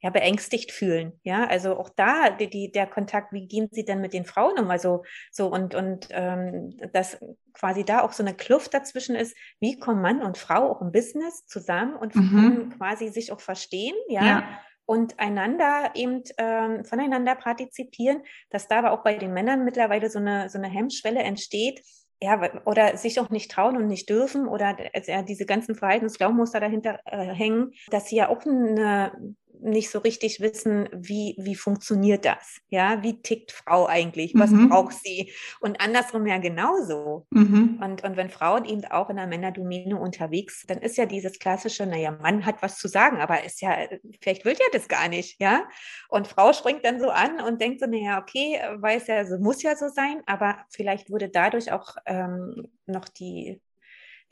ja, 0.00 0.10
beängstigt 0.10 0.70
fühlen. 0.70 1.12
Ja, 1.24 1.46
also 1.46 1.76
auch 1.76 1.88
da 1.88 2.30
die, 2.30 2.48
die, 2.48 2.70
der 2.70 2.86
Kontakt, 2.86 3.32
wie 3.32 3.46
gehen 3.46 3.68
sie 3.72 3.84
denn 3.84 4.00
mit 4.00 4.12
den 4.12 4.24
Frauen 4.24 4.58
um? 4.58 4.70
Also 4.70 5.04
so 5.32 5.48
und, 5.48 5.74
und 5.74 6.08
ähm, 6.10 6.76
dass 6.92 7.18
quasi 7.52 7.84
da 7.84 8.02
auch 8.02 8.12
so 8.12 8.22
eine 8.22 8.34
Kluft 8.34 8.74
dazwischen 8.74 9.16
ist, 9.16 9.36
wie 9.58 9.78
kommen 9.78 10.00
Mann 10.00 10.22
und 10.22 10.38
Frau 10.38 10.70
auch 10.70 10.80
im 10.80 10.92
Business 10.92 11.46
zusammen 11.46 11.96
und 11.96 12.14
mhm. 12.14 12.74
quasi 12.76 13.08
sich 13.08 13.32
auch 13.32 13.40
verstehen, 13.40 13.94
ja. 14.08 14.24
ja. 14.24 14.60
Und 14.86 15.20
einander 15.20 15.90
eben 15.94 16.22
ähm, 16.38 16.82
voneinander 16.82 17.34
partizipieren, 17.34 18.22
dass 18.48 18.68
da 18.68 18.78
aber 18.78 18.92
auch 18.92 19.02
bei 19.02 19.18
den 19.18 19.34
Männern 19.34 19.66
mittlerweile 19.66 20.08
so 20.08 20.18
eine, 20.18 20.48
so 20.48 20.56
eine 20.56 20.68
Hemmschwelle 20.68 21.20
entsteht, 21.20 21.82
ja, 22.22 22.40
oder 22.64 22.96
sich 22.96 23.20
auch 23.20 23.28
nicht 23.28 23.50
trauen 23.50 23.76
und 23.76 23.86
nicht 23.86 24.08
dürfen 24.08 24.48
oder 24.48 24.76
äh, 24.92 25.24
diese 25.24 25.46
ganzen 25.46 25.74
Verhaltensglaubmuster 25.74 26.58
dahinter 26.58 27.00
äh, 27.04 27.26
hängen, 27.26 27.72
dass 27.90 28.08
sie 28.08 28.16
ja 28.16 28.28
auch 28.28 28.44
eine 28.46 29.12
nicht 29.60 29.90
so 29.90 29.98
richtig 29.98 30.40
wissen, 30.40 30.88
wie, 30.92 31.34
wie 31.38 31.54
funktioniert 31.54 32.24
das? 32.24 32.60
Ja, 32.68 33.02
wie 33.02 33.20
tickt 33.20 33.52
Frau 33.52 33.86
eigentlich? 33.86 34.32
Was 34.34 34.50
mhm. 34.50 34.68
braucht 34.68 34.94
sie? 34.94 35.32
Und 35.60 35.80
andersrum 35.80 36.26
ja 36.26 36.38
genauso. 36.38 37.26
Mhm. 37.30 37.80
Und, 37.82 38.04
und 38.04 38.16
wenn 38.16 38.30
Frauen 38.30 38.64
eben 38.64 38.84
auch 38.86 39.10
in 39.10 39.16
der 39.16 39.26
Männerdomäne 39.26 39.98
unterwegs, 39.98 40.64
dann 40.66 40.78
ist 40.78 40.96
ja 40.96 41.06
dieses 41.06 41.38
klassische, 41.38 41.86
naja, 41.86 42.10
Mann 42.10 42.44
hat 42.44 42.62
was 42.62 42.78
zu 42.78 42.88
sagen, 42.88 43.18
aber 43.18 43.44
ist 43.44 43.60
ja, 43.60 43.76
vielleicht 44.20 44.44
will 44.44 44.54
ja 44.54 44.66
das 44.72 44.88
gar 44.88 45.08
nicht, 45.08 45.40
ja? 45.40 45.68
Und 46.08 46.28
Frau 46.28 46.52
springt 46.52 46.84
dann 46.84 47.00
so 47.00 47.10
an 47.10 47.40
und 47.40 47.60
denkt 47.60 47.80
so, 47.80 47.86
naja, 47.86 48.20
okay, 48.20 48.60
weiß 48.76 49.06
ja, 49.08 49.26
so 49.26 49.38
muss 49.38 49.62
ja 49.62 49.76
so 49.76 49.88
sein, 49.88 50.22
aber 50.26 50.58
vielleicht 50.70 51.10
wurde 51.10 51.28
dadurch 51.28 51.72
auch 51.72 51.96
ähm, 52.06 52.68
noch 52.86 53.08
die 53.08 53.60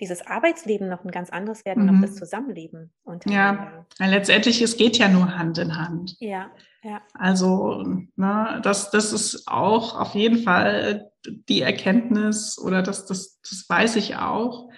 dieses 0.01 0.26
Arbeitsleben 0.26 0.88
noch 0.88 1.05
ein 1.05 1.11
ganz 1.11 1.30
anderes 1.30 1.64
werden, 1.64 1.86
mhm. 1.86 1.94
noch 1.94 2.07
das 2.07 2.16
Zusammenleben. 2.16 2.92
Ja. 3.26 3.86
ja, 3.99 4.07
letztendlich, 4.07 4.61
es 4.61 4.76
geht 4.76 4.99
ja 4.99 5.09
nur 5.09 5.36
Hand 5.38 5.59
in 5.59 5.76
Hand. 5.76 6.16
Ja, 6.20 6.51
ja. 6.82 7.01
Also, 7.14 7.82
ne, 8.16 8.61
das, 8.62 8.90
das 8.90 9.12
ist 9.12 9.49
auch 9.49 9.99
auf 9.99 10.14
jeden 10.14 10.42
Fall 10.42 11.11
die 11.26 11.62
Erkenntnis 11.62 12.59
oder 12.59 12.82
das, 12.82 13.07
das, 13.07 13.40
das 13.40 13.64
weiß 13.68 13.97
ich 13.97 14.16
auch. 14.16 14.68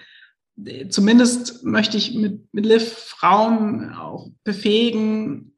Zumindest 0.88 1.64
möchte 1.64 1.96
ich 1.96 2.14
mit, 2.14 2.52
mit 2.52 2.66
Liv 2.66 2.92
Frauen 2.92 3.92
auch 3.92 4.28
befähigen, 4.44 5.56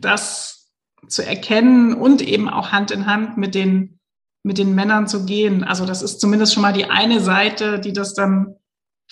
das 0.00 0.72
zu 1.08 1.26
erkennen 1.26 1.94
und 1.94 2.22
eben 2.22 2.48
auch 2.48 2.72
Hand 2.72 2.90
in 2.90 3.06
Hand 3.06 3.36
mit 3.36 3.54
den, 3.54 3.98
mit 4.42 4.58
den 4.58 4.74
Männern 4.74 5.06
zu 5.06 5.26
gehen. 5.26 5.64
Also 5.64 5.84
das 5.84 6.00
ist 6.02 6.20
zumindest 6.20 6.54
schon 6.54 6.62
mal 6.62 6.72
die 6.72 6.86
eine 6.86 7.20
Seite, 7.20 7.78
die 7.80 7.92
das 7.92 8.14
dann 8.14 8.56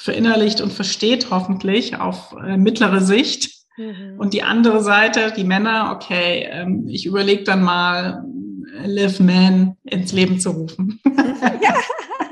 verinnerlicht 0.01 0.63
und 0.63 0.73
versteht 0.73 1.29
hoffentlich 1.31 2.01
auf 2.01 2.35
äh, 2.43 2.57
mittlere 2.57 3.01
Sicht. 3.01 3.67
Mhm. 3.77 4.19
Und 4.19 4.33
die 4.33 4.43
andere 4.43 4.83
Seite, 4.83 5.31
die 5.37 5.45
Männer, 5.45 5.93
okay, 5.95 6.49
ähm, 6.51 6.87
ich 6.89 7.05
überlege 7.05 7.45
dann 7.45 7.63
mal, 7.63 8.25
Live 8.85 9.21
Man 9.21 9.77
ins 9.85 10.13
Leben 10.13 10.41
zu 10.41 10.51
rufen. 10.51 11.01
ja, 11.05 11.75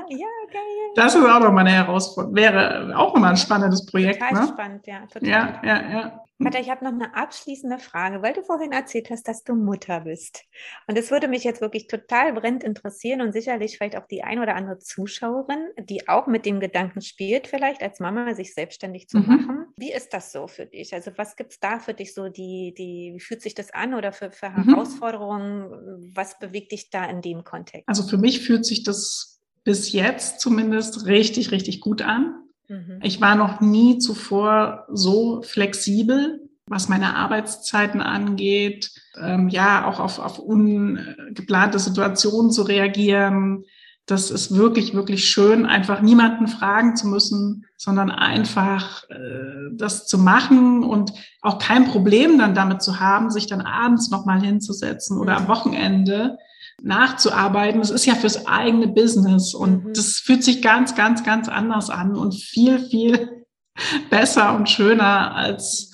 ja, 0.09 0.27
geil. 0.51 0.89
Das 0.95 1.13
ist 1.13 1.23
auch 1.23 1.39
nochmal 1.39 1.67
eine 1.67 1.75
Herausforderung, 1.75 2.35
wäre 2.35 2.91
auch 2.97 3.13
nochmal 3.13 3.31
ein 3.31 3.37
spannendes 3.37 3.85
Projekt. 3.85 4.19
Total 4.19 4.41
ne? 4.41 4.47
spannend, 4.51 4.87
ja. 4.87 4.99
Total. 5.05 5.29
Ja, 5.29 5.61
ja, 5.63 5.91
ja. 5.91 6.21
Katja, 6.41 6.61
ich 6.61 6.69
habe 6.69 6.85
noch 6.85 6.93
eine 6.93 7.15
abschließende 7.15 7.79
Frage, 7.79 8.21
weil 8.21 8.33
du 8.33 8.43
vorhin 8.43 8.71
erzählt 8.71 9.09
hast, 9.09 9.27
dass 9.27 9.43
du 9.43 9.55
Mutter 9.55 10.01
bist. 10.01 10.43
Und 10.87 10.97
es 10.97 11.11
würde 11.11 11.27
mich 11.27 11.43
jetzt 11.43 11.59
wirklich 11.59 11.87
total 11.87 12.31
brennend 12.33 12.63
interessieren 12.63 13.21
und 13.21 13.33
sicherlich 13.33 13.77
vielleicht 13.77 13.97
auch 13.97 14.07
die 14.07 14.23
ein 14.23 14.39
oder 14.39 14.55
andere 14.55 14.79
Zuschauerin, 14.79 15.67
die 15.77 16.07
auch 16.07 16.27
mit 16.27 16.45
dem 16.45 16.61
Gedanken 16.61 17.01
spielt, 17.01 17.47
vielleicht 17.47 17.81
als 17.81 17.99
Mama 17.99 18.33
sich 18.35 18.53
selbstständig 18.53 19.09
zu 19.09 19.17
mhm. 19.17 19.27
machen. 19.27 19.65
Wie 19.75 19.91
ist 19.91 20.13
das 20.13 20.31
so 20.31 20.47
für 20.47 20.65
dich? 20.65 20.93
Also 20.93 21.11
was 21.17 21.35
gibt 21.35 21.51
es 21.51 21.59
da 21.59 21.79
für 21.79 21.93
dich 21.93 22.13
so, 22.13 22.29
die, 22.29 22.73
die, 22.77 23.11
wie 23.15 23.19
fühlt 23.19 23.41
sich 23.41 23.53
das 23.53 23.71
an 23.71 23.93
oder 23.93 24.13
für, 24.13 24.31
für 24.31 24.49
mhm. 24.49 24.63
Herausforderungen? 24.63 26.11
Was 26.15 26.39
bewegt 26.39 26.71
dich 26.71 26.89
da 26.89 27.03
in 27.05 27.21
dem 27.21 27.43
Kontext? 27.43 27.87
Also 27.87 28.07
für 28.07 28.17
mich 28.17 28.39
fühlt 28.39 28.65
sich 28.65 28.83
das 28.83 29.41
bis 29.65 29.91
jetzt 29.91 30.39
zumindest 30.39 31.05
richtig, 31.05 31.51
richtig 31.51 31.81
gut 31.81 32.01
an. 32.01 32.48
Mhm. 32.69 32.99
Ich 33.03 33.19
war 33.19 33.35
noch 33.35 33.59
nie 33.59 33.97
zuvor 33.97 34.85
so 34.91 35.41
flexibel, 35.41 36.39
was 36.67 36.87
meine 36.87 37.15
Arbeitszeiten 37.15 37.99
angeht, 37.99 38.91
ähm, 39.19 39.49
ja, 39.49 39.87
auch 39.87 39.99
auf, 39.99 40.19
auf 40.19 40.37
ungeplante 40.37 41.79
Situationen 41.79 42.51
zu 42.51 42.61
reagieren. 42.61 43.65
Das 44.05 44.31
ist 44.31 44.55
wirklich, 44.55 44.93
wirklich 44.93 45.27
schön, 45.27 45.65
einfach 45.65 46.01
niemanden 46.01 46.47
fragen 46.47 46.95
zu 46.95 47.07
müssen, 47.07 47.65
sondern 47.75 48.11
einfach 48.11 49.03
äh, 49.09 49.71
das 49.73 50.05
zu 50.07 50.19
machen 50.19 50.83
und 50.83 51.11
auch 51.41 51.57
kein 51.57 51.85
Problem 51.85 52.37
dann 52.37 52.53
damit 52.53 52.83
zu 52.83 52.99
haben, 52.99 53.31
sich 53.31 53.47
dann 53.47 53.61
abends 53.61 54.11
nochmal 54.11 54.41
hinzusetzen 54.41 55.17
oder 55.17 55.37
am 55.37 55.47
Wochenende 55.47 56.37
nachzuarbeiten. 56.81 57.81
Das 57.81 57.91
ist 57.91 58.05
ja 58.05 58.15
fürs 58.15 58.47
eigene 58.47 58.87
Business 58.87 59.53
und 59.53 59.85
mhm. 59.85 59.93
das 59.93 60.17
fühlt 60.17 60.43
sich 60.43 60.61
ganz, 60.61 60.95
ganz, 60.95 61.23
ganz 61.23 61.49
anders 61.49 61.89
an 61.89 62.15
und 62.15 62.35
viel, 62.35 62.79
viel 62.79 63.45
besser 64.09 64.55
und 64.55 64.69
schöner 64.69 65.35
als 65.35 65.91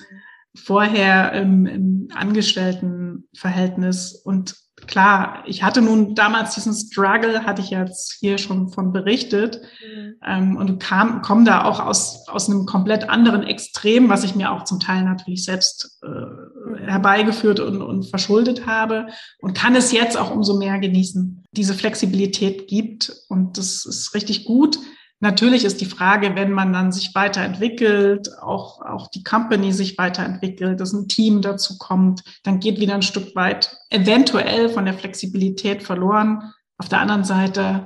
vorher 0.54 1.32
im, 1.32 1.66
im 1.66 2.08
Angestelltenverhältnis. 2.14 4.14
Und 4.24 4.54
klar, 4.86 5.42
ich 5.46 5.62
hatte 5.62 5.82
nun 5.82 6.14
damals 6.14 6.54
diesen 6.54 6.74
Struggle, 6.74 7.44
hatte 7.44 7.62
ich 7.62 7.70
jetzt 7.70 8.16
hier 8.20 8.38
schon 8.38 8.70
von 8.70 8.92
berichtet, 8.92 9.60
mhm. 9.82 10.14
ähm, 10.24 10.56
und 10.56 10.80
kam, 10.80 11.22
komme 11.22 11.44
da 11.44 11.64
auch 11.64 11.80
aus, 11.80 12.26
aus 12.28 12.48
einem 12.48 12.66
komplett 12.66 13.08
anderen 13.08 13.42
Extrem, 13.42 14.08
was 14.08 14.24
ich 14.24 14.34
mir 14.34 14.52
auch 14.52 14.64
zum 14.64 14.80
Teil 14.80 15.04
natürlich 15.04 15.44
selbst 15.44 16.00
äh. 16.02 16.45
Herbeigeführt 16.88 17.60
und, 17.60 17.82
und 17.82 18.04
verschuldet 18.04 18.66
habe 18.66 19.08
und 19.38 19.56
kann 19.56 19.74
es 19.74 19.92
jetzt 19.92 20.16
auch 20.16 20.30
umso 20.30 20.56
mehr 20.56 20.78
genießen. 20.78 21.44
Diese 21.52 21.74
Flexibilität 21.74 22.68
gibt 22.68 23.12
und 23.28 23.58
das 23.58 23.84
ist 23.86 24.14
richtig 24.14 24.44
gut. 24.44 24.78
Natürlich 25.20 25.64
ist 25.64 25.80
die 25.80 25.86
Frage, 25.86 26.34
wenn 26.34 26.52
man 26.52 26.74
dann 26.74 26.92
sich 26.92 27.14
weiterentwickelt, 27.14 28.28
auch, 28.42 28.82
auch 28.82 29.08
die 29.08 29.24
Company 29.24 29.72
sich 29.72 29.96
weiterentwickelt, 29.96 30.78
dass 30.78 30.92
ein 30.92 31.08
Team 31.08 31.40
dazu 31.40 31.78
kommt, 31.78 32.22
dann 32.42 32.60
geht 32.60 32.80
wieder 32.80 32.94
ein 32.94 33.02
Stück 33.02 33.34
weit 33.34 33.78
eventuell 33.88 34.68
von 34.68 34.84
der 34.84 34.92
Flexibilität 34.92 35.82
verloren. 35.82 36.52
Auf 36.76 36.90
der 36.90 37.00
anderen 37.00 37.24
Seite 37.24 37.84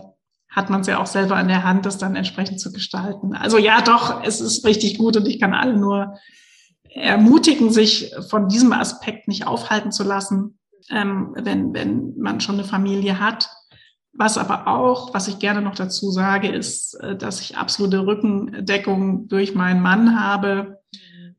hat 0.51 0.70
man 0.70 0.80
es 0.80 0.88
ja 0.88 0.98
auch 0.98 1.07
selber 1.07 1.40
in 1.40 1.46
der 1.46 1.62
Hand, 1.62 1.86
das 1.86 1.98
dann 1.98 2.16
entsprechend 2.16 2.61
zu 2.61 2.72
gestalten. 2.72 3.34
Also 3.34 3.59
ja, 3.59 3.80
doch, 3.80 4.24
es 4.24 4.40
ist 4.40 4.64
richtig 4.66 4.98
gut 4.98 5.16
und 5.16 5.28
ich 5.28 5.40
kann 5.40 5.55
alle 5.55 5.76
nur 5.76 6.18
ermutigen, 6.93 7.70
sich 7.70 8.14
von 8.28 8.49
diesem 8.49 8.72
Aspekt 8.72 9.28
nicht 9.28 9.47
aufhalten 9.47 9.93
zu 9.93 10.03
lassen, 10.03 10.59
ähm, 10.91 11.34
wenn, 11.36 11.72
wenn 11.74 12.16
man 12.18 12.41
schon 12.41 12.57
eine 12.57 12.64
Familie 12.64 13.20
hat 13.20 13.49
was 14.12 14.38
aber 14.38 14.66
auch, 14.66 15.14
was 15.14 15.28
ich 15.28 15.38
gerne 15.38 15.62
noch 15.62 15.74
dazu 15.74 16.11
sage, 16.11 16.49
ist, 16.49 16.95
äh, 16.95 17.16
dass 17.16 17.41
ich 17.41 17.57
absolute 17.57 18.07
Rückendeckung 18.07 19.28
durch 19.28 19.55
meinen 19.55 19.80
Mann 19.80 20.20
habe 20.20 20.80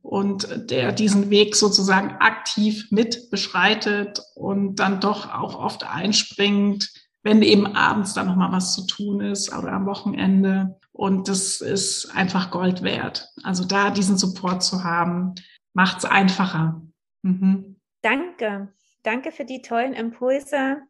und 0.02 0.72
der 0.72 0.92
diesen 0.92 1.30
Weg 1.30 1.56
sozusagen 1.56 2.16
aktiv 2.20 2.88
mit 2.90 3.30
beschreitet 3.30 4.22
und 4.36 4.78
dann 4.78 5.00
doch 5.00 5.32
auch 5.32 5.56
oft 5.56 5.84
einspringt, 5.84 6.90
wenn 7.24 7.42
eben 7.44 7.68
abends 7.68 8.14
dann 8.14 8.28
nochmal 8.28 8.52
was 8.52 8.74
zu 8.74 8.88
tun 8.88 9.22
ist 9.22 9.56
oder 9.56 9.74
am 9.74 9.86
Wochenende. 9.86 10.80
Und 11.02 11.28
das 11.30 11.62
ist 11.62 12.16
einfach 12.16 12.52
Gold 12.52 12.84
wert. 12.84 13.28
Also 13.42 13.66
da 13.66 13.90
diesen 13.90 14.20
Support 14.20 14.62
zu 14.62 14.84
haben, 14.84 15.34
macht 15.74 15.98
es 15.98 16.06
einfacher. 16.06 16.80
Mhm. 17.24 17.78
Danke. 18.04 18.72
Danke 19.02 19.32
für 19.32 19.44
die 19.44 19.64
tollen 19.64 19.94
Impulse 19.94 20.84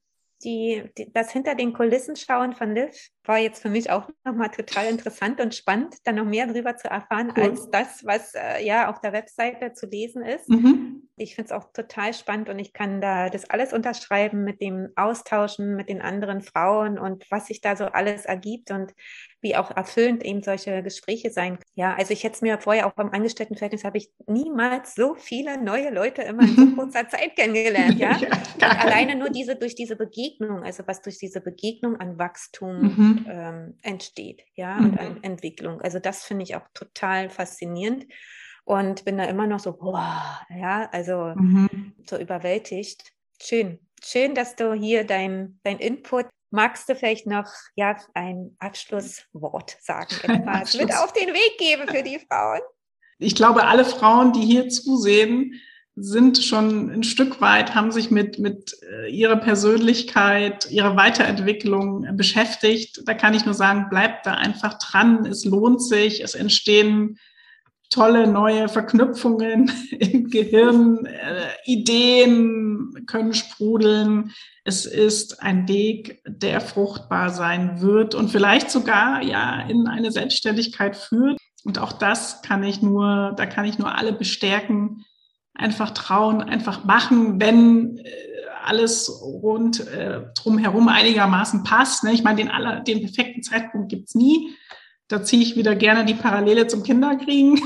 die, 0.43 0.83
die, 0.97 1.11
das 1.13 1.31
hinter 1.31 1.55
den 1.55 1.71
Kulissen 1.71 2.17
schauen 2.17 2.53
von 2.53 2.75
Liv. 2.75 3.09
War 3.25 3.37
jetzt 3.37 3.61
für 3.61 3.69
mich 3.69 3.89
auch 3.91 4.09
nochmal 4.23 4.49
total 4.49 4.87
interessant 4.87 5.39
und 5.39 5.53
spannend, 5.53 5.95
da 6.05 6.11
noch 6.11 6.25
mehr 6.25 6.47
drüber 6.47 6.75
zu 6.75 6.89
erfahren, 6.89 7.33
cool. 7.37 7.43
als 7.43 7.69
das, 7.69 8.05
was 8.05 8.33
äh, 8.33 8.65
ja 8.65 8.89
auf 8.89 8.99
der 9.01 9.13
Webseite 9.13 9.73
zu 9.73 9.85
lesen 9.85 10.23
ist. 10.23 10.49
Mhm. 10.49 11.03
Ich 11.17 11.35
finde 11.35 11.47
es 11.47 11.51
auch 11.51 11.71
total 11.71 12.13
spannend 12.15 12.49
und 12.49 12.57
ich 12.57 12.73
kann 12.73 12.99
da 12.99 13.29
das 13.29 13.47
alles 13.49 13.73
unterschreiben 13.73 14.43
mit 14.43 14.59
dem 14.59 14.89
Austauschen 14.95 15.75
mit 15.75 15.87
den 15.87 16.01
anderen 16.01 16.41
Frauen 16.41 16.97
und 16.97 17.29
was 17.29 17.47
sich 17.47 17.61
da 17.61 17.75
so 17.75 17.85
alles 17.85 18.25
ergibt 18.25 18.71
und 18.71 18.93
wie 19.41 19.55
auch 19.55 19.71
erfüllend 19.75 20.23
eben 20.23 20.41
solche 20.41 20.81
Gespräche 20.83 21.31
sein. 21.31 21.57
Ja, 21.73 21.95
also 21.95 22.13
ich 22.13 22.23
hätte 22.23 22.35
es 22.35 22.41
mir 22.41 22.59
vorher 22.59 22.87
auch 22.87 22.93
beim 22.93 23.09
Angestelltenverhältnis 23.09 23.83
habe 23.83 23.97
ich 23.97 24.09
niemals 24.27 24.95
so 24.95 25.15
viele 25.15 25.61
neue 25.61 25.91
Leute 25.91 26.21
immer 26.23 26.43
in 26.43 26.55
so 26.55 26.65
kurzer 26.75 27.07
Zeit 27.09 27.35
kennengelernt, 27.35 27.99
ja. 27.99 28.17
ja 28.17 28.67
alleine 28.79 29.15
nur 29.15 29.29
diese 29.29 29.55
durch 29.55 29.75
diese 29.75 29.95
Begegnung, 29.95 30.63
also 30.63 30.83
was 30.87 31.01
durch 31.01 31.17
diese 31.17 31.41
Begegnung 31.41 31.97
an 31.97 32.17
Wachstum 32.17 32.81
mhm. 32.81 33.10
Ähm, 33.27 33.77
entsteht, 33.81 34.43
ja, 34.55 34.75
mhm. 34.75 34.85
und 34.85 34.99
an 34.99 35.23
Entwicklung. 35.23 35.81
Also 35.81 35.99
das 35.99 36.23
finde 36.23 36.43
ich 36.43 36.55
auch 36.55 36.67
total 36.73 37.29
faszinierend 37.29 38.05
und 38.63 39.05
bin 39.05 39.17
da 39.17 39.25
immer 39.25 39.47
noch 39.47 39.59
so, 39.59 39.73
boah, 39.73 40.39
ja, 40.49 40.89
also 40.91 41.33
mhm. 41.35 41.93
so 42.05 42.17
überwältigt. 42.17 43.11
Schön, 43.41 43.79
schön, 44.03 44.35
dass 44.35 44.55
du 44.55 44.73
hier 44.73 45.05
dein, 45.05 45.59
dein 45.63 45.79
Input 45.79 46.27
Magst 46.53 46.89
du 46.89 46.95
vielleicht 46.95 47.27
noch 47.27 47.47
ja, 47.75 47.95
ein 48.13 48.57
Abschlusswort 48.59 49.77
sagen, 49.79 50.13
etwas 50.23 50.75
mit 50.75 50.93
auf 50.93 51.13
den 51.13 51.29
Weg 51.29 51.57
geben 51.57 51.87
für 51.87 52.03
die 52.03 52.19
Frauen? 52.19 52.59
Ich 53.19 53.35
glaube, 53.35 53.65
alle 53.67 53.85
Frauen, 53.85 54.33
die 54.33 54.41
hier 54.41 54.67
zusehen, 54.67 55.53
sind 55.95 56.37
schon 56.37 56.89
ein 56.89 57.03
Stück 57.03 57.41
weit, 57.41 57.75
haben 57.75 57.91
sich 57.91 58.11
mit, 58.11 58.39
mit 58.39 58.77
äh, 58.81 59.09
ihrer 59.09 59.35
Persönlichkeit, 59.35 60.71
ihrer 60.71 60.95
Weiterentwicklung 60.95 62.07
beschäftigt. 62.15 63.01
Da 63.05 63.13
kann 63.13 63.33
ich 63.33 63.45
nur 63.45 63.53
sagen, 63.53 63.87
bleibt 63.89 64.25
da 64.25 64.35
einfach 64.35 64.77
dran. 64.79 65.25
Es 65.25 65.43
lohnt 65.43 65.81
sich. 65.81 66.23
Es 66.23 66.33
entstehen 66.33 67.19
tolle 67.91 68.25
neue 68.25 68.69
Verknüpfungen 68.69 69.71
im 69.91 70.29
Gehirn, 70.29 71.05
äh, 71.05 71.49
Ideen 71.65 73.05
können 73.05 73.33
sprudeln. 73.33 74.31
Es 74.63 74.85
ist 74.85 75.43
ein 75.43 75.67
Weg, 75.67 76.21
der 76.25 76.61
fruchtbar 76.61 77.29
sein 77.29 77.81
wird 77.81 78.15
und 78.15 78.29
vielleicht 78.29 78.71
sogar 78.71 79.21
ja 79.21 79.61
in 79.67 79.87
eine 79.87 80.11
Selbstständigkeit 80.11 80.95
führt. 80.95 81.37
Und 81.63 81.77
auch 81.77 81.91
das 81.91 82.41
kann 82.41 82.63
ich 82.63 82.81
nur, 82.81 83.33
da 83.37 83.45
kann 83.45 83.65
ich 83.65 83.77
nur 83.77 83.93
alle 83.95 84.13
bestärken, 84.13 85.05
einfach 85.53 85.91
trauen, 85.91 86.41
einfach 86.41 86.83
machen, 86.83 87.39
wenn 87.39 87.97
äh, 87.97 88.03
alles 88.63 89.09
rund 89.21 89.85
äh, 89.87 90.21
drumherum 90.35 90.87
einigermaßen 90.87 91.63
passt. 91.63 92.03
Ne? 92.03 92.13
Ich 92.13 92.23
meine, 92.23 92.37
den, 92.37 92.49
aller, 92.49 92.81
den 92.81 93.01
perfekten 93.01 93.43
Zeitpunkt 93.43 93.89
gibt's 93.89 94.15
nie. 94.15 94.55
Da 95.07 95.23
ziehe 95.23 95.41
ich 95.41 95.57
wieder 95.57 95.75
gerne 95.75 96.05
die 96.05 96.13
Parallele 96.13 96.67
zum 96.67 96.83
Kinderkriegen. 96.83 97.53
Mhm. 97.53 97.61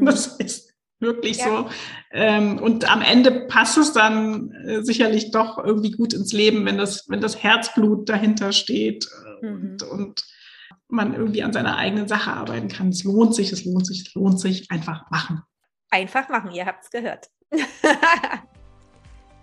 Das 0.04 0.26
ist 0.38 0.74
wirklich 1.00 1.38
ja. 1.38 1.44
so. 1.44 1.68
Ähm, 2.12 2.58
und 2.58 2.90
am 2.90 3.02
Ende 3.02 3.46
passt 3.48 3.78
es 3.78 3.92
dann 3.92 4.52
äh, 4.52 4.82
sicherlich 4.82 5.30
doch 5.30 5.58
irgendwie 5.58 5.90
gut 5.90 6.14
ins 6.14 6.32
Leben, 6.32 6.64
wenn 6.64 6.78
das, 6.78 7.08
wenn 7.08 7.20
das 7.20 7.42
Herzblut 7.42 8.08
dahinter 8.08 8.52
steht 8.52 9.08
äh, 9.42 9.46
mhm. 9.46 9.52
und, 9.52 9.82
und 9.82 10.24
man 10.88 11.14
irgendwie 11.14 11.42
an 11.42 11.52
seiner 11.52 11.76
eigenen 11.76 12.08
Sache 12.08 12.32
arbeiten 12.32 12.68
kann. 12.68 12.90
Es 12.90 13.04
lohnt 13.04 13.34
sich, 13.34 13.52
es 13.52 13.64
lohnt 13.64 13.86
sich, 13.86 14.06
es 14.06 14.14
lohnt 14.14 14.40
sich. 14.40 14.70
Einfach 14.70 15.10
machen. 15.10 15.42
Einfach 15.96 16.28
machen, 16.28 16.50
ihr 16.50 16.66
habt 16.66 16.84
es 16.84 16.90
gehört. 16.90 17.30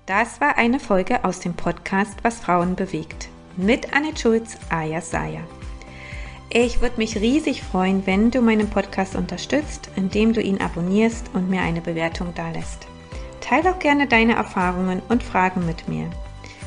das 0.06 0.40
war 0.40 0.56
eine 0.56 0.80
Folge 0.80 1.26
aus 1.26 1.40
dem 1.40 1.56
Podcast 1.56 2.20
Was 2.22 2.42
Frauen 2.42 2.76
bewegt. 2.76 3.28
Mit 3.58 3.92
Anne 3.96 4.16
Schulz, 4.16 4.56
Aya 4.70 5.02
Saya. 5.02 5.40
Ich 6.52 6.80
würde 6.80 6.98
mich 6.98 7.16
riesig 7.16 7.64
freuen, 7.64 8.06
wenn 8.06 8.30
du 8.30 8.42
meinen 8.42 8.70
Podcast 8.70 9.16
unterstützt, 9.16 9.90
indem 9.96 10.34
du 10.34 10.44
ihn 10.44 10.62
abonnierst 10.62 11.32
und 11.34 11.50
mir 11.50 11.62
eine 11.62 11.82
Bewertung 11.82 12.36
dalässt. 12.36 12.86
Teile 13.42 13.72
auch 13.72 13.80
gerne 13.80 14.06
deine 14.06 14.36
Erfahrungen 14.36 15.02
und 15.10 15.24
Fragen 15.24 15.66
mit 15.66 15.88
mir. 15.88 16.08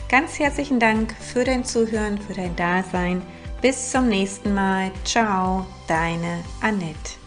Ganz 0.09 0.41
herzlichen 0.41 0.80
Dank 0.80 1.14
für 1.14 1.45
dein 1.45 1.64
Zuhören, 1.64 2.18
für 2.18 2.34
dein 2.34 2.57
Dasein. 2.57 3.22
Bis 3.62 3.93
zum 3.93 4.09
nächsten 4.09 4.53
Mal. 4.53 4.91
Ciao, 5.05 5.64
deine 5.87 6.43
Annette. 6.61 7.26